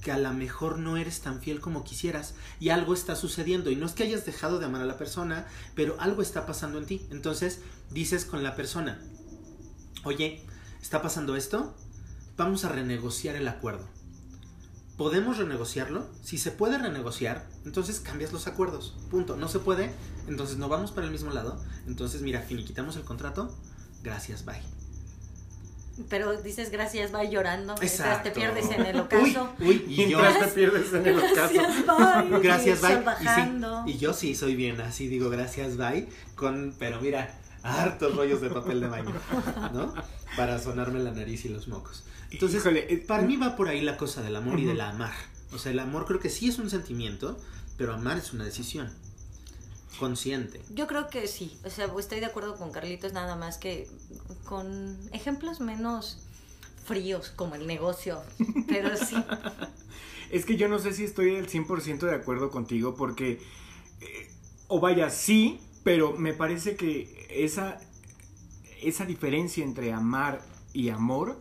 que 0.00 0.12
a 0.12 0.18
lo 0.18 0.32
mejor 0.32 0.78
no 0.78 0.96
eres 0.98 1.20
tan 1.20 1.40
fiel 1.40 1.58
como 1.58 1.82
quisieras 1.82 2.34
y 2.60 2.68
algo 2.68 2.94
está 2.94 3.16
sucediendo. 3.16 3.72
Y 3.72 3.74
no 3.74 3.86
es 3.86 3.92
que 3.92 4.04
hayas 4.04 4.24
dejado 4.24 4.60
de 4.60 4.66
amar 4.66 4.82
a 4.82 4.86
la 4.86 4.98
persona, 4.98 5.48
pero 5.74 5.96
algo 5.98 6.22
está 6.22 6.46
pasando 6.46 6.78
en 6.78 6.86
ti. 6.86 7.08
Entonces 7.10 7.62
dices 7.90 8.24
con 8.24 8.44
la 8.44 8.54
persona, 8.54 9.02
oye, 10.04 10.44
¿está 10.80 11.02
pasando 11.02 11.34
esto? 11.34 11.74
Vamos 12.36 12.64
a 12.64 12.68
renegociar 12.68 13.34
el 13.34 13.48
acuerdo. 13.48 13.88
Podemos 15.00 15.38
renegociarlo. 15.38 16.06
Si 16.22 16.36
se 16.36 16.50
puede 16.50 16.76
renegociar, 16.76 17.46
entonces 17.64 18.00
cambias 18.00 18.34
los 18.34 18.46
acuerdos. 18.46 18.94
Punto. 19.10 19.34
No 19.34 19.48
se 19.48 19.58
puede, 19.58 19.94
entonces 20.28 20.58
no 20.58 20.68
vamos 20.68 20.92
para 20.92 21.06
el 21.06 21.10
mismo 21.10 21.30
lado. 21.32 21.58
Entonces, 21.86 22.20
mira, 22.20 22.42
finiquitamos 22.42 22.96
el 22.96 23.04
contrato. 23.04 23.56
Gracias, 24.02 24.44
bye. 24.44 24.60
Pero 26.10 26.42
dices 26.42 26.70
gracias, 26.70 27.14
va 27.14 27.24
llorando. 27.24 27.76
Mientras 27.80 28.22
te 28.22 28.28
Exacto. 28.28 28.32
pierdes 28.34 28.70
en 28.70 28.84
el 28.84 29.00
ocaso. 29.00 29.48
Uy, 29.58 29.68
uy, 29.68 29.84
y 29.88 30.10
yo. 30.10 30.18
Mientras 30.18 30.48
te 30.48 30.54
pierdes 30.54 30.92
en 30.92 31.06
el 31.06 31.18
ocaso. 31.18 31.54
Gracias, 32.42 32.82
bye. 32.82 33.02
Gracias, 33.02 33.18
Y 33.22 33.24
bye. 33.24 33.84
sí, 33.86 33.90
y 33.94 33.98
yo 33.98 34.12
sí 34.12 34.34
soy 34.34 34.54
bien, 34.54 34.82
así 34.82 35.08
digo 35.08 35.30
gracias, 35.30 35.78
bye. 35.78 36.10
Con, 36.34 36.74
pero 36.78 37.00
mira, 37.00 37.39
hartos 37.62 38.16
rollos 38.16 38.40
de 38.40 38.50
papel 38.50 38.80
de 38.80 38.88
baño, 38.88 39.14
¿no? 39.72 39.92
Para 40.36 40.58
sonarme 40.58 41.00
la 41.00 41.12
nariz 41.12 41.44
y 41.44 41.48
los 41.48 41.68
mocos. 41.68 42.04
Entonces, 42.30 42.60
Híjole, 42.60 42.92
eh, 42.92 42.98
para 42.98 43.22
mí 43.22 43.36
va 43.36 43.56
por 43.56 43.68
ahí 43.68 43.80
la 43.80 43.96
cosa 43.96 44.22
del 44.22 44.36
amor 44.36 44.60
y 44.60 44.64
del 44.64 44.80
amar. 44.80 45.12
O 45.52 45.58
sea, 45.58 45.72
el 45.72 45.78
amor 45.78 46.06
creo 46.06 46.20
que 46.20 46.30
sí 46.30 46.48
es 46.48 46.58
un 46.58 46.70
sentimiento, 46.70 47.36
pero 47.76 47.94
amar 47.94 48.18
es 48.18 48.32
una 48.32 48.44
decisión 48.44 48.90
consciente. 49.98 50.60
Yo 50.74 50.86
creo 50.86 51.08
que 51.08 51.26
sí, 51.26 51.58
o 51.64 51.70
sea, 51.70 51.90
estoy 51.98 52.20
de 52.20 52.26
acuerdo 52.26 52.56
con 52.56 52.70
Carlitos, 52.70 53.12
nada 53.12 53.36
más 53.36 53.58
que 53.58 53.88
con 54.44 54.96
ejemplos 55.12 55.60
menos 55.60 56.22
fríos 56.84 57.30
como 57.36 57.54
el 57.54 57.66
negocio, 57.66 58.22
pero 58.68 58.96
sí. 58.96 59.16
Es 60.30 60.44
que 60.44 60.56
yo 60.56 60.68
no 60.68 60.78
sé 60.78 60.92
si 60.92 61.02
estoy 61.02 61.34
al 61.34 61.48
100% 61.48 61.98
de 61.98 62.14
acuerdo 62.14 62.50
contigo 62.50 62.94
porque, 62.94 63.40
eh, 64.00 64.30
o 64.68 64.78
vaya, 64.78 65.10
sí, 65.10 65.60
pero 65.82 66.12
me 66.12 66.32
parece 66.34 66.76
que 66.76 67.19
esa, 67.34 67.78
esa 68.82 69.04
diferencia 69.06 69.64
entre 69.64 69.92
amar 69.92 70.40
y 70.72 70.88
amor 70.90 71.38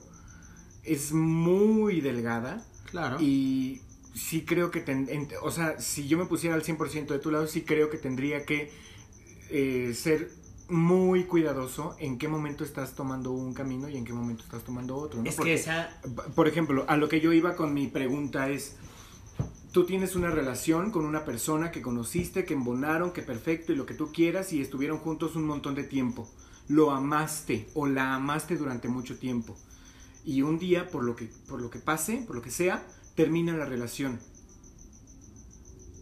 es 0.83 1.11
muy 1.13 2.01
delgada 2.01 2.65
Claro. 2.85 3.17
y 3.19 3.81
sí 4.15 4.41
creo 4.43 4.71
que, 4.71 4.81
ten- 4.81 5.07
en- 5.09 5.27
o 5.43 5.51
sea, 5.51 5.79
si 5.79 6.07
yo 6.07 6.17
me 6.17 6.25
pusiera 6.25 6.55
al 6.55 6.63
100% 6.63 7.13
de 7.13 7.19
tu 7.19 7.29
lado, 7.31 7.47
sí 7.47 7.61
creo 7.61 7.89
que 7.89 7.97
tendría 7.97 8.45
que 8.45 8.71
eh, 9.51 9.93
ser 9.95 10.31
muy 10.69 11.23
cuidadoso 11.23 11.95
en 11.99 12.17
qué 12.19 12.27
momento 12.27 12.63
estás 12.63 12.93
tomando 12.93 13.31
un 13.31 13.53
camino 13.55 13.89
y 13.89 13.97
en 13.97 14.05
qué 14.05 14.13
momento 14.13 14.43
estás 14.43 14.63
tomando 14.63 14.95
otro. 14.95 15.21
¿no? 15.21 15.29
es 15.29 15.35
Porque- 15.35 15.55
que 15.55 15.59
esa... 15.61 15.99
por 16.35 16.47
ejemplo, 16.47 16.85
a 16.87 16.97
lo 16.97 17.09
que 17.09 17.21
yo 17.21 17.33
iba 17.33 17.55
con 17.55 17.73
mi 17.73 17.87
pregunta 17.87 18.49
es, 18.49 18.75
tú 19.71 19.85
tienes 19.85 20.15
una 20.15 20.29
relación 20.29 20.91
con 20.91 21.05
una 21.05 21.25
persona 21.25 21.71
que 21.71 21.81
conociste, 21.81 22.45
que 22.45 22.53
embonaron, 22.53 23.11
que 23.11 23.21
perfecto 23.21 23.71
y 23.71 23.75
lo 23.75 23.85
que 23.85 23.93
tú 23.93 24.11
quieras 24.11 24.51
y 24.53 24.61
estuvieron 24.61 24.97
juntos 24.97 25.35
un 25.35 25.45
montón 25.45 25.75
de 25.75 25.83
tiempo. 25.83 26.29
Lo 26.67 26.91
amaste 26.91 27.67
o 27.73 27.87
la 27.87 28.15
amaste 28.15 28.57
durante 28.57 28.87
mucho 28.87 29.17
tiempo. 29.17 29.57
Y 30.25 30.41
un 30.41 30.59
día, 30.59 30.89
por 30.89 31.03
lo 31.03 31.15
que, 31.15 31.29
por 31.47 31.61
lo 31.61 31.69
que 31.69 31.79
pase, 31.79 32.23
por 32.27 32.35
lo 32.35 32.41
que 32.41 32.51
sea, 32.51 32.85
termina 33.15 33.55
la 33.55 33.65
relación. 33.65 34.19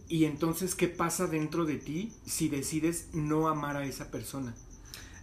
Y 0.08 0.24
entonces, 0.24 0.74
¿qué 0.74 0.88
pasa 0.88 1.26
dentro 1.26 1.64
de 1.64 1.76
ti 1.76 2.12
si 2.26 2.48
decides 2.48 3.08
no 3.12 3.48
amar 3.48 3.76
a 3.76 3.84
esa 3.84 4.10
persona? 4.10 4.54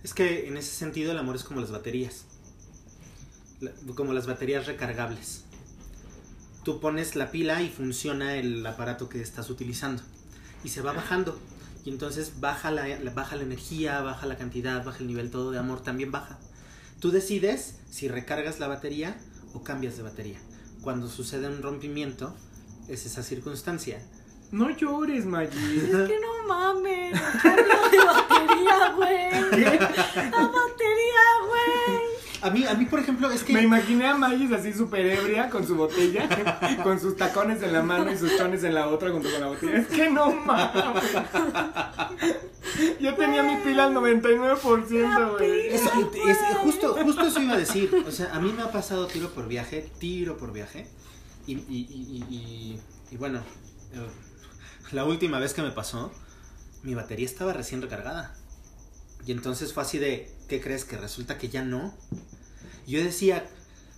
Es 0.04 0.14
que 0.14 0.48
en 0.48 0.58
ese 0.58 0.76
sentido 0.76 1.12
el 1.12 1.18
amor 1.18 1.36
es 1.36 1.44
como 1.44 1.62
las 1.62 1.72
baterías. 1.72 2.26
Como 3.96 4.14
las 4.14 4.28
baterías 4.28 4.68
recargables. 4.68 5.45
Tú 6.66 6.80
pones 6.82 7.16
la 7.16 7.32
pila 7.32 7.62
y 7.62 7.70
funciona 7.70 8.36
el 8.36 8.66
aparato 8.66 9.08
que 9.08 9.22
estás 9.22 9.50
utilizando. 9.50 10.04
Y 10.64 10.70
se 10.70 10.82
va 10.82 10.92
bajando. 10.92 11.40
Y 11.86 11.92
entonces 11.92 12.40
baja 12.42 12.72
la, 12.72 12.88
la- 12.88 13.12
baja 13.12 13.36
la 13.38 13.44
energía, 13.44 14.02
baja 14.02 14.26
la 14.26 14.36
cantidad, 14.38 14.84
baja 14.84 14.98
el 15.00 15.08
nivel 15.08 15.30
todo 15.32 15.52
de 15.52 15.60
amor, 15.60 15.82
también 15.84 16.12
baja. 16.12 16.40
Tú 17.00 17.12
decides 17.12 17.76
si 17.92 18.08
recargas 18.08 18.60
la 18.60 18.68
batería 18.68 19.16
o 19.54 19.64
cambias 19.64 19.96
de 19.96 20.04
batería. 20.04 20.40
Cuando 20.82 21.08
sucede 21.08 21.48
un 21.48 21.62
rompimiento, 21.62 22.36
es 22.88 23.06
esa 23.06 23.22
circunstancia. 23.22 24.02
No 24.52 24.70
llores, 24.76 25.26
Maggie. 25.26 25.78
Es 25.78 25.92
que 26.08 26.20
no 26.20 26.48
mames, 26.48 27.20
cambio 27.42 27.90
de 27.92 27.98
batería, 28.06 28.94
güey. 28.96 29.26
A 32.42 32.50
mí, 32.50 32.66
a 32.66 32.74
mí 32.76 32.86
por 32.86 33.00
ejemplo, 33.00 33.30
es 33.32 33.44
que... 33.44 33.54
Me 33.54 33.62
imaginé 33.64 34.08
a 34.08 34.16
Magis 34.16 34.52
así 34.52 34.74
súper 34.74 35.06
ebria 35.06 35.50
con 35.50 35.66
su 35.66 35.76
botella, 35.76 36.28
con 36.84 37.00
sus 37.00 37.16
tacones 37.18 37.62
en 37.64 37.74
la 37.74 37.82
mano 37.82 38.12
y 38.12 38.18
sus 38.18 38.36
chones 38.38 38.64
en 38.64 38.74
la 38.76 38.88
otra 38.88 39.12
junto 39.12 39.30
con 39.32 39.42
la 39.42 39.48
botella. 39.48 39.78
Es 39.78 39.88
que 39.88 40.10
no 40.10 40.32
mames. 40.32 40.84
Yo 43.00 43.16
tenía 43.16 43.44
mi 43.44 43.56
pila 43.64 43.86
al 43.86 43.94
99%, 43.94 45.38
güey. 45.38 45.68
Eso, 45.68 45.90
es- 46.28 46.38
justo, 46.62 46.94
justo 47.04 47.22
eso 47.26 47.42
iba 47.42 47.54
a 47.54 47.58
decir. 47.58 48.04
O 48.08 48.12
sea, 48.12 48.34
a 48.34 48.40
mí 48.40 48.52
me 48.56 48.64
ha 48.64 48.72
pasado 48.72 49.08
tiro 49.08 49.30
por 49.30 49.48
viaje, 49.48 49.90
tiro 50.00 50.38
por 50.38 50.52
viaje. 50.52 50.88
Y, 51.48 51.54
y- 51.54 51.64
y- 51.70 52.26
y- 52.30 52.36
y- 52.36 52.82
y 53.12 53.18
bueno, 53.18 53.40
eh, 53.94 54.08
la 54.92 55.06
última 55.06 55.40
vez 55.40 55.54
que 55.54 55.62
me 55.62 55.72
pasó, 55.72 56.12
mi 56.84 56.96
batería 56.96 57.26
estaba 57.26 57.54
recién 57.54 57.82
recargada. 57.82 58.36
Y 59.26 59.32
entonces 59.32 59.74
fue 59.74 59.84
así 59.84 59.98
de, 59.98 60.32
¿qué 60.48 60.62
crees? 60.62 60.86
Que 60.86 60.98
resulta 60.98 61.38
que 61.38 61.50
ya 61.50 61.64
no. 61.64 61.94
Yo 62.88 63.04
decía, 63.04 63.46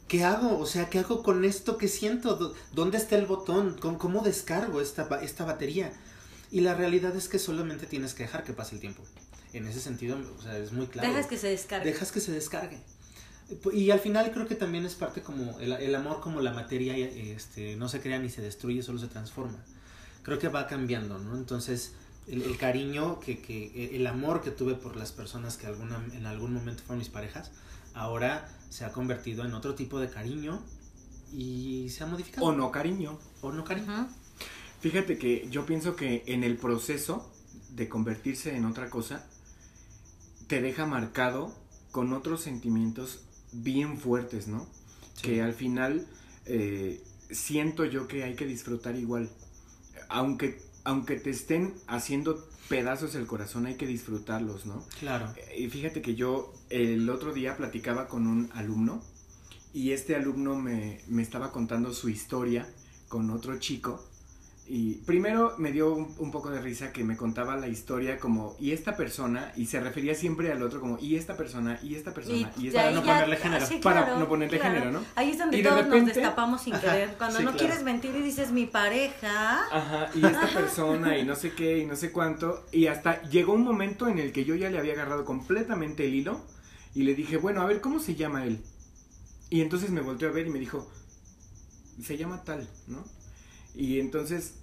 ¿qué 0.07 0.23
hago? 0.23 0.57
O 0.59 0.65
sea, 0.65 0.89
¿qué 0.89 0.99
hago 0.99 1.21
con 1.23 1.43
esto 1.43 1.77
que 1.77 1.87
siento? 1.87 2.37
¿Dó- 2.37 2.53
¿Dónde 2.73 2.97
está 2.97 3.17
el 3.17 3.25
botón? 3.25 3.77
¿Cómo, 3.79 3.97
cómo 3.97 4.21
descargo 4.21 4.79
esta, 4.81 5.07
esta 5.21 5.43
batería? 5.45 5.91
Y 6.51 6.61
la 6.61 6.73
realidad 6.75 7.15
es 7.15 7.27
que 7.27 7.39
solamente 7.39 7.87
tienes 7.87 8.13
que 8.13 8.23
dejar 8.23 8.43
que 8.45 8.53
pase 8.53 8.75
el 8.75 8.81
tiempo. 8.81 9.03
En 9.53 9.67
ese 9.67 9.81
sentido, 9.81 10.17
o 10.37 10.41
sea, 10.41 10.57
es 10.57 10.71
muy 10.71 10.87
claro. 10.87 11.09
Dejas 11.09 11.27
que 11.27 11.37
se 11.37 11.47
descargue. 11.47 11.91
Dejas 11.91 12.11
que 12.11 12.19
se 12.21 12.31
descargue. 12.31 12.79
Y 13.73 13.91
al 13.91 13.99
final 13.99 14.31
creo 14.31 14.45
que 14.47 14.55
también 14.55 14.85
es 14.85 14.95
parte 14.95 15.21
como 15.21 15.57
el, 15.59 15.71
el 15.73 15.95
amor 15.95 16.19
como 16.19 16.41
la 16.41 16.51
materia 16.51 16.97
este, 16.97 17.77
no 17.77 17.87
se 17.87 18.01
crea 18.01 18.19
ni 18.19 18.29
se 18.29 18.41
destruye, 18.41 18.83
solo 18.83 18.99
se 18.99 19.07
transforma. 19.07 19.57
Creo 20.23 20.37
que 20.37 20.49
va 20.49 20.67
cambiando, 20.67 21.17
¿no? 21.17 21.35
Entonces 21.37 21.93
el, 22.27 22.43
el 22.43 22.57
cariño, 22.57 23.19
que, 23.19 23.39
que, 23.39 23.95
el 23.95 24.05
amor 24.07 24.41
que 24.41 24.51
tuve 24.51 24.75
por 24.75 24.95
las 24.95 25.11
personas 25.11 25.57
que 25.57 25.67
alguna, 25.67 26.03
en 26.13 26.25
algún 26.25 26.53
momento 26.53 26.83
fueron 26.83 26.99
mis 26.99 27.09
parejas, 27.09 27.51
ahora 27.93 28.49
se 28.69 28.85
ha 28.85 28.91
convertido 28.91 29.45
en 29.45 29.53
otro 29.53 29.75
tipo 29.75 29.99
de 29.99 30.09
cariño 30.09 30.61
y 31.31 31.89
se 31.89 32.03
ha 32.03 32.07
modificado. 32.07 32.45
O 32.45 32.51
no, 32.51 32.71
cariño. 32.71 33.17
O 33.41 33.51
no 33.51 33.63
cariño. 33.63 34.09
Fíjate 34.79 35.17
que 35.17 35.47
yo 35.49 35.65
pienso 35.65 35.95
que 35.95 36.23
en 36.27 36.43
el 36.43 36.57
proceso 36.57 37.31
de 37.69 37.89
convertirse 37.89 38.55
en 38.55 38.65
otra 38.65 38.89
cosa, 38.89 39.25
te 40.47 40.61
deja 40.61 40.85
marcado 40.85 41.53
con 41.91 42.13
otros 42.13 42.41
sentimientos 42.41 43.21
bien 43.51 43.97
fuertes, 43.97 44.47
¿no? 44.47 44.67
Sí. 45.15 45.23
Que 45.23 45.41
al 45.41 45.53
final 45.53 46.07
eh, 46.45 47.03
siento 47.29 47.85
yo 47.85 48.07
que 48.07 48.23
hay 48.23 48.35
que 48.35 48.45
disfrutar 48.45 48.95
igual. 48.95 49.29
Aunque, 50.09 50.61
aunque 50.87 51.17
te 51.17 51.31
estén 51.31 51.73
haciendo 51.87 52.47
pedazos 52.69 53.13
el 53.15 53.27
corazón, 53.27 53.65
hay 53.65 53.75
que 53.75 53.85
disfrutarlos, 53.85 54.65
¿no? 54.65 54.85
Claro. 54.99 55.33
Y 55.57 55.67
fíjate 55.67 56.01
que 56.01 56.15
yo 56.15 56.53
el 56.69 57.09
otro 57.09 57.33
día 57.33 57.57
platicaba 57.57 58.07
con 58.07 58.25
un 58.25 58.49
alumno 58.53 59.01
y 59.73 59.91
este 59.91 60.15
alumno 60.15 60.55
me, 60.55 61.01
me 61.09 61.21
estaba 61.21 61.51
contando 61.51 61.93
su 61.93 62.07
historia 62.07 62.65
con 63.09 63.29
otro 63.31 63.59
chico. 63.59 64.01
Y 64.69 64.95
primero 65.05 65.55
me 65.57 65.71
dio 65.71 65.93
un, 65.93 66.13
un 66.17 66.29
poco 66.29 66.49
de 66.49 66.59
risa 66.61 66.91
que 66.91 67.01
me 67.03 67.15
contaba 67.15 67.55
la 67.55 67.69
historia 67.69 68.19
como, 68.19 68.55
y 68.59 68.71
esta 68.71 68.97
persona, 68.97 69.53
y 69.55 69.65
se 69.67 69.79
refería 69.79 70.13
siempre 70.13 70.51
al 70.51 70.61
otro 70.61 70.81
como, 70.81 70.97
y 70.99 71.15
esta 71.15 71.37
persona, 71.37 71.79
y 71.81 71.95
esta 71.95 72.13
persona, 72.13 72.51
y, 72.57 72.63
de 72.63 72.67
esta 72.67 72.87
ahí 72.87 72.93
no 72.95 73.01
ya- 73.03 73.13
ponerle 73.13 73.37
género. 73.37 73.65
sí, 73.65 73.79
Para 73.81 74.17
no 74.19 74.27
ponerle 74.27 74.59
claro. 74.59 74.73
género, 74.75 74.91
¿no? 74.91 75.05
Ahí 75.15 75.31
es 75.31 75.37
donde 75.37 75.57
Y 75.57 75.61
de 75.61 75.69
todos 75.69 75.87
nos 75.87 76.05
destapamos 76.05 76.61
sin 76.61 76.73
Ajá, 76.73 76.81
querer. 76.81 77.15
Cuando 77.17 77.37
sí, 77.39 77.45
no 77.45 77.51
claro. 77.51 77.65
quieres 77.65 77.83
mentir 77.85 78.13
y 78.13 78.21
dices 78.21 78.51
mi 78.51 78.65
pareja. 78.65 79.63
Ajá, 79.71 80.09
y 80.13 80.25
esta 80.25 80.47
persona, 80.53 81.17
y 81.17 81.23
no 81.23 81.35
sé 81.35 81.53
qué, 81.53 81.77
y 81.77 81.85
no 81.85 81.95
sé 81.95 82.11
cuánto. 82.11 82.65
Y 82.73 82.87
hasta 82.87 83.21
llegó 83.29 83.53
un 83.53 83.63
momento 83.63 84.09
en 84.09 84.19
el 84.19 84.33
que 84.33 84.43
yo 84.43 84.55
ya 84.55 84.69
le 84.69 84.79
había 84.79 84.93
agarrado 84.93 85.23
completamente 85.23 86.05
el 86.05 86.13
hilo 86.13 86.41
y 86.93 87.03
le 87.03 87.15
dije, 87.15 87.37
bueno, 87.37 87.61
a 87.61 87.65
ver, 87.65 87.79
¿cómo 87.79 87.99
se 87.99 88.15
llama 88.15 88.43
él? 88.43 88.59
Y 89.49 89.61
entonces 89.61 89.91
me 89.91 90.01
volteó 90.01 90.27
a 90.27 90.31
ver 90.33 90.47
y 90.47 90.49
me 90.49 90.59
dijo, 90.59 90.91
se 92.03 92.17
llama 92.17 92.43
tal, 92.43 92.67
¿no? 92.87 93.05
Y 93.77 93.99
entonces 93.99 94.55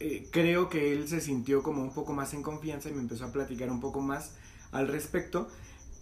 eh, 0.00 0.28
creo 0.30 0.68
que 0.68 0.92
él 0.92 1.08
se 1.08 1.20
sintió 1.20 1.62
como 1.62 1.82
un 1.82 1.92
poco 1.92 2.12
más 2.12 2.32
en 2.32 2.42
confianza 2.42 2.88
y 2.88 2.92
me 2.92 3.00
empezó 3.00 3.24
a 3.26 3.32
platicar 3.32 3.70
un 3.70 3.80
poco 3.80 4.00
más 4.00 4.30
al 4.70 4.86
respecto. 4.88 5.48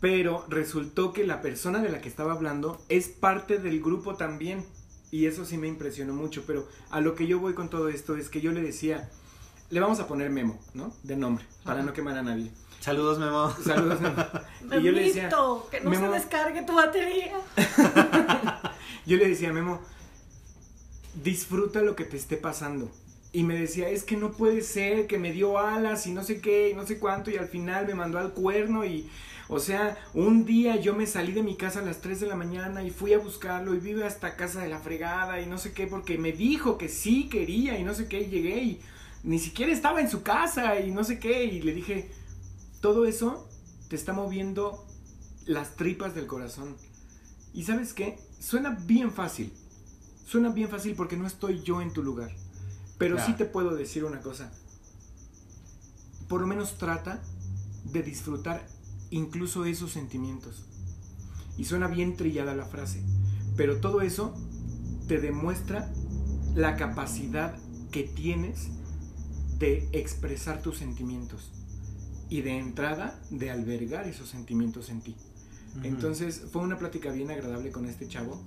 Pero 0.00 0.44
resultó 0.48 1.12
que 1.12 1.26
la 1.26 1.40
persona 1.42 1.80
de 1.80 1.88
la 1.90 2.00
que 2.00 2.08
estaba 2.08 2.32
hablando 2.32 2.80
es 2.88 3.08
parte 3.08 3.58
del 3.58 3.80
grupo 3.80 4.14
también. 4.16 4.64
Y 5.10 5.26
eso 5.26 5.44
sí 5.44 5.56
me 5.58 5.68
impresionó 5.68 6.14
mucho. 6.14 6.44
Pero 6.46 6.68
a 6.90 7.00
lo 7.00 7.14
que 7.14 7.26
yo 7.26 7.38
voy 7.40 7.54
con 7.54 7.68
todo 7.70 7.88
esto 7.88 8.16
es 8.16 8.28
que 8.28 8.40
yo 8.40 8.52
le 8.52 8.62
decía, 8.62 9.10
le 9.70 9.80
vamos 9.80 9.98
a 10.00 10.06
poner 10.06 10.30
Memo, 10.30 10.58
¿no? 10.74 10.92
De 11.02 11.16
nombre, 11.16 11.44
para 11.64 11.78
Ajá. 11.80 11.86
no 11.86 11.92
quemar 11.92 12.16
a 12.16 12.22
nadie. 12.22 12.50
Saludos, 12.80 13.18
Memo. 13.18 13.50
Saludos, 13.64 14.00
Memo. 14.00 14.24
Y 14.80 14.82
yo 14.82 14.92
le 14.92 15.02
decía, 15.02 15.28
que 15.70 15.80
no 15.80 15.90
Memo- 15.90 16.06
se 16.06 16.12
descargue 16.20 16.62
tu 16.62 16.74
batería. 16.74 17.32
yo 19.06 19.16
le 19.16 19.28
decía, 19.28 19.52
Memo, 19.52 19.80
disfruta 21.14 21.82
lo 21.82 21.96
que 21.96 22.04
te 22.04 22.16
esté 22.16 22.36
pasando. 22.36 22.90
y 23.32 23.44
me 23.44 23.56
decía, 23.56 23.88
es 23.88 24.02
que 24.02 24.16
no 24.16 24.32
puede 24.32 24.60
ser, 24.60 25.06
que 25.06 25.18
me 25.18 25.32
dio 25.32 25.58
alas 25.58 26.06
y 26.06 26.12
no 26.12 26.24
sé 26.24 26.40
qué, 26.40 26.70
y 26.70 26.74
no 26.74 26.86
sé 26.86 26.98
cuánto, 26.98 27.30
y 27.30 27.36
al 27.36 27.46
final 27.48 27.86
me 27.86 27.94
mandó 27.94 28.18
al 28.18 28.32
cuerno 28.32 28.84
y, 28.84 29.08
o 29.48 29.60
sea, 29.60 29.96
un 30.14 30.44
día 30.44 30.76
yo 30.76 30.94
me 30.96 31.06
salí 31.06 31.32
de 31.32 31.42
mi 31.42 31.56
casa 31.56 31.80
a 31.80 31.84
las 31.84 32.00
3 32.00 32.20
de 32.20 32.26
la 32.26 32.34
mañana 32.36 32.82
y 32.82 32.90
fui 32.90 33.12
a 33.12 33.18
buscarlo 33.18 33.74
y 33.74 33.78
vive 33.78 34.04
hasta 34.04 34.36
casa 34.36 34.62
de 34.62 34.68
la 34.68 34.80
fregada 34.80 35.40
y 35.40 35.46
no 35.46 35.58
sé 35.58 35.72
qué, 35.72 35.86
porque 35.86 36.18
me 36.18 36.32
dijo 36.32 36.76
que 36.76 36.88
sí 36.88 37.28
quería 37.28 37.78
y 37.78 37.84
no 37.84 37.94
sé 37.94 38.08
qué, 38.08 38.26
llegué 38.26 38.62
y 38.62 38.80
ni 39.22 39.38
siquiera 39.38 39.72
estaba 39.72 40.00
en 40.00 40.10
su 40.10 40.22
casa 40.22 40.80
y 40.80 40.90
no 40.90 41.04
sé 41.04 41.18
qué, 41.20 41.44
y 41.44 41.62
le 41.62 41.72
dije, 41.72 42.10
todo 42.80 43.04
eso 43.06 43.48
te 43.88 43.94
está 43.96 44.12
moviendo 44.12 44.86
las 45.46 45.76
tripas 45.76 46.14
del 46.14 46.26
corazón. 46.26 46.76
Y 47.52 47.64
sabes 47.64 47.92
qué, 47.92 48.18
suena 48.40 48.70
bien 48.86 49.12
fácil, 49.12 49.52
suena 50.30 50.50
bien 50.50 50.68
fácil 50.68 50.94
porque 50.94 51.16
no 51.16 51.26
estoy 51.26 51.60
yo 51.62 51.82
en 51.82 51.92
tu 51.92 52.04
lugar. 52.04 52.30
Pero 52.98 53.18
sí 53.18 53.32
te 53.32 53.46
puedo 53.46 53.74
decir 53.74 54.04
una 54.04 54.20
cosa. 54.20 54.52
Por 56.28 56.40
lo 56.40 56.46
menos 56.46 56.78
trata 56.78 57.20
de 57.84 58.04
disfrutar 58.04 58.64
incluso 59.10 59.64
esos 59.64 59.90
sentimientos. 59.90 60.66
Y 61.58 61.64
suena 61.64 61.88
bien 61.88 62.16
trillada 62.16 62.54
la 62.54 62.64
frase. 62.64 63.02
Pero 63.56 63.80
todo 63.80 64.02
eso 64.02 64.32
te 65.08 65.18
demuestra 65.18 65.92
la 66.54 66.76
capacidad 66.76 67.56
que 67.90 68.04
tienes 68.04 68.68
de 69.58 69.88
expresar 69.90 70.62
tus 70.62 70.78
sentimientos. 70.78 71.50
Y 72.28 72.42
de 72.42 72.56
entrada 72.56 73.20
de 73.30 73.50
albergar 73.50 74.06
esos 74.06 74.28
sentimientos 74.28 74.90
en 74.90 75.00
ti. 75.00 75.16
Entonces 75.82 76.42
fue 76.52 76.62
una 76.62 76.78
plática 76.78 77.10
bien 77.10 77.32
agradable 77.32 77.72
con 77.72 77.86
este 77.86 78.06
chavo 78.06 78.40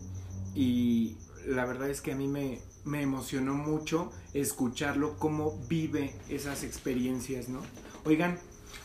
y 0.56 1.18
la 1.48 1.66
verdad 1.66 1.90
es 1.90 2.02
que 2.02 2.12
a 2.12 2.16
mí 2.16 2.28
me, 2.28 2.60
me 2.86 3.02
emocionó 3.02 3.54
mucho 3.54 4.12
escucharlo, 4.34 5.18
cómo 5.18 5.58
vive 5.68 6.16
esas 6.30 6.64
experiencias, 6.64 7.50
¿no? 7.50 7.62
Oigan, 8.06 8.38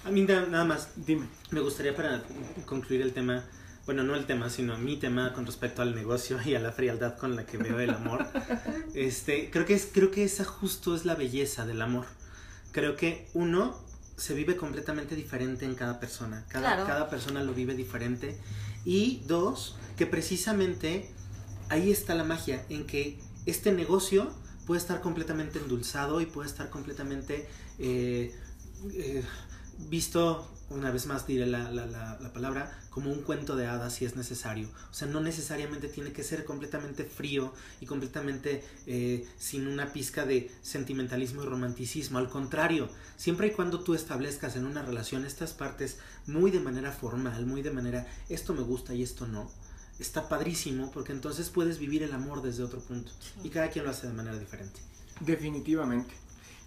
A 0.04 0.10
mí 0.10 0.22
na- 0.22 0.46
nada 0.46 0.64
más, 0.64 0.90
dime, 0.96 1.26
me 1.50 1.60
gustaría 1.60 1.94
para 1.96 2.22
concluir 2.66 3.00
el 3.02 3.12
tema, 3.12 3.44
bueno, 3.86 4.02
no 4.04 4.14
el 4.14 4.26
tema, 4.26 4.50
sino 4.50 4.76
mi 4.78 4.96
tema 4.98 5.32
con 5.32 5.46
respecto 5.46 5.80
al 5.82 5.94
negocio 5.94 6.38
y 6.44 6.54
a 6.54 6.60
la 6.60 6.72
frialdad 6.72 7.16
con 7.16 7.34
la 7.36 7.46
que 7.46 7.56
veo 7.58 7.78
el 7.80 7.90
amor. 7.90 8.26
Este, 8.94 9.50
creo 9.50 9.64
que 9.66 9.74
es 9.74 9.88
creo 9.92 10.10
que 10.10 10.24
esa 10.24 10.44
justo 10.44 10.94
es 10.94 11.04
la 11.04 11.14
belleza 11.14 11.66
del 11.66 11.80
amor. 11.82 12.06
Creo 12.72 12.96
que 12.96 13.28
uno 13.34 13.76
se 14.16 14.34
vive 14.34 14.56
completamente 14.56 15.14
diferente 15.16 15.64
en 15.64 15.74
cada 15.74 16.00
persona. 16.00 16.44
Cada, 16.48 16.74
Claro. 16.74 16.86
cada 16.86 17.10
persona 17.10 17.42
lo 17.42 17.54
vive 17.54 17.74
diferente. 17.74 18.36
Y 18.84 19.22
dos, 19.26 19.76
que 19.96 20.06
precisamente 20.06 21.10
ahí 21.68 21.90
está 21.90 22.14
la 22.14 22.24
magia, 22.24 22.64
en 22.68 22.86
que 22.86 23.18
este 23.46 23.72
negocio 23.72 24.30
puede 24.66 24.80
estar 24.80 25.00
completamente 25.00 25.58
endulzado 25.58 26.20
y 26.20 26.26
puede 26.26 26.48
estar 26.48 26.68
completamente 26.70 27.48
eh, 27.78 28.34
eh, 28.92 29.24
visto, 29.88 30.46
una 30.70 30.90
vez 30.90 31.06
más 31.06 31.26
diré 31.26 31.46
la, 31.46 31.70
la- 31.70 31.86
la- 31.86 32.18
la 32.20 32.32
palabra, 32.32 32.78
como 32.90 33.10
un 33.12 33.22
cuento 33.22 33.56
de 33.56 33.66
hadas 33.66 33.94
si 33.94 34.04
es 34.04 34.16
necesario. 34.16 34.68
O 34.90 34.94
sea, 34.94 35.08
no 35.08 35.20
necesariamente 35.20 35.88
tiene 35.88 36.12
que 36.12 36.22
ser 36.24 36.44
completamente 36.44 37.04
frío 37.04 37.52
y 37.80 37.86
completamente 37.86 38.64
eh, 38.86 39.26
sin 39.38 39.66
una 39.68 39.92
pizca 39.92 40.26
de 40.26 40.50
sentimentalismo 40.62 41.42
y 41.42 41.46
romanticismo. 41.46 42.18
Al 42.18 42.28
contrario, 42.28 42.88
siempre 43.16 43.46
y 43.48 43.50
cuando 43.52 43.80
tú 43.80 43.94
establezcas 43.94 44.56
en 44.56 44.66
una 44.66 44.82
relación 44.82 45.24
estas 45.24 45.52
partes 45.52 45.98
muy 46.26 46.50
de 46.50 46.60
manera 46.60 46.92
formal, 46.92 47.46
muy 47.46 47.62
de 47.62 47.70
manera 47.70 48.06
esto 48.28 48.52
me 48.52 48.62
gusta 48.62 48.94
y 48.94 49.02
esto 49.02 49.26
no, 49.26 49.50
está 49.98 50.28
padrísimo 50.28 50.90
porque 50.92 51.12
entonces 51.12 51.50
puedes 51.50 51.78
vivir 51.78 52.02
el 52.02 52.12
amor 52.12 52.42
desde 52.42 52.62
otro 52.62 52.80
punto. 52.80 53.10
Y 53.42 53.50
cada 53.50 53.68
quien 53.68 53.84
lo 53.84 53.90
hace 53.90 54.06
de 54.06 54.12
manera 54.12 54.36
diferente. 54.38 54.80
definitivamente. 55.20 56.14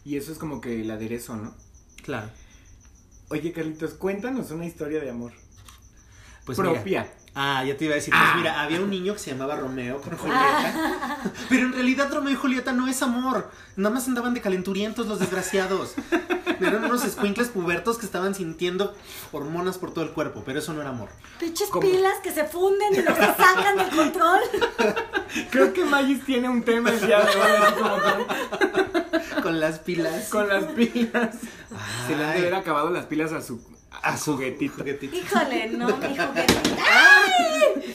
Y 0.04 0.18
eso 0.18 0.32
es 0.32 0.38
como 0.38 0.60
que 0.62 0.82
el 0.82 0.90
aderezo, 0.92 1.36
¿no? 1.36 1.54
Claro. 2.04 2.30
Oye, 3.30 3.54
Carlitos, 3.54 3.94
cuéntanos 3.94 4.52
una 4.52 4.66
historia 4.66 5.00
de 5.00 5.10
amor 5.10 5.32
Pues 6.46 6.58
mira, 6.58 6.74
propia. 6.74 7.14
Ah, 7.34 7.64
ya 7.64 7.78
te 7.78 7.86
iba 7.86 7.94
a 7.94 7.96
decir, 7.96 8.12
pues 8.14 8.24
Ah. 8.26 8.34
mira, 8.36 8.62
había 8.62 8.82
un 8.82 8.90
niño 8.90 9.14
que 9.14 9.20
se 9.20 9.32
llamaba 9.32 9.56
Romeo 9.56 10.02
con 10.02 10.18
Julieta, 10.18 11.22
pero 11.48 11.68
en 11.68 11.74
realidad 11.74 12.12
Romeo 12.12 12.34
y 12.34 12.36
Julieta 12.36 12.74
no 12.74 12.88
es 12.90 13.02
amor, 13.02 13.50
nada 13.78 13.94
más 13.96 14.06
andaban 14.08 14.34
de 14.34 14.42
calenturientos 14.42 15.08
los 15.08 15.20
desgraciados. 15.20 15.94
Eran 16.62 16.84
unos 16.86 17.04
escuincles 17.06 17.50
pubertos 17.50 17.98
que 17.98 18.06
estaban 18.06 18.36
sintiendo 18.36 18.94
hormonas 19.32 19.78
por 19.78 19.94
todo 19.94 20.04
el 20.04 20.12
cuerpo, 20.12 20.44
pero 20.46 20.60
eso 20.60 20.74
no 20.74 20.82
era 20.82 20.92
amor. 20.92 21.10
Pinches 21.40 21.70
pilas 21.80 22.20
que 22.24 22.32
se 22.32 22.46
funden 22.46 22.94
y 22.96 23.02
los 23.02 23.14
que 23.18 23.26
sacan 23.26 23.78
del 23.78 23.90
control. 23.90 24.42
Creo 25.50 25.74
que 25.74 25.84
Magis 25.86 26.24
tiene 26.26 26.50
un 26.50 26.64
tema 26.64 26.92
así 26.92 27.08
como 27.78 27.96
con, 27.98 29.44
Con 29.44 29.60
las 29.60 29.80
pilas. 29.80 30.30
con 30.30 30.48
las 30.48 30.66
pilas. 30.66 31.36
Se 32.08 32.16
le 32.16 32.24
han 32.24 32.32
de 32.32 32.36
Ay. 32.38 32.42
haber 32.42 32.56
acabado 32.56 32.90
las 32.92 33.06
pilas 33.06 33.32
a 33.32 33.42
su, 33.42 33.62
a 34.04 34.18
su 34.18 34.34
juguetito. 34.34 34.76
Juguetito. 34.80 35.16
Híjole, 35.16 35.70
no, 35.70 35.88
mi 35.88 35.94
juguete. 36.18 36.46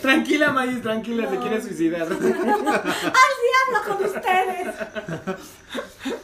Tranquila, 0.00 0.52
Magis, 0.52 0.82
tranquila, 0.82 1.28
se 1.28 1.34
No. 1.36 1.40
quiere 1.40 1.60
suicidar. 1.62 2.02
¡Al 2.10 2.18
diablo 2.20 3.84
con 3.86 4.04
ustedes! 4.04 4.74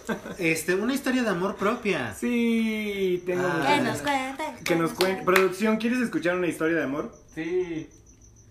Este, 0.42 0.74
una 0.74 0.92
historia 0.92 1.22
de 1.22 1.28
amor 1.28 1.54
propia. 1.54 2.14
Sí, 2.18 3.22
tengo 3.24 3.46
Ah. 3.46 3.64
Que 3.76 3.80
nos 3.80 3.98
cuente. 4.02 4.44
Que 4.64 4.74
nos 4.76 4.90
cuente. 4.92 5.22
Producción, 5.24 5.76
¿quieres 5.76 6.00
escuchar 6.00 6.36
una 6.36 6.48
historia 6.48 6.78
de 6.78 6.82
amor? 6.82 7.16
Sí. 7.32 7.88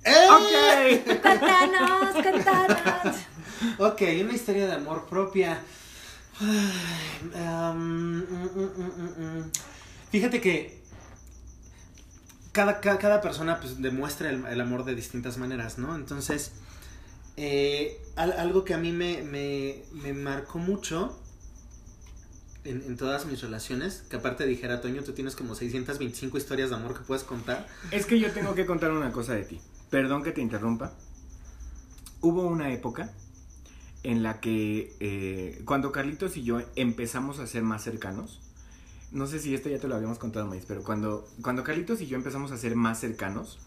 ¡Eh! 0.05 0.27
Ok. 0.31 1.05
Cuéntanos, 1.21 2.13
cuéntanos. 2.13 3.15
Ok, 3.77 4.01
una 4.23 4.33
historia 4.33 4.67
de 4.67 4.73
amor 4.73 5.05
propia. 5.09 5.59
Um, 6.39 6.47
mm, 7.35 8.23
mm, 8.23 8.49
mm, 8.55 8.91
mm, 8.97 9.39
mm. 9.39 9.51
Fíjate 10.11 10.39
que 10.39 10.81
cada, 12.53 12.79
cada, 12.79 12.97
cada 12.99 13.19
persona 13.21 13.59
pues, 13.59 13.81
demuestra 13.81 14.29
el, 14.29 14.45
el 14.45 14.61
amor 14.61 14.85
de 14.85 14.95
distintas 14.95 15.37
maneras, 15.37 15.77
¿no? 15.77 15.93
Entonces, 15.95 16.53
eh, 17.35 17.99
al- 18.15 18.31
algo 18.39 18.63
que 18.63 18.73
a 18.73 18.77
mí 18.77 18.93
me, 18.93 19.21
me, 19.23 19.83
me 19.91 20.13
marcó 20.13 20.57
mucho 20.57 21.20
en, 22.64 22.84
en 22.84 22.97
todas 22.97 23.26
mis 23.26 23.41
relaciones, 23.41 24.03
que 24.09 24.18
aparte 24.18 24.45
dijera, 24.45 24.82
Toño, 24.82 25.03
tú 25.03 25.14
tienes 25.14 25.36
como 25.36 25.55
625 25.55 26.38
historias 26.38 26.70
de 26.70 26.76
amor 26.76 26.93
que 26.93 27.01
puedes 27.01 27.24
contar. 27.24 27.68
Es 27.91 28.05
que 28.05 28.20
yo 28.20 28.32
tengo 28.32 28.55
que 28.55 28.66
contar 28.66 28.91
una 28.91 29.12
cosa 29.12 29.34
de 29.34 29.43
ti. 29.43 29.59
Perdón 29.89 30.24
que 30.24 30.32
te 30.32 30.41
interrumpa. 30.41 30.93
Hubo 32.22 32.43
una 32.47 32.72
época 32.72 33.12
en 34.03 34.24
la 34.24 34.39
que 34.39 34.95
eh, 34.99 35.62
cuando 35.66 35.91
Carlitos 35.91 36.38
y 36.38 36.43
yo 36.43 36.62
empezamos 36.76 37.39
a 37.39 37.47
ser 37.47 37.64
más 37.64 37.84
cercanos, 37.84 38.39
no 39.12 39.28
sé 39.28 39.39
si 39.39 39.53
esto 39.53 39.70
ya 39.70 39.80
te 39.80 39.88
lo 39.88 39.95
habíamos 39.95 40.18
contado, 40.18 40.47
Maíz, 40.47 40.64
pero 40.68 40.84
cuando, 40.84 41.28
cuando 41.41 41.64
Carlitos 41.64 42.01
y 42.01 42.07
yo 42.07 42.16
empezamos 42.16 42.51
a 42.51 42.57
ser 42.57 42.76
más 42.76 42.99
cercanos, 42.99 43.59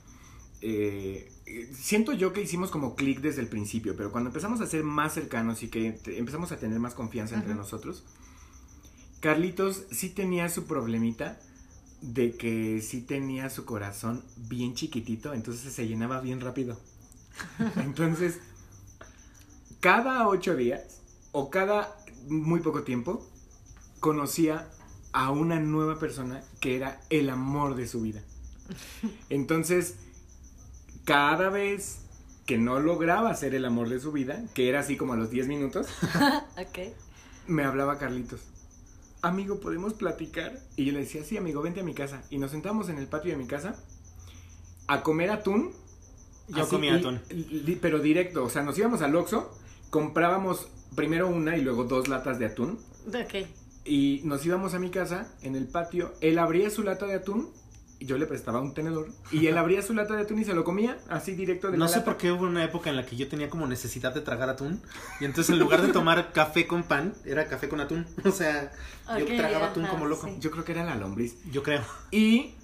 eh, 0.63 1.31
siento 1.75 2.13
yo 2.13 2.33
que 2.33 2.41
hicimos 2.41 2.71
como 2.71 2.97
clic 2.97 3.21
desde 3.21 3.43
el 3.43 3.49
principio, 3.49 3.95
pero 3.97 4.11
cuando 4.11 4.31
empezamos 4.31 4.61
a 4.61 4.67
ser 4.67 4.83
más 4.83 5.13
cercanos 5.13 5.63
y 5.63 5.69
que 5.69 6.01
empezamos 6.07 6.51
a 6.53 6.57
tener 6.57 6.81
más 6.81 6.95
confianza 6.95 7.35
entre 7.37 7.55
nosotros, 7.55 8.05
Carlitos 9.25 9.85
sí 9.91 10.11
tenía 10.11 10.51
su 10.51 10.67
problemita 10.67 11.41
de 12.03 12.37
que 12.37 12.83
sí 12.83 13.01
tenía 13.01 13.49
su 13.49 13.65
corazón 13.65 14.23
bien 14.37 14.75
chiquitito, 14.75 15.33
entonces 15.33 15.73
se 15.73 15.89
llenaba 15.89 16.21
bien 16.21 16.43
rápido. 16.43 16.79
Entonces, 17.77 18.41
cada 19.81 20.29
ocho 20.29 20.55
días 20.57 21.01
o 21.33 21.49
cada 21.49 21.97
muy 22.29 22.61
poco 22.61 22.83
tiempo, 22.83 23.27
conocía 23.99 24.69
a 25.15 25.31
una 25.31 25.59
nueva 25.59 25.99
persona 25.99 26.43
que 26.61 26.77
era 26.77 27.01
el 27.09 27.31
amor 27.31 27.77
de 27.77 27.89
su 27.89 28.03
vida. 28.03 28.21
Entonces, 29.31 29.95
cada 31.05 31.49
vez 31.49 32.01
que 32.45 32.59
no 32.59 32.79
lograba 32.79 33.35
ser 33.35 33.55
el 33.55 33.65
amor 33.65 33.89
de 33.89 34.01
su 34.01 34.13
vida, 34.13 34.45
que 34.53 34.69
era 34.69 34.81
así 34.81 34.99
como 34.99 35.15
a 35.15 35.17
los 35.17 35.31
10 35.31 35.49
minutos, 35.49 35.87
me 37.47 37.65
hablaba 37.65 37.97
Carlitos. 37.97 38.54
Amigo, 39.25 39.59
¿podemos 39.59 39.95
platicar? 39.95 40.61
Y 40.77 40.85
yo 40.85 40.93
le 40.93 40.99
decía, 41.01 41.25
sí, 41.25 41.39
amigo, 41.39 41.63
vente 41.63 41.81
a 41.81 41.83
mi 41.83 41.95
casa. 41.95 42.23
Y 42.29 42.37
nos 42.37 42.51
sentamos 42.51 42.91
en 42.91 42.99
el 42.99 43.07
patio 43.07 43.31
de 43.31 43.39
mi 43.39 43.47
casa 43.47 43.75
a 44.87 45.03
comer 45.03 45.31
atún. 45.31 45.73
Yo 46.49 46.63
Así, 46.65 46.71
comí 46.73 46.89
y- 46.89 46.91
atún. 46.91 47.21
y- 47.31 47.77
pero 47.77 48.01
directo, 48.01 48.45
o 48.45 48.51
sea, 48.51 48.63
nos 48.63 48.77
íbamos 48.77 49.01
al 49.01 49.17
Oxxo, 49.17 49.51
comprábamos 49.89 50.69
primero 50.95 51.27
una 51.29 51.57
y 51.57 51.63
luego 51.63 51.85
dos 51.85 52.07
latas 52.09 52.39
de 52.39 52.45
atún. 52.45 52.79
Ok. 53.09 53.47
Y 53.87 54.21
nos 54.25 54.45
íbamos 54.45 54.75
a 54.75 54.79
mi 54.79 54.91
casa, 54.91 55.35
en 55.41 55.57
el 55.57 55.69
patio. 55.69 56.13
Él 56.21 56.39
abría 56.39 56.69
su 56.69 56.83
lata 56.83 57.07
de 57.07 57.15
atún, 57.15 57.49
yo 58.07 58.19
le 58.19 58.27
prestaba 58.27 58.61
un 58.61 58.75
tenedor. 58.75 59.09
Y 59.31 59.47
él 59.47 59.57
abría 59.59 59.83
su 59.83 59.95
lata 59.95 60.15
de 60.17 60.23
atún 60.23 60.39
y 60.41 60.45
se 60.45 60.55
lo 60.55 60.65
comía, 60.65 60.99
así 61.09 61.33
directo 61.35 61.71
de 61.71 61.79
No 61.79 61.85
la 61.85 61.89
sé 61.89 61.97
lata. 61.99 62.05
por 62.11 62.17
qué 62.19 62.33
hubo 62.33 62.45
una 62.45 62.65
época 62.65 62.91
en 62.91 62.97
la 62.97 63.05
que 63.07 63.17
yo 63.17 63.29
tenía 63.29 63.49
como 63.51 63.67
necesidad 63.67 64.15
de 64.15 64.21
tragar 64.21 64.49
atún. 64.49 64.81
Y 65.21 65.25
entonces 65.25 65.53
en 65.53 65.59
lugar 65.59 65.83
de 65.83 65.93
tomar 65.93 66.33
café 66.33 66.67
con 66.67 66.83
pan, 66.85 67.15
era 67.25 67.47
café 67.49 67.69
con 67.69 67.81
atún. 67.81 68.07
O 68.25 68.31
sea, 68.31 68.73
yo 69.19 69.27
tragaba 69.27 69.67
atún 69.69 69.85
ajá, 69.85 69.93
como 69.93 70.07
loco. 70.07 70.27
sí. 70.29 70.37
Yo 70.41 70.51
creo 70.51 70.65
que 70.65 70.73
era 70.73 70.85
la 70.85 70.97
lombriz. 70.97 71.37
Yo 71.51 71.63
creo. 71.63 71.83
Y 72.11 72.55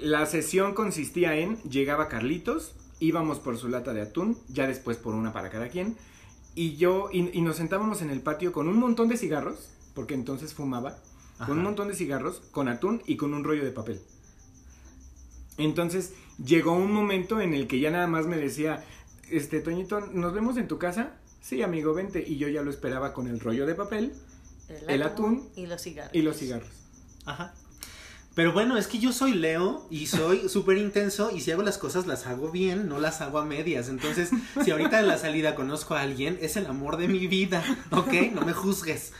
la 0.00 0.26
sesión 0.26 0.74
consistía 0.74 1.34
en, 1.36 1.56
llegaba 1.62 2.08
Carlitos, 2.08 2.74
íbamos 3.00 3.38
por 3.40 3.56
su 3.56 3.68
lata 3.68 3.92
de 3.92 4.02
atún, 4.02 4.38
ya 4.48 4.66
después 4.66 4.96
por 4.98 5.14
una 5.14 5.32
para 5.32 5.50
cada 5.50 5.68
quien, 5.68 5.96
y 6.54 6.76
yo, 6.76 7.08
y, 7.12 7.36
y 7.36 7.40
nos 7.42 7.56
sentábamos 7.56 8.02
en 8.02 8.10
el 8.10 8.20
patio 8.20 8.52
con 8.52 8.68
un 8.68 8.78
montón 8.78 9.08
de 9.08 9.16
cigarros, 9.16 9.70
porque 9.94 10.14
entonces 10.14 10.52
fumaba, 10.54 10.98
Ajá. 11.36 11.46
con 11.46 11.58
un 11.58 11.64
montón 11.64 11.88
de 11.88 11.94
cigarros, 11.94 12.42
con 12.52 12.68
atún 12.68 13.02
y 13.06 13.16
con 13.16 13.32
un 13.34 13.42
rollo 13.44 13.64
de 13.64 13.72
papel. 13.72 14.00
Entonces 15.64 16.14
llegó 16.42 16.72
un 16.72 16.92
momento 16.92 17.40
en 17.40 17.54
el 17.54 17.66
que 17.66 17.80
ya 17.80 17.90
nada 17.90 18.06
más 18.06 18.26
me 18.26 18.36
decía, 18.36 18.84
este, 19.30 19.60
Toñito, 19.60 20.00
¿nos 20.00 20.32
vemos 20.32 20.56
en 20.56 20.68
tu 20.68 20.78
casa? 20.78 21.16
Sí, 21.40 21.62
amigo, 21.62 21.94
vente. 21.94 22.24
Y 22.26 22.36
yo 22.36 22.48
ya 22.48 22.62
lo 22.62 22.70
esperaba 22.70 23.12
con 23.12 23.26
el 23.26 23.40
rollo 23.40 23.66
de 23.66 23.74
papel 23.74 24.12
El 24.88 25.02
atún 25.02 25.48
y 25.56 25.66
los 25.66 25.82
cigarros. 25.82 26.14
y 26.14 26.22
los 26.22 26.36
cigarros. 26.36 26.70
Ajá. 27.24 27.54
Pero 28.34 28.52
bueno, 28.52 28.78
es 28.78 28.86
que 28.86 28.98
yo 29.00 29.12
soy 29.12 29.34
Leo 29.34 29.86
y 29.90 30.06
soy 30.06 30.48
súper 30.48 30.78
intenso 30.78 31.30
y 31.34 31.40
si 31.40 31.50
hago 31.50 31.62
las 31.62 31.78
cosas 31.78 32.06
las 32.06 32.26
hago 32.26 32.50
bien, 32.50 32.88
no 32.88 33.00
las 33.00 33.20
hago 33.20 33.38
a 33.38 33.44
medias. 33.44 33.88
Entonces, 33.88 34.30
si 34.64 34.70
ahorita 34.70 35.00
en 35.00 35.08
la 35.08 35.18
salida 35.18 35.54
conozco 35.54 35.94
a 35.94 36.02
alguien, 36.02 36.38
es 36.40 36.56
el 36.56 36.66
amor 36.66 36.96
de 36.96 37.08
mi 37.08 37.26
vida, 37.26 37.62
¿ok? 37.90 38.32
No 38.32 38.42
me 38.42 38.52
juzgues. 38.52 39.12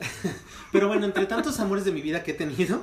Pero 0.72 0.88
bueno, 0.88 1.04
entre 1.06 1.26
tantos 1.26 1.60
amores 1.60 1.84
de 1.84 1.92
mi 1.92 2.00
vida 2.00 2.22
que 2.22 2.32
he 2.32 2.34
tenido, 2.34 2.82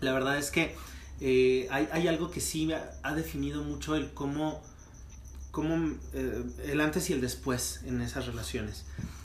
la 0.00 0.12
verdad 0.12 0.38
es 0.38 0.50
que 0.50 0.74
eh, 1.20 1.68
hay, 1.70 1.88
hay 1.92 2.08
algo 2.08 2.30
que 2.30 2.40
sí 2.40 2.70
ha, 2.72 3.14
definido 3.14 3.62
mucho 3.64 3.96
el 3.96 4.12
cómo, 4.14 4.62
cómo 5.50 5.94
eh, 6.14 6.44
el 6.66 6.80
antes 6.80 7.10
y 7.10 7.12
el 7.14 7.20
después 7.20 7.82
en 7.84 8.00
esas 8.02 8.26
relaciones. 8.26 8.84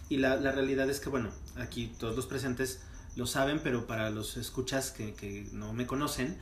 Y 0.09 0.17
la, 0.17 0.35
la 0.37 0.51
realidad 0.51 0.89
es 0.89 0.99
que, 0.99 1.09
bueno, 1.09 1.29
aquí 1.57 1.93
todos 1.99 2.15
los 2.15 2.25
presentes 2.25 2.81
lo 3.15 3.25
saben, 3.27 3.59
pero 3.63 3.87
para 3.87 4.09
los 4.09 4.37
escuchas 4.37 4.91
que, 4.91 5.13
que 5.15 5.47
no 5.53 5.73
me 5.73 5.87
conocen, 5.87 6.37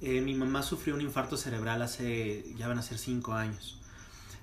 eh, 0.00 0.20
mi 0.20 0.34
mamá 0.34 0.62
sufrió 0.62 0.94
un 0.94 1.00
infarto 1.00 1.36
cerebral 1.36 1.82
hace, 1.82 2.44
ya 2.58 2.68
van 2.68 2.78
a 2.78 2.82
ser 2.82 2.98
cinco 2.98 3.34
años. 3.34 3.78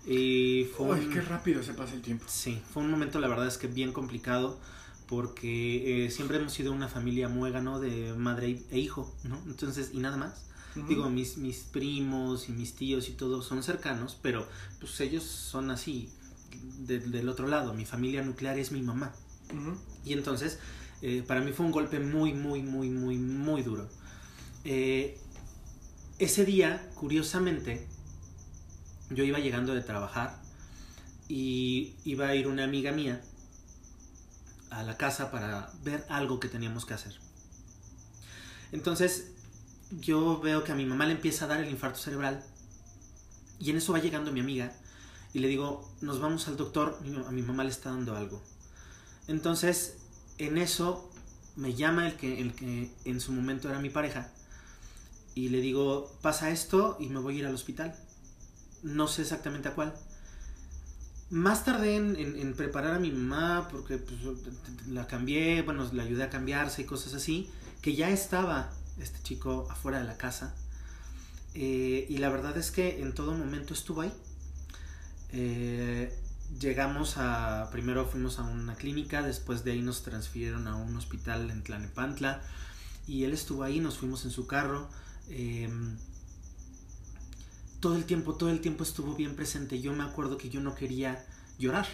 Y 0.05 0.65
fue 0.77 0.97
Ay, 0.97 1.07
un- 1.07 1.09
qué 1.09 1.21
rápido 1.21 1.63
se 1.63 1.73
pasa 1.73 1.93
el 1.95 2.01
tiempo. 2.01 2.25
Sí, 2.27 2.61
fue 2.73 2.83
un 2.83 2.91
momento 2.91 3.19
la 3.19 3.27
verdad 3.27 3.47
es 3.47 3.57
que 3.57 3.67
bien 3.67 3.93
complicado 3.93 4.59
porque 5.07 6.05
eh, 6.05 6.11
siempre 6.11 6.37
hemos 6.37 6.53
sido 6.53 6.71
una 6.71 6.87
familia 6.87 7.29
muégano 7.29 7.79
de 7.79 8.13
madre 8.13 8.63
e 8.71 8.79
hijo, 8.79 9.13
¿no? 9.23 9.41
Entonces, 9.47 9.91
y 9.93 9.99
nada 9.99 10.17
más. 10.17 10.45
Digo, 10.75 11.09
mis, 11.09 11.37
mis 11.37 11.57
primos 11.59 12.49
y 12.49 12.51
mis 12.51 12.73
tíos 12.75 13.09
y 13.09 13.13
todo 13.13 13.41
son 13.41 13.63
cercanos, 13.63 14.17
pero 14.21 14.47
pues 14.79 14.99
ellos 15.01 15.23
son 15.23 15.71
así 15.71 16.09
de- 16.79 16.99
del 16.99 17.29
otro 17.29 17.47
lado. 17.47 17.73
Mi 17.73 17.85
familia 17.85 18.23
nuclear 18.23 18.57
es 18.59 18.71
mi 18.71 18.81
mamá. 18.81 19.13
Y 20.05 20.13
entonces, 20.13 20.59
eh, 21.01 21.23
para 21.27 21.41
mí 21.41 21.51
fue 21.53 21.65
un 21.65 21.71
golpe 21.71 21.99
muy, 21.99 22.33
muy, 22.33 22.61
muy, 22.63 22.89
muy, 22.89 23.17
muy 23.17 23.61
duro. 23.63 23.87
Eh, 24.65 25.17
ese 26.19 26.45
día, 26.45 26.89
curiosamente, 26.95 27.87
yo 29.09 29.23
iba 29.23 29.39
llegando 29.39 29.73
de 29.75 29.81
trabajar 29.81 30.41
y 31.29 31.95
iba 32.05 32.27
a 32.27 32.35
ir 32.35 32.47
una 32.47 32.63
amiga 32.65 32.91
mía 32.91 33.21
a 34.69 34.83
la 34.83 34.97
casa 34.97 35.31
para 35.31 35.71
ver 35.83 36.05
algo 36.09 36.39
que 36.39 36.49
teníamos 36.49 36.85
que 36.85 36.93
hacer. 36.95 37.13
Entonces, 38.71 39.32
yo 39.99 40.39
veo 40.39 40.63
que 40.63 40.71
a 40.71 40.75
mi 40.75 40.85
mamá 40.85 41.05
le 41.05 41.13
empieza 41.13 41.45
a 41.45 41.47
dar 41.47 41.61
el 41.61 41.69
infarto 41.69 41.99
cerebral 41.99 42.43
y 43.59 43.69
en 43.69 43.77
eso 43.77 43.93
va 43.93 43.99
llegando 43.99 44.31
mi 44.31 44.39
amiga 44.39 44.73
y 45.33 45.39
le 45.39 45.47
digo, 45.47 45.89
nos 46.01 46.19
vamos 46.19 46.47
al 46.47 46.57
doctor, 46.57 46.99
a 47.25 47.31
mi 47.31 47.41
mamá 47.41 47.63
le 47.63 47.71
está 47.71 47.89
dando 47.89 48.15
algo. 48.15 48.41
Entonces, 49.27 49.97
en 50.37 50.57
eso 50.57 51.09
me 51.55 51.73
llama 51.73 52.07
el 52.07 52.15
que, 52.15 52.39
el 52.41 52.53
que 52.53 52.91
en 53.05 53.19
su 53.19 53.31
momento 53.31 53.69
era 53.69 53.79
mi 53.79 53.89
pareja 53.89 54.31
y 55.33 55.49
le 55.49 55.59
digo, 55.61 56.11
pasa 56.21 56.51
esto 56.51 56.97
y 56.99 57.07
me 57.07 57.19
voy 57.19 57.37
a 57.37 57.39
ir 57.39 57.45
al 57.45 57.55
hospital. 57.55 57.95
No 58.83 59.07
sé 59.07 59.23
exactamente 59.23 59.69
a 59.69 59.73
cuál. 59.73 59.93
Más 61.29 61.65
tardé 61.65 61.95
en 61.95 62.53
preparar 62.55 62.95
a 62.95 62.99
mi 62.99 63.11
mamá 63.11 63.67
porque 63.71 63.97
pues, 63.97 64.19
la 64.87 65.07
cambié, 65.07 65.63
bueno, 65.63 65.89
la 65.93 66.03
ayudé 66.03 66.23
a 66.23 66.29
cambiarse 66.29 66.83
y 66.83 66.85
cosas 66.85 67.15
así, 67.15 67.49
que 67.81 67.95
ya 67.95 68.09
estaba 68.11 68.71
este 68.99 69.21
chico 69.23 69.67
afuera 69.69 69.99
de 69.99 70.05
la 70.05 70.17
casa. 70.17 70.53
Eh, 71.55 72.05
y 72.09 72.17
la 72.17 72.29
verdad 72.29 72.57
es 72.57 72.71
que 72.71 73.01
en 73.01 73.13
todo 73.13 73.33
momento 73.33 73.73
estuvo 73.73 74.01
ahí. 74.01 74.13
Eh, 75.31 76.13
llegamos 76.59 77.17
a, 77.17 77.69
primero 77.71 78.05
fuimos 78.07 78.39
a 78.39 78.43
una 78.43 78.75
clínica, 78.75 79.21
después 79.21 79.63
de 79.63 79.71
ahí 79.71 79.81
nos 79.81 80.03
transfirieron 80.03 80.67
a 80.67 80.75
un 80.75 80.95
hospital 80.95 81.49
en 81.49 81.63
Tlanepantla 81.63 82.41
y 83.07 83.23
él 83.23 83.33
estuvo 83.33 83.63
ahí, 83.63 83.79
nos 83.79 83.97
fuimos 83.97 84.25
en 84.25 84.31
su 84.31 84.47
carro. 84.47 84.89
eh, 85.29 85.69
todo 87.79 87.95
el 87.97 88.05
tiempo, 88.05 88.35
todo 88.35 88.49
el 88.49 88.61
tiempo 88.61 88.83
estuvo 88.83 89.13
bien 89.15 89.35
presente. 89.35 89.81
Yo 89.81 89.93
me 89.93 90.03
acuerdo 90.03 90.37
que 90.37 90.49
yo 90.49 90.61
no 90.61 90.73
quería 90.73 91.25
llorar 91.59 91.85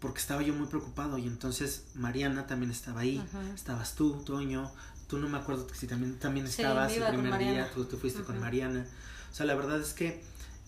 porque 0.00 0.20
estaba 0.20 0.42
yo 0.42 0.54
muy 0.54 0.68
preocupado 0.68 1.18
y 1.18 1.26
entonces 1.26 1.86
Mariana 1.94 2.46
también 2.46 2.70
estaba 2.70 3.00
ahí, 3.00 3.18
Ajá. 3.18 3.42
estabas 3.54 3.96
tú, 3.96 4.22
Toño, 4.24 4.70
tú 5.08 5.18
no 5.18 5.28
me 5.28 5.38
acuerdo 5.38 5.66
si 5.74 5.86
también, 5.86 6.18
también 6.18 6.46
Sí, 6.46 6.60
estabas 6.62 6.94
iba 6.94 7.08
el 7.08 7.16
primer 7.16 7.38
día, 7.40 7.70
tú, 7.74 7.84
tú 7.86 7.96
fuiste 7.96 8.22
con. 8.22 8.38
Mariana. 8.38 8.86
O 9.32 9.34
sea, 9.34 9.46
la 9.46 9.54
verdad 9.54 9.80
es 9.80 9.92
que 9.94 10.22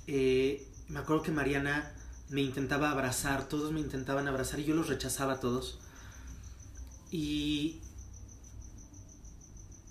eh, 0.07 0.67
me 0.89 0.99
acuerdo 0.99 1.23
que 1.23 1.31
Mariana 1.33 1.93
me 2.31 2.41
intentaba 2.43 2.91
abrazar, 2.91 3.49
todos 3.49 3.73
me 3.73 3.81
intentaban 3.81 4.27
abrazar 4.29 4.61
y 4.61 4.65
yo 4.65 4.75
los 4.75 4.89
rechazaba 4.89 5.35
a 5.35 5.41
todos. 5.41 5.79
Y 7.11 7.81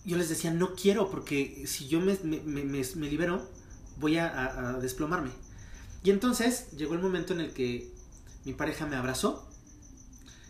yo 0.06 0.18
les 0.18 0.30
decía, 0.30 0.52
no 0.52 0.74
quiero, 0.76 1.10
porque 1.12 1.66
si 1.68 1.88
yo 1.88 2.00
me, 2.00 2.18
me, 2.24 2.40
me- 2.42 2.64
me- 2.64 3.10
libero, 3.10 3.48
voy 3.98 4.18
a, 4.18 4.28
a- 4.28 4.70
a 4.70 4.74
desplomarme. 4.80 5.32
Y 6.04 6.12
entonces 6.12 6.72
llegó 6.72 6.94
el 6.94 7.02
momento 7.02 7.34
en 7.34 7.42
el 7.42 7.54
que 7.54 7.92
mi 8.46 8.54
pareja 8.54 8.86
me 8.86 8.96
abrazó 8.96 9.46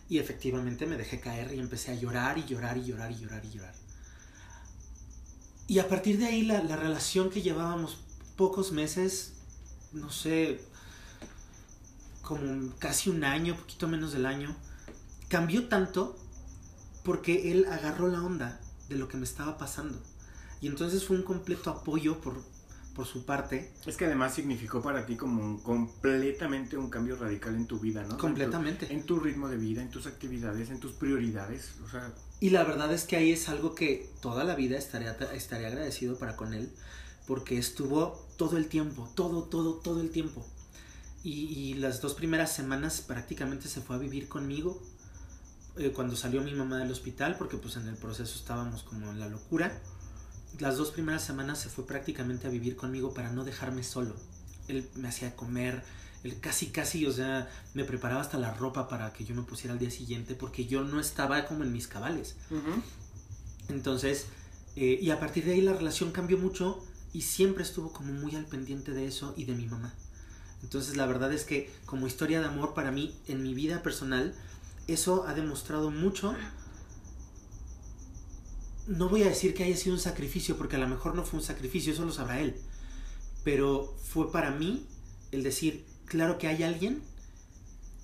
y 0.08 0.20
efectivamente 0.20 0.86
me 0.86 0.96
dejé 0.98 1.20
caer 1.20 1.54
y 1.54 1.60
empecé 1.60 1.92
a 1.92 1.96
llorar 1.96 2.38
y 2.38 2.46
llorar 2.46 2.78
y 2.78 2.84
llorar 2.86 3.12
y 3.12 3.16
llorar 3.18 3.44
y 3.46 3.50
llorar. 3.50 3.74
Y 5.70 5.78
a 5.78 5.88
partir 5.88 6.18
de 6.18 6.26
ahí 6.26 6.42
la, 6.42 6.64
la 6.64 6.76
relación 6.76 7.30
que 7.30 7.44
llevábamos 7.44 8.00
pocos 8.36 8.72
meses, 8.72 9.34
no 9.94 10.12
sé, 10.12 10.60
como 12.24 12.76
casi 12.80 13.12
un 13.12 13.24
año, 13.24 13.56
poquito 13.56 13.88
menos 13.88 14.12
del 14.12 14.26
año, 14.26 14.56
cambió 15.28 15.70
tanto 15.70 16.18
porque 17.04 17.52
él 17.52 17.68
agarró 17.70 18.08
la 18.08 18.24
onda 18.24 18.60
de 18.90 18.96
lo 18.96 19.08
que 19.08 19.18
me 19.18 19.26
estaba 19.26 19.60
pasando. 19.60 20.02
Y 20.60 20.66
entonces 20.66 21.06
fue 21.06 21.18
un 21.18 21.24
completo 21.24 21.70
apoyo 21.70 22.20
por, 22.20 22.44
por 22.96 23.06
su 23.06 23.26
parte. 23.26 23.72
Es 23.86 23.96
que 23.98 24.06
además 24.06 24.34
significó 24.34 24.82
para 24.82 25.06
ti 25.06 25.16
como 25.16 25.42
un- 25.44 25.60
completamente 25.60 26.76
un 26.78 26.90
cambio 26.90 27.16
radical 27.16 27.56
en 27.56 27.66
tu 27.66 27.80
vida, 27.80 28.04
¿no? 28.04 28.18
Completamente. 28.18 28.86
En 28.86 28.90
tu, 28.90 28.96
en 28.96 29.06
tu 29.06 29.20
ritmo 29.20 29.48
de 29.48 29.58
vida, 29.58 29.82
en 29.82 29.90
tus 29.90 30.06
actividades, 30.08 30.70
en 30.70 30.80
tus 30.80 30.94
prioridades. 30.94 31.76
O 31.86 31.90
sea, 31.90 32.14
Y 32.42 32.50
la 32.52 32.64
verdad 32.64 32.92
es 32.94 33.04
que 33.06 33.16
ahí 33.16 33.32
es 33.32 33.48
algo 33.50 33.76
que 33.76 34.10
toda 34.22 34.44
la 34.44 34.56
vida 34.56 34.78
estaré, 34.78 35.08
estaré 35.36 35.66
agradecido 35.68 36.18
para 36.18 36.36
con 36.36 36.54
él, 36.54 36.72
porque 37.28 37.58
estuvo 37.58 38.26
todo 38.38 38.58
el 38.58 38.68
tiempo, 38.68 39.10
todo, 39.16 39.44
todo, 39.44 39.76
todo 39.76 40.02
el 40.02 40.10
tiempo. 40.10 40.46
Y, 41.24 41.32
y 41.54 41.74
las 41.76 42.02
dos 42.02 42.14
primeras 42.16 42.54
semanas 42.54 43.02
prácticamente 43.02 43.68
se 43.68 43.82
fue 43.82 43.96
a 43.98 44.00
vivir 44.00 44.28
conmigo 44.30 44.82
eh, 45.78 45.92
cuando 45.94 46.16
salió 46.16 46.42
mi 46.42 46.54
mamá 46.54 46.78
del 46.80 46.92
hospital, 46.92 47.36
porque 47.38 47.58
pues 47.58 47.76
en 47.78 47.88
el 47.88 47.96
proceso 47.98 48.38
estábamos 48.38 48.84
como 48.84 49.12
en 49.12 49.20
la 49.20 49.28
locura. 49.28 49.82
Las 50.58 50.78
dos 50.78 50.92
primeras 50.92 51.24
semanas 51.24 51.60
se 51.60 51.70
fue 51.70 51.86
prácticamente 51.86 52.48
a 52.48 52.50
vivir 52.50 52.76
conmigo 52.76 53.14
para 53.14 53.32
no 53.32 53.44
dejarme 53.44 53.84
solo. 53.84 54.16
Él 54.68 54.90
me 54.96 55.08
hacía 55.08 55.36
comer, 55.36 55.84
él 56.24 56.40
casi, 56.40 56.68
casi, 56.68 57.06
o 57.06 57.14
sea, 57.14 57.50
me 57.74 57.86
preparaba 57.86 58.22
hasta 58.22 58.38
la 58.38 58.54
ropa 58.54 58.90
para 58.90 59.14
que 59.14 59.24
yo 59.24 59.36
me 59.36 59.44
pusiera 59.44 59.74
al 59.74 59.80
día 59.80 59.92
siguiente, 59.92 60.36
porque 60.36 60.66
yo 60.66 60.84
no 60.84 61.00
estaba 61.00 61.46
como 61.46 61.64
en 61.64 61.72
mis 61.72 61.88
cabales. 61.88 62.36
Entonces, 63.70 64.26
eh, 64.76 65.00
y 65.02 65.12
a 65.12 65.20
partir 65.20 65.46
de 65.46 65.54
ahí 65.54 65.62
la 65.62 65.74
relación 65.74 66.12
cambió 66.12 66.38
mucho 66.38 66.84
y 67.14 67.22
siempre 67.22 67.64
estuvo 67.64 67.92
como 67.92 68.14
muy 68.14 68.36
al 68.36 68.46
pendiente 68.46 68.92
de 68.92 69.08
eso 69.08 69.34
y 69.38 69.46
de 69.46 69.56
mi 69.56 69.66
mamá. 69.66 69.94
Entonces, 70.62 70.98
la 70.98 71.06
verdad 71.06 71.32
es 71.32 71.46
que 71.46 71.72
como 71.86 72.08
historia 72.08 72.42
de 72.42 72.48
amor 72.48 72.74
para 72.74 72.92
mí, 72.92 73.16
en 73.28 73.42
mi 73.42 73.54
vida 73.54 73.82
personal, 73.82 74.36
eso 74.88 75.26
ha 75.28 75.34
demostrado 75.34 75.90
mucho. 75.90 76.36
No 78.90 79.08
voy 79.08 79.24
a 79.24 79.30
decir 79.30 79.54
que 79.54 79.64
haya 79.64 79.78
sido 79.78 79.94
un 79.96 80.02
sacrificio, 80.02 80.58
porque 80.58 80.76
a 80.76 80.80
lo 80.80 80.88
mejor 80.88 81.16
no 81.16 81.24
fue 81.26 81.40
un 81.40 81.46
sacrificio, 81.46 81.94
eso 81.94 82.06
lo 82.06 82.12
sabrá 82.12 82.40
él. 82.42 82.56
Pero 83.44 83.96
fue 84.04 84.32
para 84.32 84.52
mí 84.52 84.86
el 85.32 85.44
decir, 85.44 85.86
claro 86.06 86.38
que 86.38 86.48
hay 86.48 86.64
alguien 86.64 87.02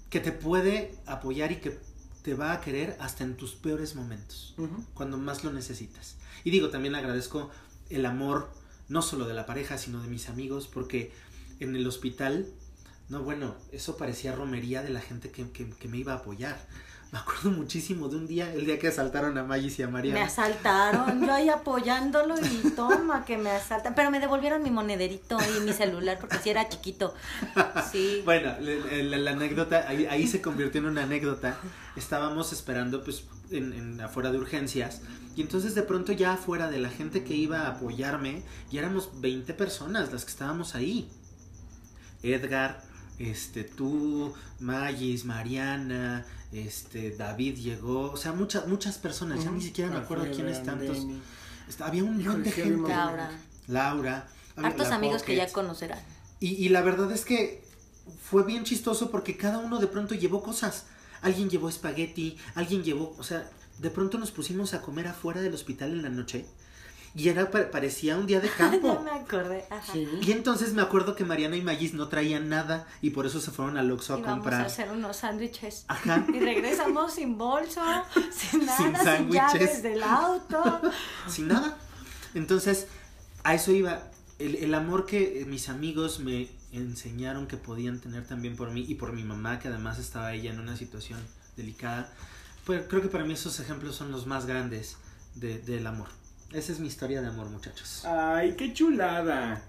que 0.09 0.19
te 0.19 0.31
puede 0.31 0.95
apoyar 1.05 1.51
y 1.51 1.57
que 1.57 1.77
te 2.23 2.33
va 2.35 2.53
a 2.53 2.61
querer 2.61 2.95
hasta 2.99 3.23
en 3.23 3.35
tus 3.35 3.53
peores 3.55 3.95
momentos 3.95 4.55
cuando 4.93 5.17
más 5.17 5.43
lo 5.43 5.51
necesitas. 5.51 6.15
Y 6.43 6.51
digo, 6.51 6.69
también 6.69 6.95
agradezco 6.95 7.49
el 7.89 8.05
amor, 8.05 8.49
no 8.87 9.01
solo 9.01 9.27
de 9.27 9.33
la 9.33 9.45
pareja, 9.45 9.77
sino 9.77 10.01
de 10.01 10.07
mis 10.07 10.29
amigos, 10.29 10.67
porque 10.71 11.11
en 11.59 11.75
el 11.75 11.85
hospital, 11.87 12.47
no, 13.09 13.23
bueno, 13.23 13.55
eso 13.71 13.97
parecía 13.97 14.35
romería 14.35 14.81
de 14.83 14.89
la 14.89 15.01
gente 15.01 15.31
que, 15.31 15.49
que- 15.51 15.69
que 15.69 15.87
me 15.87 15.97
iba 15.97 16.13
a 16.13 16.17
apoyar. 16.17 16.57
Me 17.15 17.21
acuerdo 17.21 17.51
muchísimo 17.51 18.09
de 18.09 18.17
un 18.17 18.27
día, 18.27 18.53
el 18.53 18.65
día 18.65 18.77
que 18.77 18.89
asaltaron 18.89 19.37
a 19.37 19.43
Magis 19.43 19.79
y 19.79 19.83
a 19.83 19.87
María. 19.87 20.13
Me 20.13 20.19
asaltaron, 20.19 21.25
yo 21.25 21.33
ahí 21.33 21.47
apoyándolo 21.47 22.35
y 22.37 22.71
toma 22.71 23.23
que 23.23 23.37
me 23.37 23.51
asaltan. 23.51 23.95
Pero 23.95 24.11
me 24.11 24.19
devolvieron 24.19 24.61
mi 24.61 24.69
monederito 24.69 25.37
y 25.55 25.61
mi 25.61 25.71
celular 25.71 26.17
porque 26.19 26.37
sí 26.39 26.49
era 26.49 26.67
chiquito. 26.67 27.13
Sí. 27.89 28.21
bueno, 28.25 28.53
la, 28.59 29.17
la, 29.17 29.31
anécdota, 29.31 29.85
ahí, 29.87 30.05
ahí, 30.07 30.27
se 30.27 30.41
convirtió 30.41 30.81
en 30.81 30.87
una 30.87 31.03
anécdota. 31.03 31.57
Estábamos 31.95 32.51
esperando 32.51 33.01
pues 33.01 33.23
en, 33.49 33.71
en, 33.71 34.01
afuera 34.01 34.31
de 34.31 34.37
urgencias 34.37 35.01
y 35.37 35.41
entonces 35.41 35.73
de 35.73 35.83
pronto 35.83 36.11
ya 36.11 36.33
afuera 36.33 36.69
de 36.69 36.79
la 36.79 36.89
gente 36.89 37.23
que 37.23 37.33
iba 37.33 37.61
a 37.61 37.67
apoyarme, 37.69 38.43
ya 38.71 38.81
éramos 38.81 39.21
20 39.21 39.53
personas 39.53 40.11
las 40.11 40.25
que 40.25 40.31
estábamos 40.31 40.75
ahí. 40.75 41.09
Edgar, 42.23 42.81
este, 43.19 43.63
tú, 43.63 44.33
Magis, 44.59 45.25
Mariana, 45.25 46.25
este, 46.51 47.11
David 47.11 47.57
llegó, 47.57 48.11
o 48.11 48.17
sea, 48.17 48.33
muchas, 48.33 48.67
muchas 48.67 48.97
personas, 48.97 49.43
ya 49.43 49.51
ni 49.51 49.61
siquiera 49.61 49.89
me 49.89 49.97
acuerdo 49.97 50.25
quiénes 50.33 50.63
tantos. 50.63 51.05
había 51.79 52.03
un 52.03 52.17
montón 52.17 52.43
de 52.43 52.51
gente. 52.51 52.89
Laura. 52.89 53.31
Laura. 53.67 54.27
Hartos 54.57 54.87
amigos 54.87 55.23
que 55.23 55.35
ya 55.35 55.51
conocerán. 55.51 55.99
Y, 56.39 56.53
y 56.53 56.69
la 56.69 56.81
verdad 56.81 57.11
es 57.11 57.25
que 57.25 57.63
fue 58.21 58.43
bien 58.43 58.63
chistoso 58.63 59.11
porque 59.11 59.37
cada 59.37 59.59
uno 59.59 59.79
de 59.79 59.87
pronto 59.87 60.15
llevó 60.15 60.43
cosas. 60.43 60.85
Alguien 61.21 61.49
llevó 61.49 61.69
espagueti, 61.69 62.37
alguien 62.53 62.83
llevó, 62.83 63.15
o 63.17 63.23
sea, 63.23 63.49
de 63.79 63.89
pronto 63.89 64.17
nos 64.17 64.31
pusimos 64.31 64.73
a 64.73 64.81
comer 64.81 65.07
afuera 65.07 65.41
del 65.41 65.53
hospital 65.53 65.91
en 65.91 66.03
la 66.03 66.09
noche 66.09 66.45
y 67.15 67.29
era 67.29 67.49
parecía 67.49 68.17
un 68.17 68.27
día 68.27 68.41
de 68.41 68.49
campo. 68.57 68.93
no 68.93 69.01
me 69.01 69.11
acordé. 69.11 69.65
Ajá. 69.69 69.93
Y 69.95 70.31
entonces 70.31 70.73
me 70.73 70.81
acuerdo 70.81 71.15
que 71.15 71.23
Mariana 71.23 71.55
y 71.55 71.61
Magis 71.61 71.93
no 71.93 72.09
traían 72.09 72.49
nada 72.49 72.85
y 73.01 73.11
por 73.11 73.25
eso 73.25 73.39
se 73.39 73.51
fueron 73.51 73.77
al 73.77 73.89
Oxxo 73.91 74.15
a 74.15 74.21
comprar. 74.21 74.59
Vamos 74.59 74.79
a 74.79 74.83
hacer 74.83 74.91
unos 74.91 75.17
sándwiches. 75.17 75.85
Ajá. 75.87 76.25
Y 76.27 76.39
regresamos 76.39 77.13
sin 77.13 77.37
bolso, 77.37 77.81
sin 78.31 78.65
nada, 78.65 79.17
sin, 79.17 79.31
llaves 79.31 79.81
del 79.81 80.03
auto. 80.03 80.81
sin 81.27 81.47
nada. 81.47 81.77
Entonces, 82.33 82.87
a 83.43 83.55
eso 83.55 83.71
iba. 83.71 84.11
El, 84.37 84.55
el 84.55 84.73
amor 84.73 85.05
que 85.05 85.45
mis 85.47 85.69
amigos 85.69 86.19
me 86.19 86.49
enseñaron 86.73 87.47
que 87.47 87.55
podían 87.55 88.01
tener 88.01 88.27
también 88.27 88.57
por 88.57 88.71
mí 88.71 88.83
y 88.85 88.95
por 88.95 89.13
mi 89.13 89.23
mamá, 89.23 89.59
que 89.59 89.69
además 89.69 89.97
estaba 89.97 90.33
ella 90.33 90.51
en 90.51 90.59
una 90.59 90.75
situación 90.75 91.21
delicada. 91.55 92.11
Pues 92.65 92.83
creo 92.89 93.01
que 93.01 93.07
para 93.07 93.23
mí 93.23 93.33
esos 93.33 93.61
ejemplos 93.61 93.95
son 93.95 94.11
los 94.11 94.27
más 94.27 94.45
grandes 94.45 94.97
de, 95.35 95.59
del 95.59 95.87
amor. 95.87 96.09
Esa 96.51 96.71
es 96.71 96.79
mi 96.79 96.87
historia 96.87 97.21
de 97.21 97.27
amor, 97.27 97.49
muchachos. 97.49 98.05
Ay, 98.05 98.55
qué 98.55 98.73
chulada. 98.73 99.61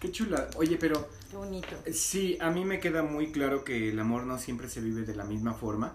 Qué 0.00 0.12
chulada. 0.12 0.50
Oye, 0.56 0.76
pero... 0.76 1.08
Qué 1.30 1.36
bonito. 1.36 1.76
Sí, 1.92 2.38
a 2.40 2.50
mí 2.50 2.64
me 2.64 2.78
queda 2.80 3.02
muy 3.02 3.32
claro 3.32 3.64
que 3.64 3.90
el 3.90 3.98
amor 3.98 4.24
no 4.24 4.38
siempre 4.38 4.68
se 4.68 4.80
vive 4.80 5.02
de 5.02 5.16
la 5.16 5.24
misma 5.24 5.54
forma. 5.54 5.94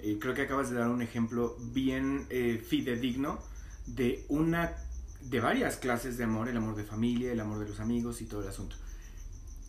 Eh, 0.00 0.18
creo 0.20 0.34
que 0.34 0.42
acabas 0.42 0.70
de 0.70 0.76
dar 0.76 0.88
un 0.88 1.00
ejemplo 1.00 1.56
bien 1.72 2.26
eh, 2.30 2.62
fidedigno 2.66 3.38
de 3.86 4.24
una 4.28 4.76
de 5.22 5.40
varias 5.40 5.76
clases 5.76 6.18
de 6.18 6.24
amor, 6.24 6.48
el 6.48 6.56
amor 6.56 6.76
de 6.76 6.84
familia, 6.84 7.32
el 7.32 7.40
amor 7.40 7.58
de 7.58 7.68
los 7.68 7.80
amigos 7.80 8.20
y 8.20 8.26
todo 8.26 8.42
el 8.42 8.48
asunto. 8.48 8.76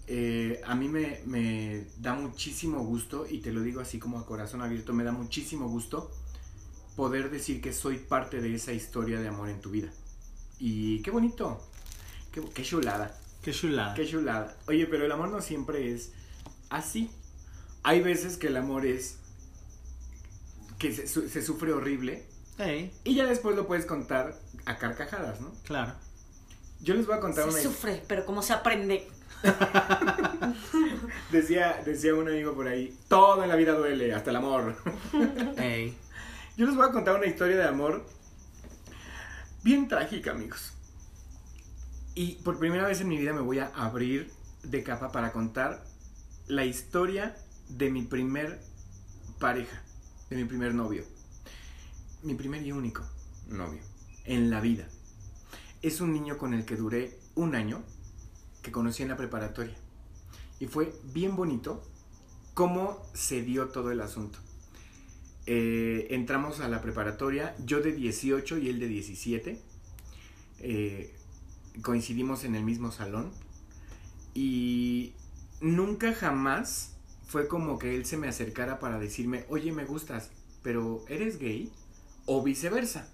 Eh, 0.07 0.61
a 0.65 0.75
mí 0.75 0.87
me, 0.87 1.21
me, 1.25 1.85
da 1.99 2.13
muchísimo 2.13 2.83
gusto, 2.83 3.25
y 3.29 3.39
te 3.39 3.51
lo 3.51 3.61
digo 3.61 3.81
así 3.81 3.99
como 3.99 4.19
a 4.19 4.25
corazón 4.25 4.61
abierto, 4.61 4.93
me 4.93 5.03
da 5.03 5.11
muchísimo 5.11 5.67
gusto 5.67 6.11
poder 6.97 7.29
decir 7.29 7.61
que 7.61 7.71
soy 7.71 7.97
parte 7.97 8.41
de 8.41 8.55
esa 8.55 8.73
historia 8.73 9.21
de 9.21 9.27
amor 9.27 9.49
en 9.49 9.61
tu 9.61 9.69
vida. 9.69 9.89
Y 10.59 11.01
qué 11.03 11.11
bonito, 11.11 11.63
qué, 12.31 12.41
qué 12.53 12.63
chulada. 12.63 13.15
Qué 13.43 13.53
chulada. 13.53 13.93
Qué 13.93 14.05
chulada. 14.05 14.57
Oye, 14.67 14.87
pero 14.87 15.05
el 15.05 15.11
amor 15.11 15.29
no 15.29 15.39
siempre 15.39 15.93
es 15.93 16.11
así. 16.69 17.11
Hay 17.83 18.01
veces 18.01 18.35
que 18.35 18.47
el 18.47 18.57
amor 18.57 18.85
es 18.85 19.19
que 20.79 20.91
se, 20.91 21.07
se 21.07 21.41
sufre 21.41 21.71
horrible. 21.71 22.25
Hey. 22.57 22.91
Y 23.03 23.13
ya 23.13 23.27
después 23.27 23.55
lo 23.55 23.67
puedes 23.67 23.85
contar 23.85 24.35
a 24.65 24.77
carcajadas, 24.79 25.39
¿no? 25.39 25.53
Claro. 25.65 25.93
Yo 26.81 26.95
les 26.95 27.05
voy 27.05 27.15
a 27.15 27.19
contar 27.19 27.43
se 27.43 27.51
una 27.51 27.61
sufre, 27.61 28.03
pero 28.07 28.25
como 28.25 28.41
se 28.41 28.53
aprende. 28.53 29.07
decía, 31.31 31.79
decía 31.85 32.15
un 32.15 32.27
amigo 32.27 32.53
por 32.53 32.67
ahí, 32.67 32.97
todo 33.07 33.43
en 33.43 33.49
la 33.49 33.55
vida 33.55 33.73
duele, 33.73 34.13
hasta 34.13 34.31
el 34.31 34.37
amor. 34.37 34.75
hey. 35.57 35.95
Yo 36.57 36.65
les 36.65 36.75
voy 36.75 36.87
a 36.87 36.91
contar 36.91 37.15
una 37.15 37.27
historia 37.27 37.55
de 37.55 37.65
amor 37.65 38.03
bien 39.63 39.87
trágica, 39.87 40.31
amigos. 40.31 40.73
Y 42.15 42.37
por 42.37 42.57
primera 42.57 42.87
vez 42.87 42.99
en 42.99 43.09
mi 43.09 43.17
vida 43.19 43.31
me 43.31 43.41
voy 43.41 43.59
a 43.59 43.67
abrir 43.67 44.31
de 44.63 44.81
capa 44.81 45.11
para 45.11 45.31
contar 45.31 45.85
la 46.47 46.65
historia 46.65 47.37
de 47.69 47.91
mi 47.91 48.01
primer 48.01 48.59
pareja, 49.39 49.83
de 50.31 50.35
mi 50.35 50.45
primer 50.45 50.73
novio. 50.73 51.03
Mi 52.23 52.33
primer 52.33 52.65
y 52.65 52.71
único 52.71 53.03
novio 53.49 53.83
en 54.25 54.49
la 54.49 54.59
vida. 54.59 54.87
Es 55.83 56.01
un 56.01 56.11
niño 56.11 56.39
con 56.39 56.55
el 56.55 56.65
que 56.65 56.75
duré 56.75 57.19
un 57.35 57.53
año, 57.53 57.83
que 58.63 58.71
conocí 58.71 59.03
en 59.03 59.09
la 59.09 59.17
preparatoria. 59.17 59.75
Y 60.59 60.65
fue 60.65 60.91
bien 61.13 61.35
bonito 61.35 61.83
cómo 62.55 63.05
se 63.13 63.43
dio 63.43 63.67
todo 63.67 63.91
el 63.91 64.01
asunto. 64.01 64.39
Eh, 65.49 66.07
entramos 66.09 66.59
a 66.59 66.67
la 66.67 66.81
preparatoria, 66.81 67.55
yo 67.65 67.79
de 67.81 67.93
18 67.93 68.57
y 68.57 68.69
él 68.69 68.79
de 68.79 68.87
17. 68.87 69.61
Eh, 70.59 71.15
coincidimos 71.81 72.43
en 72.43 72.55
el 72.55 72.63
mismo 72.63 72.91
salón. 72.91 73.31
Y 74.33 75.13
nunca 75.61 76.13
jamás 76.13 76.97
fue 77.27 77.47
como 77.47 77.79
que 77.79 77.95
él 77.95 78.05
se 78.05 78.17
me 78.17 78.27
acercara 78.27 78.79
para 78.79 78.99
decirme, 78.99 79.45
oye, 79.49 79.71
me 79.71 79.85
gustas, 79.85 80.31
pero 80.63 81.03
¿eres 81.07 81.39
gay? 81.39 81.71
O 82.25 82.43
viceversa. 82.43 83.09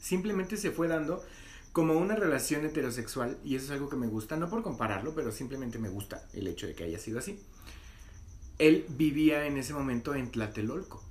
Simplemente 0.00 0.56
se 0.56 0.70
fue 0.70 0.88
dando 0.88 1.22
como 1.72 1.94
una 1.94 2.14
relación 2.14 2.64
heterosexual 2.64 3.38
y 3.44 3.56
eso 3.56 3.66
es 3.66 3.70
algo 3.72 3.88
que 3.88 3.96
me 3.96 4.06
gusta, 4.06 4.36
no 4.36 4.48
por 4.48 4.62
compararlo, 4.62 5.14
pero 5.14 5.32
simplemente 5.32 5.78
me 5.78 5.88
gusta 5.88 6.28
el 6.32 6.46
hecho 6.46 6.66
de 6.66 6.74
que 6.74 6.84
haya 6.84 6.98
sido 6.98 7.18
así. 7.18 7.40
Él 8.58 8.84
vivía 8.90 9.46
en 9.46 9.56
ese 9.56 9.74
momento 9.74 10.14
en 10.14 10.30
Tlatelolco. 10.30 11.02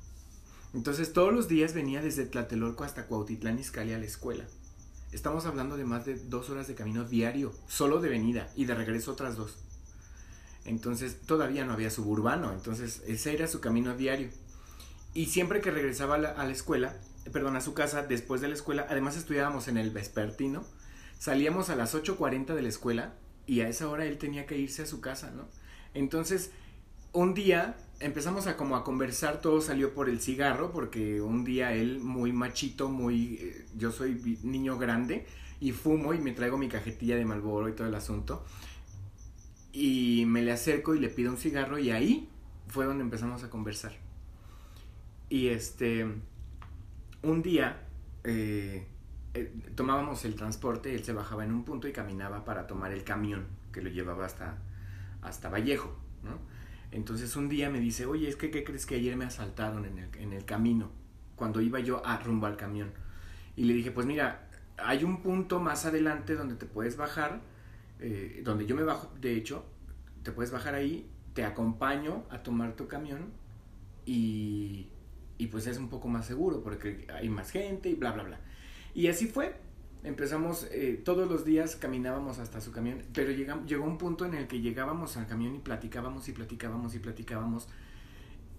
Entonces 0.74 1.12
todos 1.12 1.34
los 1.34 1.48
días 1.48 1.74
venía 1.74 2.02
desde 2.02 2.26
Tlatelolco 2.26 2.84
hasta 2.84 3.06
Cuautitlán 3.06 3.60
Izcalli 3.60 3.94
a 3.94 3.98
la 3.98 4.06
escuela. 4.06 4.46
Estamos 5.12 5.46
hablando 5.46 5.76
de 5.76 5.84
más 5.84 6.06
de 6.06 6.16
dos 6.16 6.50
horas 6.50 6.68
de 6.68 6.76
camino 6.76 7.04
diario, 7.04 7.54
solo 7.68 8.00
de 8.00 8.08
venida 8.08 8.50
y 8.56 8.64
de 8.64 8.76
regreso 8.76 9.12
otras 9.12 9.36
dos. 9.36 9.58
Entonces 10.64 11.20
todavía 11.26 11.66
no 11.66 11.74
había 11.74 11.90
suburbano, 11.90 12.54
entonces 12.54 13.02
ese 13.06 13.34
era 13.34 13.48
su 13.48 13.60
camino 13.60 13.98
diario. 13.98 14.30
Y 15.14 15.26
siempre 15.26 15.60
que 15.60 15.72
regresaba 15.72 16.16
a 16.16 16.20
la, 16.20 16.30
a 16.30 16.46
la 16.46 16.52
escuela, 16.54 16.96
perdón, 17.34 17.58
a 17.58 17.62
su 17.62 17.74
casa 17.74 18.04
después 18.04 18.40
de 18.40 18.48
la 18.48 18.54
escuela, 18.54 18.88
además 18.90 19.18
estudiábamos 19.18 19.68
en 19.68 19.78
el 19.78 19.90
vespertino, 19.90 20.64
salíamos 21.20 21.70
a 21.70 21.76
las 21.76 21.94
8.40 21.94 22.54
de 22.54 22.62
la 22.62 22.70
escuela 22.70 23.14
y 23.46 23.60
a 23.60 23.68
esa 23.68 23.90
hora 23.90 24.06
él 24.06 24.18
tenía 24.18 24.46
que 24.46 24.58
irse 24.58 24.84
a 24.84 24.86
su 24.86 25.02
casa, 25.02 25.32
¿no? 25.32 25.50
Entonces, 25.94 26.52
un 27.14 27.34
día 27.34 27.76
empezamos 28.00 28.48
a 28.48 28.58
como 28.58 28.76
a 28.76 28.84
conversar, 28.84 29.42
todo 29.42 29.62
salió 29.62 29.94
por 29.94 30.10
el 30.10 30.20
cigarro, 30.20 30.72
porque 30.72 31.22
un 31.22 31.44
día 31.44 31.74
él 31.74 32.00
muy 32.00 32.34
machito, 32.34 32.90
muy, 32.90 33.36
eh, 33.36 33.66
yo 33.78 33.92
soy 33.92 34.40
niño 34.44 34.78
grande 34.78 35.26
y 35.60 35.72
fumo 35.72 36.14
y 36.14 36.20
me 36.20 36.32
traigo 36.32 36.58
mi 36.58 36.68
cajetilla 36.68 37.16
de 37.16 37.26
Malboro 37.26 37.70
y 37.70 37.74
todo 37.74 37.88
el 37.88 37.96
asunto. 37.96 38.44
Y 39.72 40.26
me 40.28 40.42
le 40.42 40.52
acerco 40.52 40.96
y 40.96 41.00
le 41.00 41.10
pido 41.10 41.32
un 41.32 41.38
cigarro 41.38 41.78
y 41.78 41.92
ahí 41.92 42.28
fue 42.68 42.86
donde 42.86 43.04
empezamos 43.04 43.44
a 43.44 43.50
conversar. 43.50 43.94
Y 45.30 45.48
este, 45.48 46.06
un 47.24 47.42
día 47.42 47.88
eh, 48.24 48.86
eh, 49.34 49.54
tomábamos 49.76 50.26
el 50.26 50.36
transporte, 50.36 50.94
él 50.94 51.06
se 51.06 51.14
bajaba 51.14 51.46
en 51.46 51.52
un 51.52 51.64
punto 51.64 51.88
y 51.88 51.94
caminaba 51.94 52.44
para 52.44 52.68
tomar 52.68 52.92
el 52.92 53.04
camión 53.04 53.46
que 53.72 53.82
lo 53.82 53.90
llevaba 53.90 54.26
hasta, 54.26 54.58
hasta 55.22 55.50
Vallejo, 55.50 55.96
¿no? 56.24 56.51
Entonces 56.92 57.36
un 57.36 57.48
día 57.50 57.70
me 57.70 57.80
dice, 57.80 58.06
oye, 58.06 58.28
es 58.28 58.36
que, 58.36 58.52
¿qué 58.52 58.64
crees 58.64 58.86
que 58.86 58.96
ayer 58.96 59.16
me 59.16 59.26
asaltaron 59.26 59.86
en 59.86 59.98
el, 59.98 60.16
en 60.18 60.34
el 60.34 60.46
camino? 60.46 60.92
Cuando 61.36 61.62
iba 61.62 61.80
yo 61.80 62.06
a 62.06 62.18
rumbo 62.18 62.48
al 62.48 62.58
camión. 62.58 62.92
Y 63.56 63.64
le 63.64 63.74
dije, 63.74 63.92
pues 63.92 64.06
mira, 64.06 64.50
hay 64.78 65.04
un 65.04 65.22
punto 65.22 65.60
más 65.60 65.86
adelante 65.86 66.36
donde 66.36 66.56
te 66.56 66.66
puedes 66.66 66.98
bajar, 66.98 67.42
eh, 68.00 68.42
donde 68.44 68.66
yo 68.66 68.76
me 68.76 68.84
bajo, 68.84 69.14
de 69.20 69.36
hecho, 69.36 69.66
te 70.24 70.32
puedes 70.32 70.52
bajar 70.52 70.76
ahí, 70.76 71.10
te 71.34 71.46
acompaño 71.46 72.26
a 72.30 72.44
tomar 72.44 72.76
tu 72.76 72.88
camión 72.88 73.32
y, 74.06 74.90
y 75.38 75.48
pues 75.48 75.68
es 75.68 75.78
un 75.78 75.90
poco 75.90 76.08
más 76.08 76.26
seguro 76.26 76.62
porque 76.62 77.08
hay 77.14 77.30
más 77.30 77.52
gente 77.52 77.90
y 77.90 77.96
bla, 77.96 78.12
bla, 78.12 78.24
bla. 78.24 78.40
Y 78.94 79.08
así 79.08 79.28
fue. 79.28 79.56
Empezamos, 80.04 80.68
eh, 80.72 81.00
todos 81.04 81.30
los 81.30 81.46
días 81.46 81.76
caminábamos 81.76 82.40
hasta 82.40 82.60
su 82.60 82.72
camión, 82.72 83.04
pero 83.14 83.32
llegamos, 83.32 83.68
llegó 83.68 83.86
un 83.86 83.98
punto 83.98 84.26
en 84.26 84.34
el 84.34 84.48
que 84.48 84.60
llegábamos 84.60 85.16
al 85.18 85.28
camión 85.28 85.56
y 85.56 85.60
platicábamos 85.60 86.28
y 86.28 86.32
platicábamos 86.34 86.96
y 86.96 87.00
platicábamos 87.00 87.68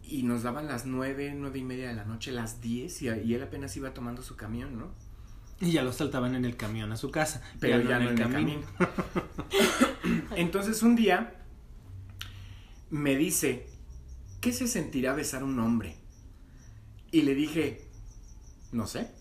y 0.05 0.23
nos 0.23 0.43
daban 0.43 0.67
las 0.67 0.87
nueve, 0.87 1.35
nueve 1.37 1.59
y 1.59 1.65
media 1.65 1.89
de 1.89 1.95
la 1.95 2.05
noche, 2.05 2.31
las 2.31 2.61
diez 2.61 3.03
y, 3.03 3.09
y 3.09 3.35
él 3.35 3.43
apenas 3.43 3.77
iba 3.77 3.93
tomando 3.93 4.23
su 4.23 4.37
camión, 4.37 4.79
¿no? 4.79 4.91
Y 5.61 5.71
ya 5.71 5.83
lo 5.83 5.93
saltaban 5.93 6.35
en 6.35 6.45
el 6.45 6.57
camión 6.57 6.91
a 6.91 6.97
su 6.97 7.11
casa, 7.13 7.41
pero 7.61 7.81
ya, 7.81 8.01
no 8.01 8.11
en 8.11 8.19
el 8.19 8.31
camino. 8.31 8.63
Entonces 10.37 10.83
un 10.83 10.97
día 10.97 11.37
me 12.91 13.17
dice, 13.17 13.69
¿qué 14.41 14.53
se 14.53 14.67
sentirá 14.67 15.15
besar 15.15 15.45
un 15.45 15.59
hombre? 15.61 15.97
Y 17.13 17.23
le 17.23 17.37
dije, 17.37 17.87
no 18.73 18.89
sé. 18.89 19.13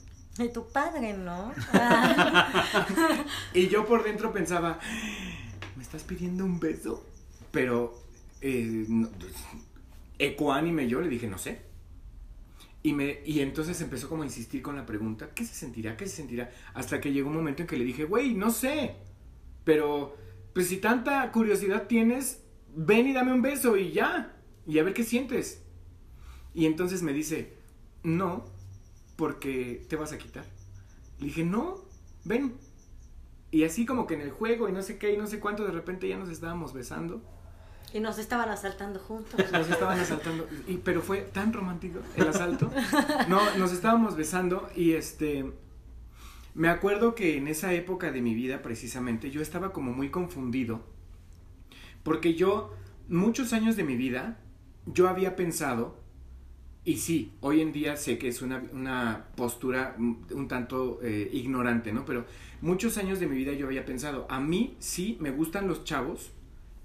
De 0.42 0.50
tu 0.50 0.68
padre, 0.68 1.14
¿no? 1.14 1.54
Y 3.54 3.68
yo 3.68 3.86
por 3.86 4.04
dentro 4.04 4.34
pensaba, 4.34 4.80
¿me 5.76 5.84
estás 5.84 6.04
pidiendo 6.04 6.44
un 6.46 6.60
beso? 6.60 7.06
Pero, 7.52 8.02
eh, 8.42 8.86
no, 8.88 9.08
ecuánime 10.18 10.88
yo 10.88 11.00
le 11.00 11.10
dije, 11.10 11.28
no 11.28 11.38
sé. 11.38 11.62
Y, 12.82 12.94
me, 12.94 13.20
y 13.24 13.42
entonces 13.42 13.80
empezó 13.82 14.10
como 14.10 14.24
a 14.24 14.26
insistir 14.26 14.64
con 14.64 14.76
la 14.76 14.88
pregunta, 14.88 15.30
¿qué 15.36 15.46
se 15.46 15.54
sentirá? 15.54 15.96
¿Qué 15.96 16.08
se 16.08 16.16
sentirá? 16.16 16.50
Hasta 16.74 17.00
que 17.00 17.14
llegó 17.14 17.30
un 17.30 17.36
momento 17.36 17.62
en 17.62 17.68
que 17.68 17.78
le 17.78 17.86
dije, 17.86 18.06
güey, 18.06 18.34
no 18.34 18.50
sé. 18.50 18.96
Pero, 19.64 20.18
pues 20.54 20.70
si 20.70 20.78
tanta 20.78 21.32
curiosidad 21.32 21.86
tienes, 21.86 22.42
ven 22.76 23.06
y 23.06 23.14
dame 23.14 23.32
un 23.32 23.44
beso 23.44 23.78
y 23.78 23.92
ya. 23.92 24.36
Y 24.66 24.80
a 24.80 24.84
ver 24.84 24.96
qué 24.96 25.04
sientes. 25.04 25.62
Y 26.56 26.66
entonces 26.66 27.04
me 27.04 27.14
dice, 27.14 27.54
no, 28.02 28.46
porque 29.16 29.86
te 29.90 29.96
vas 29.96 30.12
a 30.12 30.18
quitar. 30.18 30.46
Le 31.20 31.28
dije, 31.28 31.44
no, 31.44 31.78
ven. 32.24 32.56
Y 33.52 33.64
así 33.64 33.86
como 33.86 34.08
que 34.08 34.16
en 34.16 34.22
el 34.22 34.32
juego 34.32 34.70
y 34.70 34.72
no 34.72 34.82
sé 34.82 34.98
qué 34.98 35.14
y 35.14 35.18
no 35.18 35.28
sé 35.28 35.40
cuánto, 35.40 35.66
de 35.66 35.72
repente 35.72 36.08
ya 36.08 36.18
nos 36.18 36.30
estábamos 36.30 36.74
besando. 36.74 37.22
y 37.94 38.00
nos 38.00 38.18
estaban 38.18 38.50
asaltando 38.50 39.00
juntos. 39.00 39.40
Nos 39.52 39.70
estaban 39.70 40.00
asaltando. 40.00 40.48
Y, 40.68 40.78
pero 40.78 41.02
fue 41.02 41.22
tan 41.22 41.52
romántico 41.52 42.00
el 42.16 42.28
asalto. 42.28 42.72
No, 43.28 43.42
nos 43.58 43.72
estábamos 43.74 44.16
besando 44.16 44.70
y 44.76 44.94
este... 44.94 45.52
Me 46.54 46.68
acuerdo 46.68 47.16
que 47.16 47.38
en 47.38 47.48
esa 47.48 47.74
época 47.74 48.12
de 48.12 48.22
mi 48.22 48.34
vida, 48.34 48.62
precisamente, 48.62 49.32
yo 49.32 49.42
estaba 49.42 49.72
como 49.72 49.94
muy 49.94 50.10
confundido. 50.10 50.84
Porque 52.04 52.34
yo, 52.34 52.74
muchos 53.08 53.54
años 53.54 53.76
de 53.78 53.84
mi 53.84 53.96
vida, 53.96 54.38
yo 54.86 55.08
había 55.08 55.36
pensado, 55.36 56.01
y 56.84 56.98
sí, 56.98 57.32
hoy 57.42 57.62
en 57.62 57.72
día 57.72 57.96
sé 57.96 58.18
que 58.18 58.28
es 58.28 58.42
una, 58.42 58.64
una 58.74 59.28
postura 59.36 59.96
un 59.98 60.48
tanto 60.48 61.00
eh, 61.04 61.30
ignorante, 61.32 61.94
¿no? 61.94 62.06
Pero 62.06 62.26
muchos 62.62 62.98
años 62.98 63.20
de 63.20 63.28
mi 63.28 63.36
vida 63.36 63.54
yo 63.54 63.68
había 63.68 63.86
pensado, 63.86 64.26
a 64.30 64.40
mí 64.40 64.76
sí 64.80 65.18
me 65.20 65.32
gustan 65.32 65.68
los 65.68 65.84
chavos, 65.84 66.32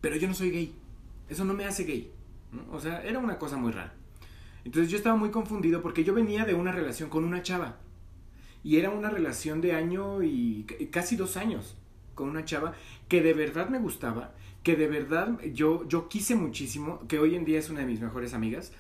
pero 0.01 0.16
yo 0.16 0.28
no 0.28 0.34
soy 0.34 0.51
gay. 0.51 0.74
Eso 1.28 1.44
no 1.44 1.55
me 1.55 1.64
hace 1.64 1.84
gay. 1.84 2.11
¿no? 2.53 2.64
O 2.72 2.80
sea, 2.80 3.03
era 3.03 3.18
una 3.18 3.38
cosa 3.38 3.57
muy 3.57 3.72
rara. 3.72 3.94
Entonces 4.64 4.90
yo 4.90 4.99
estaba 4.99 5.16
muy 5.16 5.30
confundido 5.30 5.80
porque 5.80 6.05
yo 6.05 6.12
venía 6.12 6.44
de 6.44 6.55
una 6.55 6.72
relación 6.72 7.09
con 7.09 7.24
una 7.24 7.42
chava. 7.42 7.78
Y 8.62 8.76
era 8.76 8.90
una 8.90 9.11
relación 9.11 9.61
de 9.61 9.72
año 9.72 10.22
y 10.22 10.64
casi 10.90 11.16
dos 11.16 11.36
años 11.36 11.76
con 12.16 12.28
una 12.28 12.44
chava 12.44 12.74
que 13.07 13.22
de 13.22 13.34
verdad 13.34 13.68
me 13.68 13.78
gustaba, 13.78 14.34
que 14.64 14.74
de 14.74 14.88
verdad 14.88 15.38
yo, 15.55 15.86
yo 15.86 16.09
quise 16.09 16.34
muchísimo, 16.34 17.07
que 17.07 17.20
hoy 17.20 17.36
en 17.36 17.44
día 17.44 17.61
es 17.61 17.70
una 17.70 17.80
de 17.80 17.86
mis 17.86 18.01
mejores 18.01 18.34
amigas, 18.34 18.72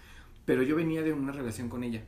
pero 0.46 0.62
yo 0.62 0.76
venía 0.76 1.02
de 1.02 1.12
una 1.12 1.32
relación 1.32 1.68
con 1.68 1.84
ella. 1.84 2.04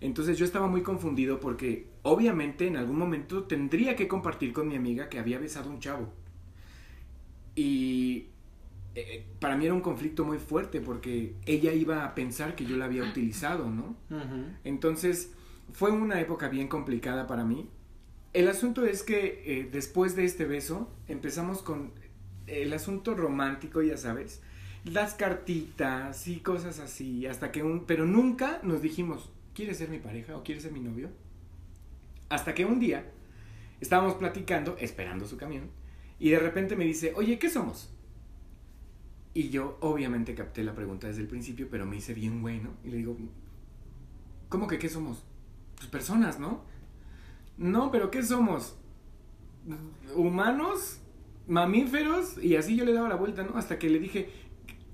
Entonces 0.00 0.38
yo 0.38 0.44
estaba 0.44 0.66
muy 0.66 0.82
confundido 0.82 1.38
porque 1.38 1.88
obviamente 2.02 2.66
en 2.66 2.76
algún 2.76 2.96
momento 2.96 3.44
tendría 3.44 3.94
que 3.94 4.08
compartir 4.08 4.52
con 4.52 4.66
mi 4.66 4.74
amiga 4.74 5.08
que 5.08 5.18
había 5.18 5.38
besado 5.38 5.68
a 5.68 5.72
un 5.74 5.80
chavo. 5.80 6.12
Y 7.54 8.28
eh, 8.94 9.26
para 9.38 9.56
mí 9.56 9.66
era 9.66 9.74
un 9.74 9.80
conflicto 9.80 10.24
muy 10.24 10.38
fuerte 10.38 10.80
porque 10.80 11.34
ella 11.46 11.72
iba 11.72 12.04
a 12.04 12.14
pensar 12.14 12.56
que 12.56 12.64
yo 12.64 12.76
la 12.76 12.86
había 12.86 13.04
utilizado, 13.04 13.70
¿no? 13.70 13.96
Entonces, 14.64 15.32
fue 15.72 15.90
una 15.90 16.20
época 16.20 16.48
bien 16.48 16.68
complicada 16.68 17.26
para 17.26 17.44
mí. 17.44 17.68
El 18.32 18.48
asunto 18.48 18.84
es 18.84 19.02
que 19.02 19.42
eh, 19.46 19.68
después 19.70 20.16
de 20.16 20.24
este 20.24 20.46
beso 20.46 20.90
empezamos 21.06 21.62
con 21.62 21.92
el 22.46 22.72
asunto 22.72 23.14
romántico, 23.14 23.82
ya 23.82 23.96
sabes, 23.96 24.42
las 24.84 25.14
cartitas 25.14 26.26
y 26.26 26.40
cosas 26.40 26.78
así, 26.80 27.26
hasta 27.26 27.52
que 27.52 27.62
un, 27.62 27.84
pero 27.84 28.04
nunca 28.04 28.60
nos 28.62 28.82
dijimos, 28.82 29.30
¿quieres 29.54 29.78
ser 29.78 29.88
mi 29.88 29.98
pareja 29.98 30.36
o 30.36 30.42
quieres 30.42 30.64
ser 30.64 30.72
mi 30.72 30.80
novio? 30.80 31.10
Hasta 32.28 32.54
que 32.54 32.64
un 32.64 32.80
día 32.80 33.10
estábamos 33.80 34.14
platicando, 34.14 34.76
esperando 34.78 35.26
su 35.26 35.36
camión, 35.36 35.70
y 36.18 36.30
de 36.30 36.38
repente 36.38 36.76
me 36.76 36.84
dice, 36.84 37.12
oye, 37.16 37.38
¿qué 37.38 37.50
somos? 37.50 37.90
Y 39.34 39.48
yo 39.48 39.78
obviamente 39.80 40.34
capté 40.34 40.62
la 40.62 40.74
pregunta 40.74 41.06
desde 41.06 41.22
el 41.22 41.28
principio, 41.28 41.68
pero 41.70 41.86
me 41.86 41.96
hice 41.96 42.14
bien 42.14 42.42
bueno, 42.42 42.70
y 42.84 42.90
le 42.90 42.98
digo, 42.98 43.16
¿cómo 44.48 44.66
que 44.66 44.78
qué 44.78 44.88
somos? 44.88 45.24
Pues 45.76 45.88
personas, 45.88 46.38
¿no? 46.38 46.64
No, 47.56 47.90
pero 47.90 48.10
¿qué 48.10 48.22
somos? 48.22 48.76
¿Humanos? 50.14 50.98
¿Mamíferos? 51.48 52.42
Y 52.42 52.56
así 52.56 52.76
yo 52.76 52.84
le 52.84 52.92
daba 52.92 53.08
la 53.08 53.16
vuelta, 53.16 53.42
¿no? 53.42 53.56
Hasta 53.56 53.78
que 53.78 53.90
le 53.90 53.98
dije, 53.98 54.30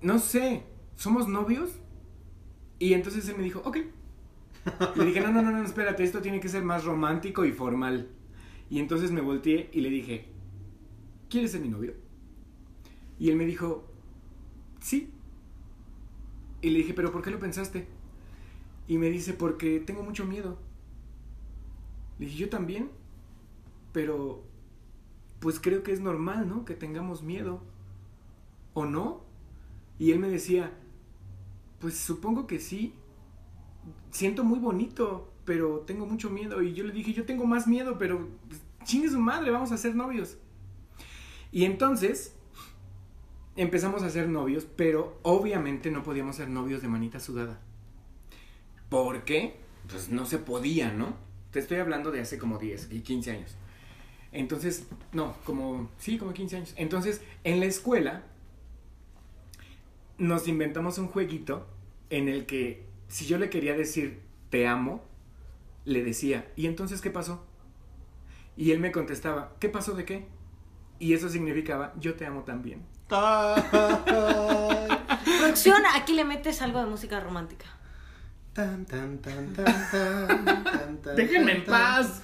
no 0.02 0.18
sé, 0.18 0.64
¿somos 0.96 1.28
novios? 1.28 1.70
Y 2.78 2.94
entonces 2.94 3.28
él 3.28 3.36
me 3.36 3.44
dijo, 3.44 3.60
ok. 3.64 3.78
Le 4.96 5.04
dije, 5.04 5.20
no, 5.20 5.32
no, 5.32 5.42
no, 5.42 5.50
no, 5.50 5.64
espérate, 5.64 6.04
esto 6.04 6.20
tiene 6.20 6.40
que 6.40 6.48
ser 6.48 6.62
más 6.62 6.84
romántico 6.84 7.44
y 7.44 7.52
formal. 7.52 8.08
Y 8.70 8.78
entonces 8.78 9.10
me 9.10 9.20
volteé 9.20 9.70
y 9.72 9.80
le 9.80 9.90
dije, 9.90 10.26
¿quieres 11.28 11.52
ser 11.52 11.60
mi 11.60 11.68
novio? 11.68 11.94
Y 13.18 13.30
él 13.30 13.36
me 13.36 13.46
dijo, 13.46 13.86
sí. 14.80 15.10
Y 16.60 16.70
le 16.70 16.78
dije, 16.78 16.94
¿pero 16.94 17.12
por 17.12 17.22
qué 17.22 17.30
lo 17.30 17.38
pensaste? 17.38 17.86
Y 18.86 18.98
me 18.98 19.10
dice, 19.10 19.32
porque 19.32 19.80
tengo 19.80 20.02
mucho 20.02 20.24
miedo. 20.24 20.58
Le 22.18 22.26
dije, 22.26 22.38
yo 22.38 22.48
también, 22.48 22.90
pero 23.92 24.44
pues 25.40 25.60
creo 25.60 25.82
que 25.82 25.92
es 25.92 26.00
normal, 26.00 26.48
¿no? 26.48 26.64
Que 26.64 26.74
tengamos 26.74 27.22
miedo. 27.22 27.62
¿O 28.74 28.84
no? 28.84 29.27
Y 29.98 30.12
él 30.12 30.18
me 30.18 30.28
decía, 30.28 30.72
pues 31.80 31.96
supongo 31.96 32.46
que 32.46 32.60
sí. 32.60 32.94
Siento 34.10 34.44
muy 34.44 34.58
bonito, 34.58 35.32
pero 35.44 35.80
tengo 35.80 36.06
mucho 36.06 36.30
miedo. 36.30 36.62
Y 36.62 36.74
yo 36.74 36.84
le 36.84 36.92
dije, 36.92 37.12
yo 37.12 37.24
tengo 37.24 37.46
más 37.46 37.66
miedo, 37.66 37.98
pero 37.98 38.28
pues, 38.48 38.60
chingue 38.84 39.08
su 39.08 39.18
madre, 39.18 39.50
vamos 39.50 39.72
a 39.72 39.76
ser 39.76 39.94
novios. 39.94 40.38
Y 41.50 41.64
entonces 41.64 42.34
empezamos 43.56 44.02
a 44.02 44.10
ser 44.10 44.28
novios, 44.28 44.66
pero 44.76 45.18
obviamente 45.22 45.90
no 45.90 46.02
podíamos 46.02 46.36
ser 46.36 46.48
novios 46.48 46.82
de 46.82 46.88
manita 46.88 47.18
sudada. 47.18 47.60
¿Por 48.88 49.24
qué? 49.24 49.56
Pues 49.90 50.10
no 50.10 50.26
se 50.26 50.38
podía, 50.38 50.92
¿no? 50.92 51.16
Te 51.50 51.58
estoy 51.58 51.78
hablando 51.78 52.10
de 52.10 52.20
hace 52.20 52.38
como 52.38 52.58
10 52.58 52.92
y 52.92 53.00
15 53.00 53.30
años. 53.30 53.56
Entonces, 54.32 54.86
no, 55.12 55.34
como, 55.44 55.90
sí, 55.98 56.18
como 56.18 56.32
15 56.32 56.56
años. 56.56 56.74
Entonces, 56.76 57.22
en 57.44 57.60
la 57.60 57.66
escuela, 57.66 58.24
nos 60.18 60.48
inventamos 60.48 60.98
un 60.98 61.08
jueguito 61.08 61.66
en 62.10 62.28
el 62.28 62.46
que 62.46 62.86
si 63.08 63.26
yo 63.26 63.38
le 63.38 63.50
quería 63.50 63.74
decir 63.74 64.20
te 64.50 64.66
amo, 64.66 65.04
le 65.84 66.02
decía, 66.02 66.50
¿y 66.56 66.66
entonces 66.66 67.00
qué 67.00 67.10
pasó? 67.10 67.44
Y 68.56 68.72
él 68.72 68.80
me 68.80 68.92
contestaba, 68.92 69.54
¿qué 69.60 69.68
pasó 69.68 69.94
de 69.94 70.04
qué? 70.04 70.26
Y 70.98 71.14
eso 71.14 71.28
significaba, 71.28 71.92
yo 71.98 72.14
te 72.14 72.26
amo 72.26 72.42
también. 72.42 72.84
Producción, 75.40 75.82
aquí 75.94 76.12
le 76.12 76.24
metes 76.24 76.60
algo 76.60 76.80
de 76.80 76.86
música 76.86 77.20
romántica. 77.20 77.77
Tan, 78.58 78.84
tan, 78.86 79.18
tan, 79.18 79.52
tan, 79.52 79.64
tan, 79.92 80.64
tan, 80.64 80.96
tan, 81.00 81.14
Déjenme 81.14 81.52
en 81.52 81.64
paz. 81.64 82.22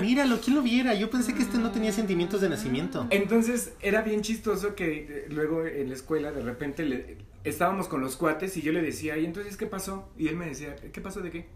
Míralo, 0.00 0.40
¿quién 0.40 0.56
lo 0.56 0.62
viera? 0.62 0.94
Yo 0.94 1.10
pensé 1.10 1.34
que 1.34 1.42
este 1.42 1.58
no 1.58 1.70
tenía 1.70 1.92
sentimientos 1.92 2.40
de 2.40 2.48
nacimiento. 2.48 3.06
Entonces 3.10 3.74
era 3.82 4.00
bien 4.00 4.22
chistoso 4.22 4.74
que 4.74 5.06
eh, 5.06 5.26
luego 5.28 5.66
en 5.66 5.90
la 5.90 5.94
escuela 5.94 6.32
de 6.32 6.42
repente 6.42 6.86
le- 6.86 7.18
estábamos 7.44 7.88
con 7.88 8.00
los 8.00 8.16
cuates 8.16 8.56
y 8.56 8.62
yo 8.62 8.72
le 8.72 8.80
decía, 8.80 9.18
¿y 9.18 9.26
entonces 9.26 9.58
qué 9.58 9.66
pasó? 9.66 10.08
Y 10.16 10.28
él 10.28 10.36
me 10.36 10.46
decía, 10.46 10.76
¿qué 10.76 11.00
pasó 11.02 11.20
de 11.20 11.30
qué? 11.30 11.46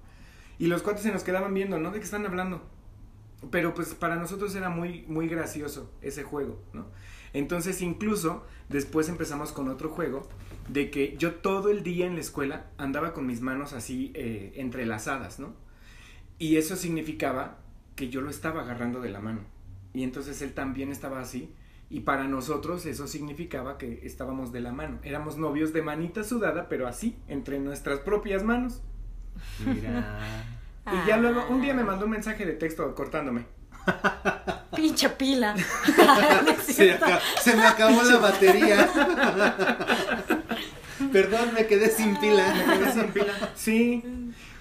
Y 0.59 0.67
los 0.67 0.83
cuates 0.83 1.03
se 1.03 1.13
nos 1.13 1.25
quedaban 1.25 1.55
viendo, 1.55 1.79
¿no? 1.79 1.91
¿De 1.91 1.99
qué 1.99 2.05
están 2.05 2.27
hablando? 2.27 2.63
Pero 3.51 3.75
pues 3.75 3.95
para 3.95 4.17
nosotros 4.17 4.55
era 4.55 4.69
muy, 4.69 5.05
muy 5.09 5.29
gracioso 5.29 5.91
ese 6.03 6.23
juego, 6.23 6.61
¿no? 6.73 6.87
Entonces 7.33 7.81
incluso 7.81 8.45
después 8.69 9.09
empezamos 9.09 9.53
con 9.53 9.69
otro 9.69 9.89
juego 9.89 10.29
de 10.69 10.91
que 10.91 11.17
yo 11.17 11.37
todo 11.37 11.71
el 11.71 11.83
día 11.83 12.07
en 12.07 12.15
la 12.15 12.21
escuela 12.21 12.67
andaba 12.77 13.13
con 13.13 13.27
mis 13.27 13.41
manos 13.41 13.73
así 13.73 14.13
eh, 14.15 14.53
entrelazadas, 14.57 15.39
¿no? 15.39 15.55
Y 16.39 16.57
eso 16.57 16.77
significaba 16.77 17.59
que 17.97 18.09
yo 18.09 18.21
lo 18.21 18.31
estaba 18.31 18.63
agarrando 18.63 19.01
de 19.01 19.11
la 19.11 19.21
mano. 19.21 19.41
Y 19.93 20.05
entonces 20.05 20.41
él 20.43 20.55
también 20.55 20.91
estaba 20.91 21.21
así. 21.21 21.55
Y 21.91 22.01
para 22.01 22.25
nosotros 22.25 22.87
eso 22.87 23.07
significaba 23.07 23.77
que 23.77 24.01
estábamos 24.05 24.53
de 24.53 24.61
la 24.61 24.73
mano. 24.73 25.01
Éramos 25.03 25.37
novios 25.37 25.73
de 25.73 25.83
manita 25.83 26.23
sudada, 26.25 26.69
pero 26.69 26.87
así, 26.87 27.17
entre 27.27 27.59
nuestras 27.59 27.99
propias 28.01 28.45
manos. 28.45 28.81
Mira. 29.67 30.59
Y 30.87 31.07
ya 31.07 31.17
luego, 31.17 31.47
un 31.49 31.61
día 31.61 31.75
me 31.75 31.85
mandó 31.85 32.07
un 32.07 32.13
mensaje 32.13 32.45
de 32.47 32.53
texto 32.55 32.95
cortándome. 32.95 33.47
Pinche 34.77 35.09
pila. 35.11 35.55
Se, 36.63 37.57
me 37.57 37.67
acabó 37.67 38.03
la 38.03 38.19
batería. 38.19 38.89
Perdón, 41.13 41.55
me 41.55 41.67
quedé 41.67 41.91
sin 41.91 42.17
pila. 42.17 42.55
Me 42.55 42.79
quedé 42.79 42.93
sin 42.93 43.09
pila. 43.13 43.33
Sí, 43.55 44.03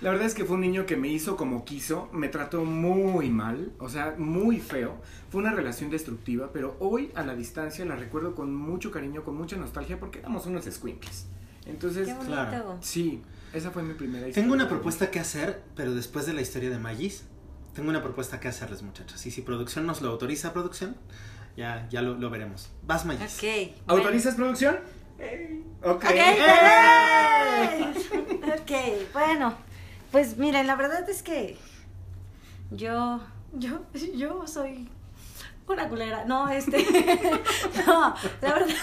la 0.01 0.11
verdad 0.11 0.25
es 0.27 0.33
que 0.33 0.45
fue 0.45 0.55
un 0.55 0.61
niño 0.61 0.85
que 0.85 0.95
me 0.95 1.09
hizo 1.09 1.35
como 1.35 1.65
quiso, 1.65 2.09
me 2.13 2.29
trató 2.29 2.63
muy 2.63 3.29
mal, 3.29 3.73
o 3.79 3.89
sea, 3.89 4.15
muy 4.17 4.59
feo. 4.59 5.01
Fue 5.29 5.41
una 5.41 5.51
relación 5.51 5.89
destructiva, 5.89 6.51
pero 6.53 6.77
hoy 6.79 7.11
a 7.15 7.23
la 7.23 7.35
distancia 7.35 7.83
la 7.85 7.95
recuerdo 7.95 8.33
con 8.33 8.55
mucho 8.55 8.91
cariño, 8.91 9.23
con 9.23 9.35
mucha 9.35 9.57
nostalgia, 9.57 9.99
porque 9.99 10.19
éramos 10.19 10.45
unos 10.45 10.65
squinkles. 10.65 11.27
Entonces, 11.65 12.07
Qué 12.07 12.13
bonito. 12.13 12.33
Claro. 12.33 12.77
sí, 12.81 13.21
Esa 13.53 13.71
fue 13.71 13.83
mi 13.83 13.93
primera 13.93 14.27
historia. 14.27 14.43
Tengo 14.43 14.53
una 14.53 14.69
propuesta 14.69 15.09
que 15.11 15.19
hacer, 15.19 15.61
pero 15.75 15.93
después 15.93 16.25
de 16.25 16.33
la 16.33 16.41
historia 16.41 16.69
de 16.69 16.77
Magis, 16.79 17.23
tengo 17.73 17.89
una 17.89 18.03
propuesta 18.03 18.39
que 18.39 18.47
hacerles, 18.47 18.81
muchachos. 18.83 19.25
Y 19.25 19.31
si 19.31 19.41
producción 19.41 19.85
nos 19.85 20.01
lo 20.01 20.09
autoriza, 20.09 20.53
producción, 20.53 20.95
ya, 21.57 21.87
ya 21.89 22.01
lo, 22.01 22.15
lo 22.15 22.29
veremos. 22.29 22.69
Vas, 22.83 23.05
Magis. 23.05 23.35
Ok. 23.37 23.41
bueno. 23.41 23.73
¿Autorizas 23.87 24.35
producción? 24.35 24.75
Ok. 25.83 26.03
Ok, 26.03 26.05
¡eh! 26.11 27.93
ok, 28.59 28.71
bueno, 29.13 29.53
pues 30.11 30.37
miren, 30.37 30.65
la 30.67 30.75
verdad 30.75 31.09
es 31.09 31.23
que 31.23 31.57
yo, 32.71 33.19
yo, 33.53 33.81
yo 34.15 34.47
soy 34.47 34.89
una 35.73 35.89
culera. 35.89 36.25
No, 36.25 36.49
este, 36.49 36.77
no, 37.85 38.15
la 38.41 38.53
verdad. 38.53 38.75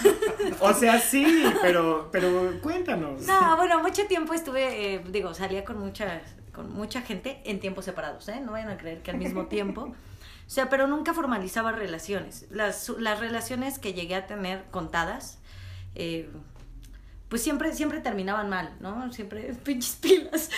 O 0.59 0.73
sea, 0.73 0.99
sí, 0.99 1.43
pero, 1.61 2.09
pero 2.11 2.59
cuéntanos. 2.61 3.23
No, 3.23 3.57
bueno, 3.57 3.81
mucho 3.81 4.05
tiempo 4.07 4.33
estuve, 4.33 4.95
eh, 4.95 5.03
digo, 5.09 5.33
salía 5.33 5.63
con 5.63 5.79
mucha, 5.79 6.21
con 6.53 6.71
mucha 6.73 7.01
gente 7.01 7.41
en 7.45 7.59
tiempos 7.59 7.85
separados, 7.85 8.27
¿eh? 8.29 8.39
No 8.39 8.53
vayan 8.53 8.69
a 8.69 8.77
creer 8.77 9.01
que 9.01 9.11
al 9.11 9.17
mismo 9.17 9.47
tiempo. 9.47 9.81
O 10.47 10.49
sea, 10.49 10.69
pero 10.69 10.87
nunca 10.87 11.13
formalizaba 11.13 11.73
relaciones. 11.73 12.45
Las, 12.49 12.87
las 12.89 13.19
relaciones 13.19 13.79
que 13.79 13.93
llegué 13.93 14.15
a 14.15 14.27
tener 14.27 14.63
contadas, 14.71 15.39
eh, 15.95 16.29
pues 17.29 17.43
siempre, 17.43 17.73
siempre 17.73 17.99
terminaban 17.99 18.49
mal, 18.49 18.73
¿no? 18.79 19.11
Siempre, 19.11 19.53
pinches 19.63 19.95
pilas. 19.95 20.49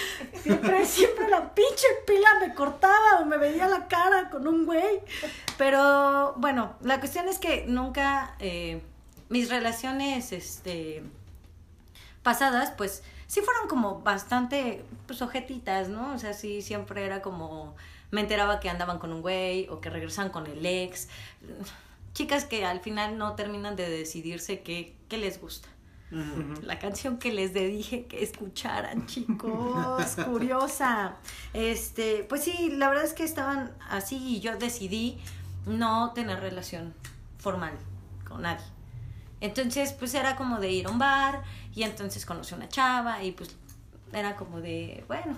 Siempre, 0.43 0.85
siempre 0.85 1.27
la 1.27 1.53
pinche 1.53 1.87
pila 2.05 2.29
me 2.39 2.53
cortaba 2.53 3.19
o 3.21 3.25
me 3.25 3.37
veía 3.37 3.67
la 3.67 3.87
cara 3.87 4.29
con 4.29 4.47
un 4.47 4.65
güey. 4.65 5.01
Pero 5.57 6.33
bueno, 6.37 6.75
la 6.81 6.99
cuestión 6.99 7.27
es 7.27 7.39
que 7.39 7.65
nunca 7.67 8.35
eh, 8.39 8.81
mis 9.29 9.49
relaciones, 9.49 10.31
este, 10.31 11.03
pasadas, 12.23 12.71
pues 12.71 13.03
sí 13.25 13.41
fueron 13.41 13.67
como 13.67 14.01
bastante, 14.01 14.83
pues 15.07 15.21
ojetitas, 15.21 15.89
¿no? 15.89 16.13
O 16.13 16.19
sea, 16.19 16.33
sí, 16.33 16.61
siempre 16.61 17.05
era 17.05 17.21
como, 17.21 17.75
me 18.11 18.21
enteraba 18.21 18.59
que 18.59 18.69
andaban 18.69 18.99
con 18.99 19.11
un 19.11 19.21
güey 19.21 19.67
o 19.69 19.81
que 19.81 19.89
regresaban 19.89 20.31
con 20.31 20.45
el 20.45 20.63
ex. 20.65 21.09
Chicas 22.13 22.45
que 22.45 22.65
al 22.65 22.79
final 22.79 23.17
no 23.17 23.35
terminan 23.35 23.75
de 23.75 23.89
decidirse 23.89 24.61
qué, 24.61 24.95
qué 25.07 25.17
les 25.17 25.41
gusta. 25.41 25.69
La 26.11 26.79
canción 26.79 27.19
que 27.19 27.31
les 27.31 27.53
dije 27.53 28.05
que 28.05 28.23
escucharan, 28.23 29.05
chicos, 29.05 30.15
curiosa. 30.25 31.17
Este, 31.53 32.25
pues 32.27 32.43
sí, 32.43 32.71
la 32.71 32.89
verdad 32.89 33.05
es 33.05 33.13
que 33.13 33.23
estaban 33.23 33.71
así 33.89 34.17
y 34.17 34.39
yo 34.39 34.57
decidí 34.57 35.19
no 35.67 36.11
tener 36.13 36.39
relación 36.39 36.95
formal 37.37 37.73
con 38.27 38.41
nadie. 38.41 38.65
Entonces, 39.41 39.93
pues 39.93 40.13
era 40.15 40.35
como 40.35 40.59
de 40.59 40.71
ir 40.71 40.87
a 40.87 40.89
un 40.89 40.99
bar 40.99 41.43
y 41.73 41.83
entonces 41.83 42.25
conocí 42.25 42.53
a 42.53 42.57
una 42.57 42.69
chava 42.69 43.23
y 43.23 43.31
pues 43.31 43.55
era 44.11 44.35
como 44.35 44.59
de, 44.61 45.03
bueno, 45.07 45.37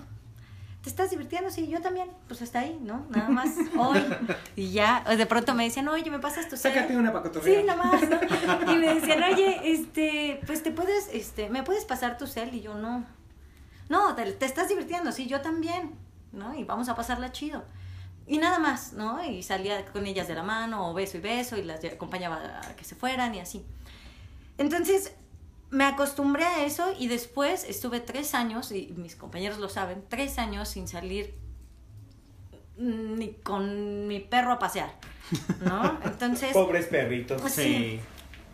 ¿te 0.82 0.88
estás 0.88 1.10
divirtiendo? 1.10 1.50
Sí, 1.50 1.68
yo 1.68 1.80
también, 1.80 2.10
pues 2.26 2.42
hasta 2.42 2.60
ahí, 2.60 2.78
¿no? 2.82 3.06
Nada 3.10 3.28
más 3.28 3.50
hoy. 3.78 4.02
Y 4.56 4.72
ya, 4.72 5.04
de 5.16 5.26
pronto 5.26 5.54
me 5.54 5.64
decían, 5.64 5.88
oye, 5.88 6.10
¿me 6.10 6.18
pasas 6.18 6.48
tu 6.48 6.56
cel?" 6.56 6.74
Sácate 6.74 6.96
una 6.96 7.12
pacotorrea. 7.12 7.60
Sí, 7.60 7.64
nada 7.64 7.82
más, 7.82 8.02
¿no? 8.08 8.72
Y 8.72 8.76
me 8.76 8.94
decían, 8.94 9.22
oye, 9.22 9.60
este, 9.72 10.40
pues 10.46 10.62
te 10.62 10.72
puedes, 10.72 11.08
este, 11.12 11.48
¿me 11.48 11.62
puedes 11.62 11.84
pasar 11.84 12.18
tu 12.18 12.26
cel? 12.26 12.54
Y 12.54 12.60
yo, 12.60 12.74
no. 12.74 13.04
No, 13.88 14.14
te, 14.14 14.30
te 14.32 14.44
estás 14.46 14.68
divirtiendo, 14.68 15.12
sí, 15.12 15.26
yo 15.26 15.40
también, 15.40 15.92
¿no? 16.32 16.54
Y 16.54 16.64
vamos 16.64 16.88
a 16.88 16.96
pasarla 16.96 17.30
chido. 17.30 17.64
Y 18.26 18.38
nada 18.38 18.58
más, 18.58 18.92
¿no? 18.92 19.22
Y 19.24 19.42
salía 19.42 19.84
con 19.86 20.06
ellas 20.06 20.26
de 20.26 20.34
la 20.34 20.42
mano, 20.42 20.90
o 20.90 20.94
beso 20.94 21.16
y 21.18 21.20
beso, 21.20 21.56
y 21.56 21.62
las 21.62 21.84
acompañaba 21.84 22.60
a 22.64 22.76
que 22.76 22.84
se 22.84 22.94
fueran 22.94 23.34
y 23.34 23.40
así. 23.40 23.64
Entonces, 24.58 25.12
me 25.72 25.84
acostumbré 25.84 26.44
a 26.44 26.64
eso 26.64 26.94
y 26.98 27.08
después 27.08 27.64
estuve 27.64 28.00
tres 28.00 28.34
años, 28.34 28.70
y 28.72 28.92
mis 28.94 29.16
compañeros 29.16 29.58
lo 29.58 29.70
saben, 29.70 30.04
tres 30.06 30.38
años 30.38 30.68
sin 30.68 30.86
salir 30.86 31.34
ni 32.76 33.32
con 33.32 34.06
mi 34.06 34.20
perro 34.20 34.52
a 34.52 34.58
pasear, 34.58 34.94
¿no? 35.64 35.98
Entonces... 36.04 36.52
Pobres 36.52 36.86
perritos. 36.86 37.40
Pues 37.40 37.54
sí. 37.54 38.00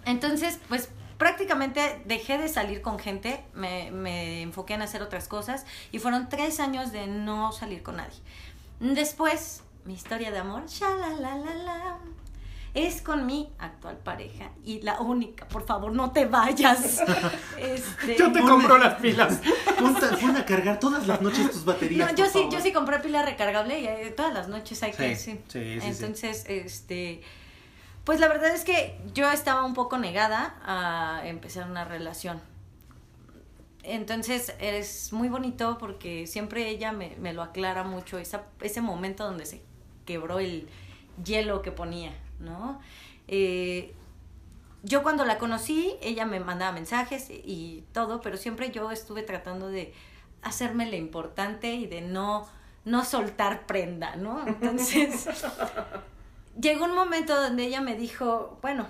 Entonces, 0.05 0.61
pues 0.69 0.91
prácticamente 1.19 2.01
dejé 2.05 2.39
de 2.39 2.49
salir 2.49 2.83
con 2.83 3.01
gente, 3.01 3.45
me, 3.53 3.91
me 3.91 4.43
enfoqué 4.43 4.75
en 4.75 4.83
hacer 4.83 5.03
otras 5.03 5.27
cosas 5.27 5.67
y 5.91 5.99
fueron 5.99 6.29
tres 6.29 6.61
años 6.61 6.93
de 6.93 7.09
no 7.09 7.51
salir 7.51 7.83
con 7.83 7.97
nadie. 7.97 8.19
Después, 8.79 9.65
mi 9.85 9.95
historia 9.95 10.31
de 10.31 10.39
amor, 10.39 10.63
la 11.21 11.99
es 12.75 13.03
con 13.03 13.27
mi 13.27 13.53
actual 13.59 13.97
pareja 13.99 14.51
y 14.65 14.81
la 14.83 15.01
única, 15.01 15.49
por 15.49 15.65
favor, 15.67 15.93
no 15.93 16.13
te 16.13 16.27
vayas. 16.27 17.03
Este, 17.59 18.17
Yo 18.17 18.31
te 18.33 18.41
compro 18.41 18.79
las 18.79 18.95
pilas. 19.01 19.41
Ponte, 19.79 20.07
pon 20.21 20.37
a 20.37 20.45
cargar 20.45 20.79
todas 20.79 21.07
las 21.07 21.21
noches 21.21 21.51
tus 21.51 21.65
baterías. 21.65 22.11
No, 22.11 22.17
yo 22.17 22.25
por 22.25 22.33
sí, 22.33 22.39
favor. 22.39 22.53
yo 22.55 22.61
sí 22.61 22.73
compré 22.73 22.99
pila 23.01 23.23
recargable 23.25 23.81
y 23.81 23.87
eh, 23.87 24.15
todas 24.17 24.33
las 24.33 24.49
noches 24.49 24.83
hay 24.83 24.93
que 24.93 25.17
Sí, 25.17 25.33
sí. 25.33 25.41
sí, 25.49 25.75
sí, 25.75 25.81
sí. 25.81 25.87
Entonces, 25.89 26.45
este 26.49 27.23
pues 28.05 28.21
la 28.21 28.29
verdad 28.29 28.55
es 28.55 28.65
que 28.65 28.99
yo 29.13 29.31
estaba 29.31 29.65
un 29.67 29.75
poco 29.75 29.99
negada 29.99 30.55
a 30.65 31.27
empezar 31.27 31.69
una 31.71 31.85
relación. 31.85 32.41
Entonces 33.83 34.55
es 34.61 35.13
muy 35.13 35.29
bonito 35.29 35.77
porque 35.79 36.27
siempre 36.27 36.69
ella 36.69 36.93
me, 36.93 37.17
me 37.19 37.33
lo 37.33 37.43
aclara 37.43 37.85
mucho, 37.85 38.19
esa, 38.19 38.45
ese 38.61 38.81
momento 38.81 39.25
donde 39.25 39.45
se 39.45 39.63
quebró 40.07 40.39
el 40.39 40.69
hielo 41.23 41.61
que 41.61 41.71
ponía, 41.71 42.13
¿no? 42.39 42.81
Eh, 43.27 43.95
yo 44.83 45.03
cuando 45.03 45.25
la 45.25 45.39
conocí, 45.39 45.97
ella 46.01 46.25
me 46.25 46.41
mandaba 46.41 46.73
mensajes 46.73 47.29
y 47.31 47.85
todo, 47.93 48.21
pero 48.21 48.37
siempre 48.37 48.71
yo 48.71 48.91
estuve 48.91 49.23
tratando 49.23 49.69
de 49.69 49.93
hacerme 50.43 50.87
lo 50.87 50.97
importante 50.97 51.75
y 51.75 51.87
de 51.87 52.01
no, 52.01 52.49
no 52.85 53.05
soltar 53.05 53.67
prenda, 53.67 54.17
¿no? 54.17 54.47
Entonces, 54.47 55.29
llegó 56.61 56.85
un 56.85 56.95
momento 56.95 57.41
donde 57.41 57.65
ella 57.65 57.81
me 57.81 57.97
dijo, 57.97 58.59
bueno, 58.63 58.87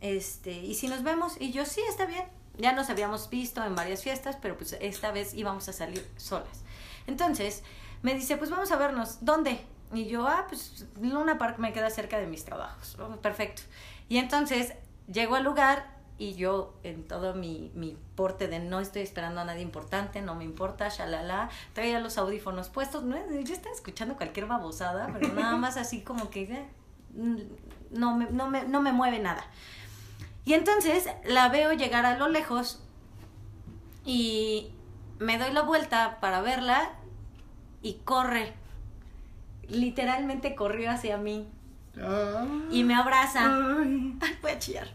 este, 0.00 0.52
¿y 0.52 0.74
si 0.74 0.88
nos 0.88 1.02
vemos? 1.02 1.40
Y 1.40 1.52
yo, 1.52 1.64
sí, 1.64 1.80
está 1.88 2.06
bien. 2.06 2.24
Ya 2.58 2.72
nos 2.72 2.90
habíamos 2.90 3.30
visto 3.30 3.64
en 3.64 3.74
varias 3.74 4.02
fiestas, 4.02 4.36
pero 4.40 4.56
pues 4.56 4.76
esta 4.80 5.10
vez 5.10 5.34
íbamos 5.34 5.68
a 5.68 5.72
salir 5.72 6.06
solas. 6.16 6.64
Entonces, 7.06 7.62
me 8.02 8.14
dice, 8.14 8.36
pues 8.36 8.50
vamos 8.50 8.70
a 8.72 8.76
vernos. 8.76 9.24
¿Dónde? 9.24 9.64
Y 9.92 10.06
yo, 10.06 10.26
ah, 10.26 10.46
pues 10.48 10.86
Luna 11.00 11.38
Park 11.38 11.58
me 11.58 11.72
queda 11.72 11.90
cerca 11.90 12.18
de 12.18 12.26
mis 12.26 12.44
trabajos. 12.44 12.96
Oh, 12.98 13.16
perfecto. 13.16 13.62
Y 14.08 14.18
entonces 14.18 14.74
llego 15.06 15.34
al 15.34 15.44
lugar 15.44 15.92
y 16.18 16.34
yo 16.34 16.74
en 16.82 17.06
todo 17.06 17.34
mi, 17.34 17.72
mi 17.74 17.96
porte 18.14 18.46
de 18.46 18.60
no 18.60 18.80
estoy 18.80 19.02
esperando 19.02 19.40
a 19.40 19.44
nadie 19.44 19.62
importante, 19.62 20.22
no 20.22 20.34
me 20.34 20.44
importa, 20.44 20.88
shalala, 20.88 21.50
traía 21.72 21.98
los 21.98 22.16
audífonos 22.16 22.68
puestos, 22.68 23.02
no, 23.02 23.16
yo 23.42 23.52
estaba 23.52 23.74
escuchando 23.74 24.16
cualquier 24.16 24.46
babosada, 24.46 25.10
pero 25.12 25.28
nada 25.34 25.56
más 25.56 25.76
así 25.76 26.02
como 26.02 26.30
que 26.30 26.42
eh, 26.42 26.68
no, 27.90 28.16
me, 28.16 28.26
no, 28.30 28.48
me, 28.48 28.64
no 28.64 28.80
me 28.80 28.92
mueve 28.92 29.18
nada. 29.18 29.44
Y 30.44 30.54
entonces 30.54 31.08
la 31.24 31.48
veo 31.48 31.72
llegar 31.72 32.04
a 32.06 32.16
lo 32.16 32.28
lejos 32.28 32.80
y 34.04 34.72
me 35.18 35.38
doy 35.38 35.52
la 35.52 35.62
vuelta 35.62 36.18
para 36.20 36.40
verla 36.40 36.92
y 37.80 37.94
corre. 38.04 38.54
Literalmente 39.68 40.54
corrió 40.54 40.90
hacia 40.90 41.16
mí 41.16 41.48
y 42.70 42.84
me 42.84 42.94
abraza. 42.94 43.40
Ay. 43.44 44.16
Ay, 44.20 44.38
voy 44.40 44.50
a 44.52 44.58
chillar. 44.58 44.88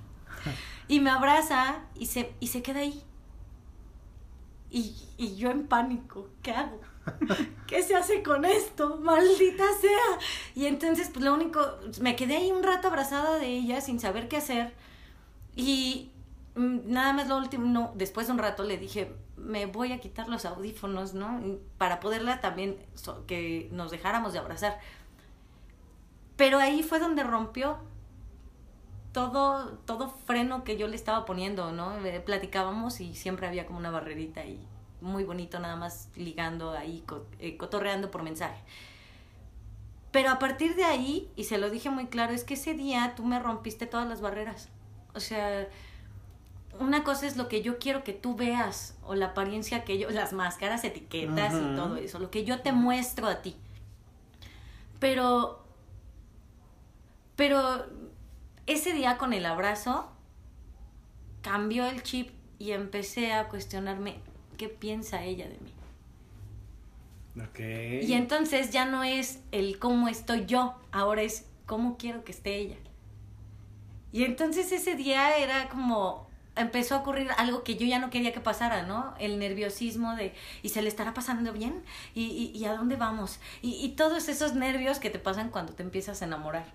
Y 0.88 1.00
me 1.00 1.10
abraza 1.10 1.80
y 1.96 2.06
se, 2.06 2.34
y 2.40 2.48
se 2.48 2.62
queda 2.62 2.80
ahí. 2.80 3.04
Y, 4.70 4.96
y 5.18 5.36
yo 5.36 5.50
en 5.50 5.68
pánico, 5.68 6.30
¿qué 6.42 6.52
hago? 6.52 6.80
¿Qué 7.68 7.84
se 7.84 7.96
hace 7.96 8.24
con 8.24 8.46
esto? 8.46 8.98
Maldita 8.98 9.66
sea. 9.80 10.20
Y 10.56 10.66
entonces, 10.66 11.10
pues 11.12 11.24
lo 11.24 11.34
único, 11.34 11.62
me 12.02 12.16
quedé 12.16 12.38
ahí 12.38 12.52
un 12.52 12.64
rato 12.64 12.88
abrazada 12.88 13.38
de 13.38 13.48
ella 13.48 13.82
sin 13.82 14.00
saber 14.00 14.28
qué 14.28 14.38
hacer. 14.38 14.74
Y 15.56 16.12
mm, 16.56 16.80
nada 16.86 17.14
más 17.14 17.28
lo 17.28 17.38
último, 17.38 17.66
no, 17.66 17.94
después 17.96 18.28
de 18.28 18.34
un 18.34 18.40
rato 18.40 18.64
le 18.64 18.78
dije, 18.78 19.14
me 19.38 19.66
voy 19.68 19.92
a 19.94 20.00
quitar 20.00 20.28
los 20.30 20.46
audífonos, 20.46 21.14
¿no? 21.14 21.42
Para 21.78 22.00
poderla 22.00 22.42
también, 22.42 22.78
so- 22.96 23.26
que 23.28 23.70
nos 23.72 23.92
dejáramos 23.92 24.34
de 24.34 24.40
abrazar. 24.40 24.80
Pero 26.36 26.60
ahí 26.60 26.84
fue 26.84 27.00
donde 27.00 27.24
rompió 27.24 27.80
todo, 29.12 29.70
todo 29.86 30.10
freno 30.10 30.64
que 30.64 30.78
yo 30.78 30.88
le 30.88 30.96
estaba 30.96 31.26
poniendo, 31.26 31.72
¿no? 31.72 31.98
Eh, 32.06 32.20
Platicábamos 32.20 33.00
y 33.02 33.16
siempre 33.16 33.48
había 33.48 33.66
como 33.66 33.80
una 33.80 33.90
barrerita 33.92 34.46
y 34.46 34.60
muy 35.02 35.24
bonito 35.24 35.60
nada 35.60 35.76
más 35.76 36.10
ligando 36.16 36.72
ahí, 36.72 37.04
eh, 37.40 37.58
cotorreando 37.58 38.12
por 38.12 38.24
mensaje. 38.24 38.62
Pero 40.12 40.30
a 40.32 40.40
partir 40.40 40.76
de 40.76 40.84
ahí, 40.84 41.30
y 41.36 41.44
se 41.44 41.58
lo 41.58 41.70
dije 41.70 41.90
muy 41.90 42.08
claro, 42.08 42.34
es 42.34 42.44
que 42.44 42.56
ese 42.56 42.74
día 42.74 43.14
tú 43.16 43.24
me 43.26 43.40
rompiste 43.40 43.86
todas 43.86 44.08
las 44.08 44.22
barreras. 44.22 44.70
O 45.14 45.20
sea, 45.20 45.68
una 46.80 47.04
cosa 47.04 47.28
es 47.28 47.38
lo 47.38 47.48
que 47.48 47.62
yo 47.62 47.80
quiero 47.80 48.04
que 48.04 48.14
tú 48.14 48.36
veas, 48.36 48.98
o 49.04 49.16
la 49.16 49.28
apariencia 49.28 49.84
que 49.84 49.98
yo, 49.98 50.10
las 50.10 50.34
máscaras, 50.34 50.84
etiquetas 50.84 51.54
y 51.54 51.76
todo 51.76 51.98
eso, 51.98 52.20
lo 52.20 52.32
que 52.32 52.44
yo 52.44 52.62
te 52.62 52.72
muestro 52.72 53.28
a 53.28 53.42
ti. 53.42 53.56
Pero, 55.00 55.64
pero 57.36 57.86
ese 58.66 58.94
día 58.94 59.18
con 59.18 59.34
el 59.34 59.46
abrazo 59.46 60.10
cambió 61.42 61.86
el 61.86 62.04
chip 62.04 62.32
y 62.60 62.72
empecé 62.72 63.34
a 63.34 63.48
cuestionarme 63.48 64.20
qué 64.58 64.70
piensa 64.70 65.24
ella 65.24 65.48
de 65.48 65.58
mí. 65.60 65.74
Ok. 67.44 67.60
Y 68.04 68.14
entonces 68.14 68.72
ya 68.72 68.86
no 68.86 69.04
es 69.04 69.40
el 69.52 69.78
cómo 69.80 70.08
estoy 70.08 70.46
yo, 70.46 70.76
ahora 70.92 71.22
es 71.22 71.46
cómo 71.66 71.98
quiero 71.98 72.24
que 72.24 72.32
esté 72.32 72.56
ella. 72.56 72.78
Y 74.12 74.24
entonces 74.24 74.72
ese 74.72 74.96
día 74.96 75.38
era 75.38 75.70
como 75.70 76.27
empezó 76.58 76.96
a 76.96 77.00
ocurrir 77.00 77.30
algo 77.38 77.64
que 77.64 77.76
yo 77.76 77.86
ya 77.86 78.00
no 78.00 78.10
quería 78.10 78.34
que 78.34 78.40
pasara, 78.40 78.84
¿no? 78.84 79.14
El 79.20 79.40
nerviosismo 79.40 80.16
de, 80.16 80.34
¿y 80.64 80.70
se 80.70 80.82
le 80.82 80.90
estará 80.90 81.14
pasando 81.14 81.54
bien? 81.54 81.84
¿Y, 82.14 82.24
y, 82.24 82.58
y 82.58 82.66
a 82.66 82.74
dónde 82.76 82.96
vamos? 82.96 83.40
Y, 83.62 83.74
y 83.84 83.90
todos 83.96 84.30
esos 84.30 84.54
nervios 84.56 85.00
que 85.00 85.10
te 85.10 85.20
pasan 85.20 85.50
cuando 85.50 85.74
te 85.74 85.84
empiezas 85.84 86.22
a 86.22 86.26
enamorar. 86.26 86.74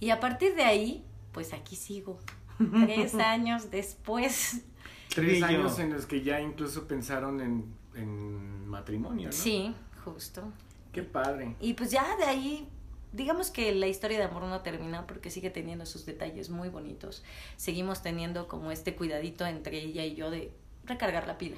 Y 0.00 0.10
a 0.10 0.20
partir 0.20 0.54
de 0.54 0.64
ahí, 0.64 1.04
pues 1.32 1.52
aquí 1.52 1.76
sigo. 1.76 2.18
Tres 2.58 3.14
años 3.14 3.70
después. 3.70 4.62
Tres 5.08 5.42
años 5.42 5.78
en 5.78 5.92
los 5.92 6.06
que 6.06 6.22
ya 6.22 6.40
incluso 6.40 6.86
pensaron 6.86 7.40
en, 7.40 7.74
en 7.94 8.66
matrimonio, 8.68 9.28
¿no? 9.28 9.32
Sí, 9.32 9.74
justo. 10.04 10.52
Qué 10.92 11.02
padre. 11.02 11.56
Y 11.60 11.74
pues 11.74 11.90
ya 11.90 12.16
de 12.16 12.24
ahí, 12.24 12.68
digamos 13.16 13.50
que 13.50 13.74
la 13.74 13.86
historia 13.86 14.18
de 14.18 14.24
amor 14.24 14.42
no 14.44 14.60
termina 14.60 15.06
porque 15.06 15.30
sigue 15.30 15.50
teniendo 15.50 15.86
sus 15.86 16.04
detalles 16.06 16.50
muy 16.50 16.68
bonitos. 16.68 17.22
Seguimos 17.56 18.02
teniendo 18.02 18.46
como 18.48 18.70
este 18.70 18.94
cuidadito 18.94 19.46
entre 19.46 19.78
ella 19.78 20.04
y 20.04 20.14
yo 20.14 20.30
de 20.30 20.52
recargar 20.84 21.26
la 21.26 21.38
pila, 21.38 21.56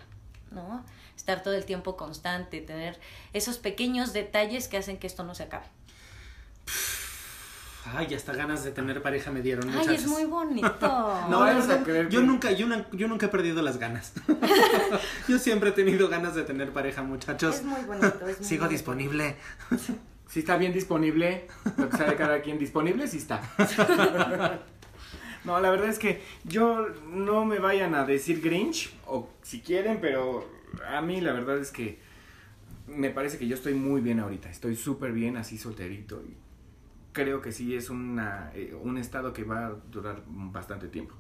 ¿no? 0.51 0.85
Estar 1.17 1.43
todo 1.43 1.55
el 1.55 1.65
tiempo 1.65 1.97
constante, 1.97 2.61
tener 2.61 2.99
esos 3.33 3.59
pequeños 3.59 4.13
detalles 4.13 4.69
que 4.69 4.77
hacen 4.79 4.99
que 4.99 5.07
esto 5.07 5.25
no 5.25 5.35
se 5.35 5.43
acabe. 5.45 5.67
Ay, 7.95 8.13
hasta 8.15 8.35
ganas 8.35 8.65
de 8.65 8.71
tener 8.71 9.01
pareja 9.03 9.31
me 9.31 9.41
dieron, 9.41 9.69
Ay, 9.71 9.77
muchachos. 9.79 10.03
es 10.03 10.07
muy 10.07 10.25
bonito. 10.27 10.69
No 11.31 11.41
vayas 11.41 11.69
a 11.71 11.83
creer 11.83 12.09
yo 12.11 12.21
que- 12.21 12.27
nunca, 12.27 12.53
yo, 12.53 12.67
yo 12.93 13.09
nunca 13.09 13.27
he 13.27 13.29
perdido 13.31 13.63
las 13.63 13.79
ganas. 13.79 14.13
yo 15.29 15.39
siempre 15.39 15.71
he 15.71 15.73
tenido 15.73 16.09
ganas 16.09 16.35
de 16.35 16.43
tener 16.45 16.71
pareja, 16.73 17.03
muchachos. 17.03 17.57
Es 17.57 17.65
muy 17.65 17.81
bonito. 17.83 18.07
Es 18.29 18.39
muy 18.39 18.47
Sigo 18.47 18.65
bonito. 18.65 18.69
disponible. 18.69 19.37
Si 20.29 20.41
está 20.41 20.57
bien 20.57 20.73
disponible, 20.73 21.47
lo 21.77 21.89
que 21.89 21.97
sea 21.97 22.07
de 22.11 22.17
cada 22.17 22.43
quien 22.43 22.59
disponible, 22.59 23.09
sí 23.09 23.17
está. 23.19 23.41
No, 25.45 25.61
la 25.61 25.71
verdad 25.71 25.89
es 25.89 25.99
que 25.99 26.21
yo 26.45 26.89
no 27.11 27.45
me 27.45 27.59
vayan 27.59 27.95
a 27.95 28.05
decir 28.05 28.43
Grinch, 28.43 28.93
o 29.07 29.31
si 29.41 29.61
quieren, 29.61 29.99
pero 30.01 30.47
a 30.87 31.01
mí 31.01 31.21
la 31.21 31.33
verdad 31.33 31.59
es 31.59 31.71
que 31.71 31.99
me 32.87 33.11
parece 33.11 33.39
que 33.39 33.47
yo 33.47 33.55
estoy 33.55 33.75
muy 33.75 34.01
bien 34.01 34.21
ahorita. 34.21 34.51
Estoy 34.51 34.77
súper 34.77 35.13
bien 35.13 35.37
así 35.37 35.57
solterito 35.57 36.23
y 36.23 36.37
creo 37.13 37.41
que 37.41 37.53
sí 37.53 37.75
es 37.75 37.89
una, 37.89 38.51
eh, 38.55 38.77
un 38.81 38.99
estado 38.99 39.33
que 39.33 39.45
va 39.45 39.67
a 39.67 39.71
durar 39.91 40.23
bastante 40.27 40.89
tiempo. 40.89 41.15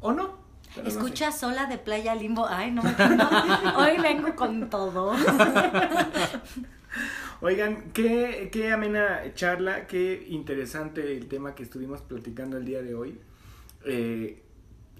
¿O 0.00 0.12
no? 0.12 0.36
Pero 0.74 0.84
no 0.84 0.90
sé. 0.90 0.98
Escucha 0.98 1.32
sola 1.32 1.66
de 1.66 1.78
Playa 1.78 2.14
Limbo. 2.14 2.46
Ay, 2.48 2.70
no, 2.70 2.82
no, 2.82 3.78
Hoy 3.78 3.98
vengo 3.98 4.34
con 4.34 4.68
todo. 4.70 5.14
Oigan, 7.40 7.92
qué, 7.92 8.48
qué 8.52 8.72
amena 8.72 9.34
charla, 9.34 9.86
qué 9.86 10.26
interesante 10.28 11.16
el 11.16 11.28
tema 11.28 11.54
que 11.54 11.62
estuvimos 11.62 12.00
platicando 12.02 12.56
el 12.56 12.64
día 12.64 12.82
de 12.82 12.94
hoy. 12.94 13.20
Eh, 13.84 14.42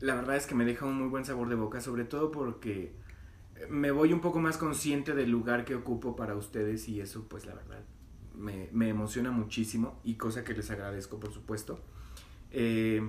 la 0.01 0.14
verdad 0.14 0.36
es 0.36 0.47
que 0.47 0.55
me 0.55 0.64
deja 0.64 0.86
un 0.86 0.99
muy 0.99 1.09
buen 1.09 1.24
sabor 1.24 1.49
de 1.49 1.55
boca, 1.55 1.80
sobre 1.80 2.05
todo 2.05 2.30
porque 2.30 2.92
me 3.70 3.90
voy 3.90 4.12
un 4.12 4.20
poco 4.20 4.38
más 4.38 4.59
consciente 4.59 5.14
del 5.14 5.30
lugar 5.30 5.64
que 5.64 5.74
ocupo 5.74 6.14
para 6.14 6.36
ustedes 6.36 6.88
y 6.88 7.01
eso 7.01 7.26
pues 7.28 7.47
la 7.47 7.55
verdad 7.55 7.82
me, 8.34 8.68
me 8.72 8.88
emociona 8.88 9.30
muchísimo 9.30 9.99
y 10.05 10.14
cosa 10.14 10.44
que 10.44 10.53
les 10.53 10.70
agradezco 10.70 11.18
por 11.18 11.32
supuesto. 11.32 11.80
Eh, 12.51 13.03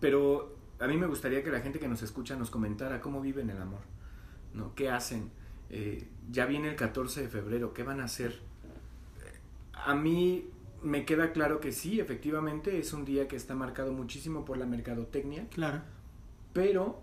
pero 0.00 0.56
a 0.78 0.86
mí 0.86 0.96
me 0.96 1.06
gustaría 1.06 1.42
que 1.42 1.50
la 1.50 1.60
gente 1.60 1.78
que 1.78 1.88
nos 1.88 2.02
escucha 2.02 2.36
nos 2.36 2.50
comentara 2.50 3.00
cómo 3.00 3.20
viven 3.20 3.50
el 3.50 3.60
amor, 3.60 3.82
¿no? 4.54 4.74
¿Qué 4.74 4.90
hacen? 4.90 5.30
Eh, 5.70 6.06
ya 6.30 6.46
viene 6.46 6.68
el 6.68 6.76
14 6.76 7.22
de 7.22 7.28
febrero, 7.28 7.72
¿qué 7.72 7.82
van 7.82 8.00
a 8.00 8.04
hacer? 8.04 8.40
A 9.72 9.94
mí 9.94 10.48
me 10.82 11.04
queda 11.04 11.32
claro 11.32 11.60
que 11.60 11.72
sí, 11.72 12.00
efectivamente 12.00 12.78
es 12.78 12.92
un 12.92 13.04
día 13.04 13.28
que 13.28 13.36
está 13.36 13.54
marcado 13.54 13.92
muchísimo 13.92 14.44
por 14.44 14.58
la 14.58 14.66
mercadotecnia, 14.66 15.46
Claro. 15.50 15.82
pero 16.52 17.00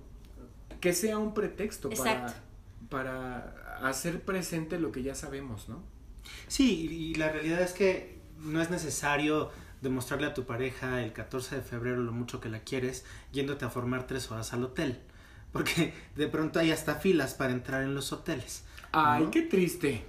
que 0.81 0.93
sea 0.93 1.17
un 1.17 1.33
pretexto 1.33 1.89
para, 1.89 2.11
Exacto. 2.11 2.33
para 2.89 3.79
hacer 3.87 4.21
presente 4.21 4.79
lo 4.79 4.91
que 4.91 5.03
ya 5.03 5.15
sabemos, 5.15 5.69
¿no? 5.69 5.81
Sí, 6.47 6.87
y 6.91 7.11
y 7.11 7.15
la 7.15 7.31
realidad 7.31 7.61
es 7.61 7.73
que 7.73 8.17
no 8.39 8.61
es 8.61 8.69
necesario 8.69 9.49
demostrarle 9.81 10.27
a 10.27 10.33
tu 10.33 10.45
pareja 10.45 11.01
el 11.03 11.13
14 11.13 11.55
de 11.57 11.61
febrero 11.61 12.01
lo 12.01 12.11
mucho 12.11 12.39
que 12.41 12.49
la 12.49 12.59
quieres 12.61 13.05
yéndote 13.31 13.65
a 13.65 13.69
formar 13.69 14.07
tres 14.07 14.29
horas 14.31 14.53
al 14.53 14.63
hotel. 14.63 14.99
Porque 15.57 15.93
de 16.15 16.27
pronto 16.27 16.59
hay 16.59 16.71
hasta 16.71 16.95
filas 16.95 17.33
para 17.33 17.51
entrar 17.51 17.83
en 17.83 17.95
los 17.95 18.13
hoteles. 18.13 18.63
Ay, 18.91 19.23
¿no? 19.23 19.31
qué 19.31 19.41
triste, 19.41 20.05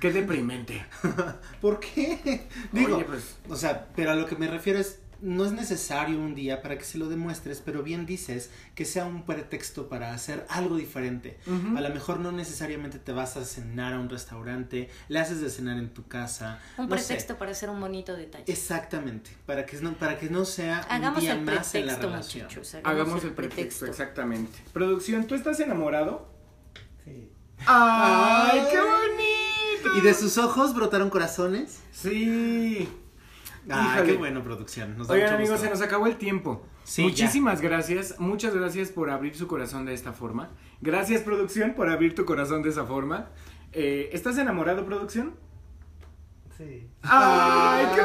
qué 0.00 0.12
deprimente. 0.12 0.84
¿Por 1.60 1.80
qué? 1.80 2.46
Digo, 2.72 2.96
Oye, 2.96 3.04
pues, 3.04 3.36
o 3.48 3.56
sea, 3.56 3.88
pero 3.96 4.10
a 4.10 4.14
lo 4.14 4.26
que 4.26 4.36
me 4.36 4.46
refiero 4.46 4.78
es, 4.78 5.00
no 5.24 5.46
es 5.46 5.52
necesario 5.52 6.18
un 6.18 6.34
día 6.34 6.60
para 6.60 6.76
que 6.76 6.84
se 6.84 6.98
lo 6.98 7.08
demuestres, 7.08 7.62
pero 7.64 7.82
bien 7.82 8.04
dices 8.04 8.50
que 8.74 8.84
sea 8.84 9.06
un 9.06 9.24
pretexto 9.24 9.88
para 9.88 10.12
hacer 10.12 10.44
algo 10.50 10.76
diferente. 10.76 11.38
A 11.76 11.80
lo 11.80 11.88
mejor 11.90 12.20
no 12.20 12.30
necesariamente 12.30 12.98
te 12.98 13.12
vas 13.12 13.36
a 13.38 13.44
cenar 13.44 13.94
a 13.94 13.98
un 14.00 14.10
restaurante, 14.10 14.90
le 15.08 15.18
haces 15.18 15.40
de 15.40 15.48
cenar 15.48 15.78
en 15.78 15.88
tu 15.94 16.06
casa. 16.06 16.60
Un 16.76 16.88
no 16.88 16.96
sé. 16.98 17.04
pretexto 17.06 17.38
para 17.38 17.52
hacer 17.52 17.70
un 17.70 17.80
bonito 17.80 18.14
detalle. 18.14 18.44
Exactamente, 18.46 19.30
para 19.46 19.64
que 19.64 19.78
no, 19.78 19.94
para 19.94 20.18
que 20.18 20.28
no 20.28 20.44
sea 20.44 20.80
Hagamos 20.90 21.18
un 21.18 21.22
día 21.22 21.32
el 21.32 21.40
más 21.40 21.74
en 21.74 21.86
la 21.86 21.92
pretexto, 21.94 22.06
relación. 22.10 22.44
muchachos. 22.44 22.76
hagamos 22.84 23.24
el 23.24 23.32
pretexto, 23.32 23.86
exactamente. 23.86 24.58
Producción, 24.74 25.26
¿tú 25.26 25.34
estás 25.34 25.58
enamorado? 25.60 26.28
Sí. 27.04 27.30
¡Ay, 27.66 28.60
Ay. 28.60 28.68
qué 28.70 28.78
bonito! 28.78 29.98
¿Y 29.98 30.00
de 30.02 30.12
sus 30.12 30.36
ojos 30.36 30.74
brotaron 30.74 31.08
corazones? 31.08 31.80
Sí. 31.92 32.88
Ah, 33.70 33.94
Híjole. 33.96 34.12
qué 34.12 34.18
bueno, 34.18 34.42
producción. 34.42 34.96
Nos 34.98 35.08
da 35.08 35.14
Oigan 35.14 35.28
mucho 35.30 35.36
amigos, 35.36 35.60
gusto. 35.60 35.64
se 35.66 35.70
nos 35.70 35.82
acabó 35.82 36.06
el 36.06 36.16
tiempo. 36.16 36.66
Sí, 36.84 37.02
Muchísimas 37.02 37.60
gracias, 37.62 38.16
muchas 38.18 38.54
gracias 38.54 38.90
por 38.90 39.08
abrir 39.10 39.34
su 39.34 39.46
corazón 39.46 39.86
de 39.86 39.94
esta 39.94 40.12
forma. 40.12 40.50
Gracias 40.82 41.22
producción 41.22 41.74
por 41.74 41.88
abrir 41.88 42.14
tu 42.14 42.24
corazón 42.26 42.62
de 42.62 42.68
esa 42.70 42.84
forma. 42.84 43.30
Eh, 43.72 44.10
¿Estás 44.12 44.36
enamorado 44.38 44.84
producción? 44.84 45.34
Sí. 46.58 46.86
¡Ay, 47.02 47.86
qué 47.94 48.02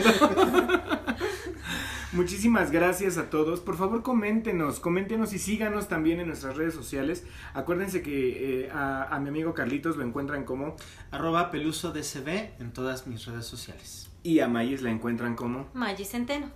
bonito! 0.00 0.30
Muchísimas 2.12 2.70
gracias 2.70 3.16
a 3.16 3.30
todos. 3.30 3.60
Por 3.60 3.76
favor, 3.76 4.02
coméntenos, 4.02 4.80
coméntenos 4.80 5.32
y 5.32 5.38
síganos 5.38 5.88
también 5.88 6.20
en 6.20 6.26
nuestras 6.26 6.56
redes 6.56 6.74
sociales. 6.74 7.24
Acuérdense 7.54 8.02
que 8.02 8.64
eh, 8.64 8.70
a, 8.70 9.04
a 9.04 9.18
mi 9.20 9.28
amigo 9.30 9.54
Carlitos 9.54 9.96
lo 9.96 10.04
encuentran 10.04 10.44
como 10.44 10.76
Arroba 11.10 11.50
peluso 11.50 11.92
DCB 11.92 12.60
en 12.60 12.72
todas 12.74 13.06
mis 13.06 13.24
redes 13.24 13.46
sociales. 13.46 14.01
Y 14.22 14.40
a 14.40 14.48
Mayes 14.48 14.82
la 14.82 14.90
encuentran 14.90 15.34
como 15.36 15.68
Maggi 15.74 16.04
Centeno. 16.04 16.48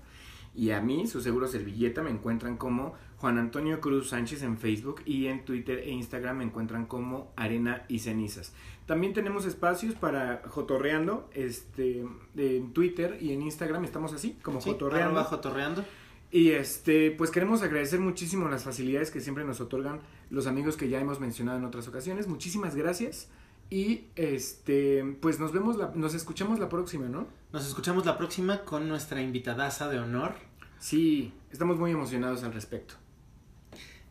y 0.55 0.71
a 0.71 0.81
mí, 0.81 1.07
su 1.07 1.21
seguro 1.21 1.47
servilleta, 1.49 2.03
me 2.03 2.11
encuentran 2.11 2.57
como 2.57 2.95
Juan 3.19 3.39
Antonio 3.39 3.81
Cruz 3.81 4.11
Sánchez 4.11 4.43
en 4.43 4.59
Facebook 4.59 5.03
y 5.07 5.27
en 5.27 5.45
Twitter 5.45 5.79
e 5.81 5.91
Instagram 5.91 6.39
me 6.39 6.45
encuentran 6.45 6.87
como 6.87 7.33
Arena 7.37 7.85
y 7.89 7.99
Cenizas. 8.01 8.53
También 8.87 9.13
tenemos 9.15 9.47
espacios 9.47 9.95
para 9.95 10.43
Jotorreando, 10.49 11.29
este, 11.33 12.05
en 12.37 12.73
Twitter 12.73 13.19
y 13.21 13.33
en 13.33 13.43
Instagram 13.43 13.85
estamos 13.85 14.13
así, 14.13 14.37
como 14.43 14.61
Sí, 14.61 14.71
Jotorreando. 14.71 15.25
jotorreando. 15.25 15.85
Y 16.31 16.51
este, 16.51 17.11
pues 17.13 17.31
queremos 17.31 17.63
agradecer 17.63 18.01
muchísimo 18.01 18.49
las 18.49 18.65
facilidades 18.65 19.11
que 19.11 19.21
siempre 19.21 19.45
nos 19.45 19.61
otorgan 19.61 20.01
los 20.29 20.47
amigos 20.47 20.77
que 20.77 20.89
ya 20.89 21.01
hemos 21.01 21.21
mencionado 21.21 21.59
en 21.59 21.65
otras 21.65 21.87
ocasiones. 21.89 22.27
Muchísimas 22.29 22.75
gracias. 22.75 23.29
Y 23.71 24.07
este, 24.15 25.17
pues 25.21 25.41
nos 25.41 25.53
vemos, 25.53 25.77
la- 25.77 25.93
nos 25.95 26.15
escuchamos 26.15 26.59
la 26.61 26.69
próxima, 26.69 27.09
¿no? 27.09 27.27
Nos 27.53 27.67
escuchamos 27.67 28.07
la 28.07 28.17
próxima 28.19 28.65
con 28.65 28.89
nuestra 28.89 29.21
invitadaza 29.21 29.89
de 29.89 29.99
honor. 29.99 30.35
Sí, 30.79 31.33
estamos 31.51 31.79
muy 31.79 31.91
emocionados 31.91 32.43
al 32.45 32.53
respecto. 32.53 32.95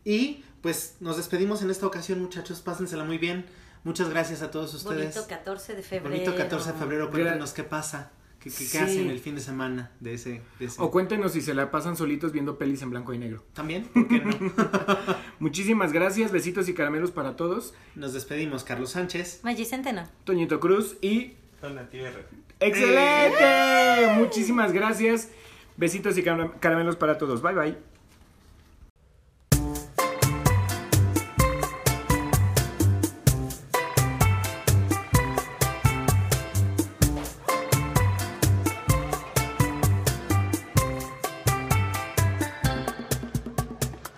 Y 0.04 0.44
pues 0.60 0.96
nos 1.00 1.16
despedimos 1.16 1.62
en 1.62 1.70
esta 1.70 1.86
ocasión, 1.86 2.20
muchachos. 2.20 2.60
Pásensela 2.60 3.04
muy 3.04 3.18
bien. 3.18 3.46
Muchas 3.84 4.08
gracias 4.10 4.42
a 4.42 4.50
todos 4.50 4.74
ustedes. 4.74 5.14
Bonito 5.14 5.28
14 5.28 5.74
de 5.76 5.82
febrero. 5.82 6.10
Bonito 6.16 6.36
14 6.36 6.72
de 6.72 6.78
febrero. 6.78 7.10
Cuéntenos 7.10 7.52
qué 7.52 7.62
pasa. 7.62 8.10
¿Qué, 8.46 8.52
qué- 8.52 8.64
qué 8.64 8.64
Sí. 8.64 8.78
hacen 8.78 9.10
el 9.10 9.18
fin 9.18 9.34
de 9.34 9.40
semana 9.40 9.90
de 10.00 10.14
ese? 10.14 10.40
De 10.60 10.66
ese... 10.66 10.80
O 10.80 10.90
cuéntenos 10.90 11.32
si 11.32 11.40
se 11.40 11.52
la 11.54 11.70
pasan 11.70 11.96
solitos 11.96 12.30
viendo 12.32 12.58
pelis 12.58 12.80
en 12.82 12.90
blanco 12.90 13.12
y 13.12 13.18
negro. 13.18 13.44
También, 13.54 13.84
¿por 13.86 14.06
qué 14.06 14.20
no? 14.20 14.30
Muchísimas 15.40 15.92
gracias, 15.92 16.30
besitos 16.30 16.68
y 16.68 16.74
caramelos 16.74 17.10
para 17.10 17.34
todos. 17.36 17.74
Nos 17.96 18.12
despedimos, 18.12 18.62
Carlos 18.62 18.90
Sánchez. 18.90 19.40
Maggi 19.42 19.64
Centeno. 19.64 20.08
Toñito 20.24 20.60
Cruz 20.60 20.96
y 21.00 21.32
Con 21.60 21.74
la 21.74 21.88
tierra. 21.88 22.20
¡Excelente! 22.60 24.14
Muchísimas 24.18 24.72
gracias. 24.72 25.30
Besitos 25.76 26.16
y 26.16 26.22
cara- 26.22 26.52
caramelos 26.60 26.96
para 26.96 27.18
todos. 27.18 27.42
Bye 27.42 27.54
bye. 27.54 27.95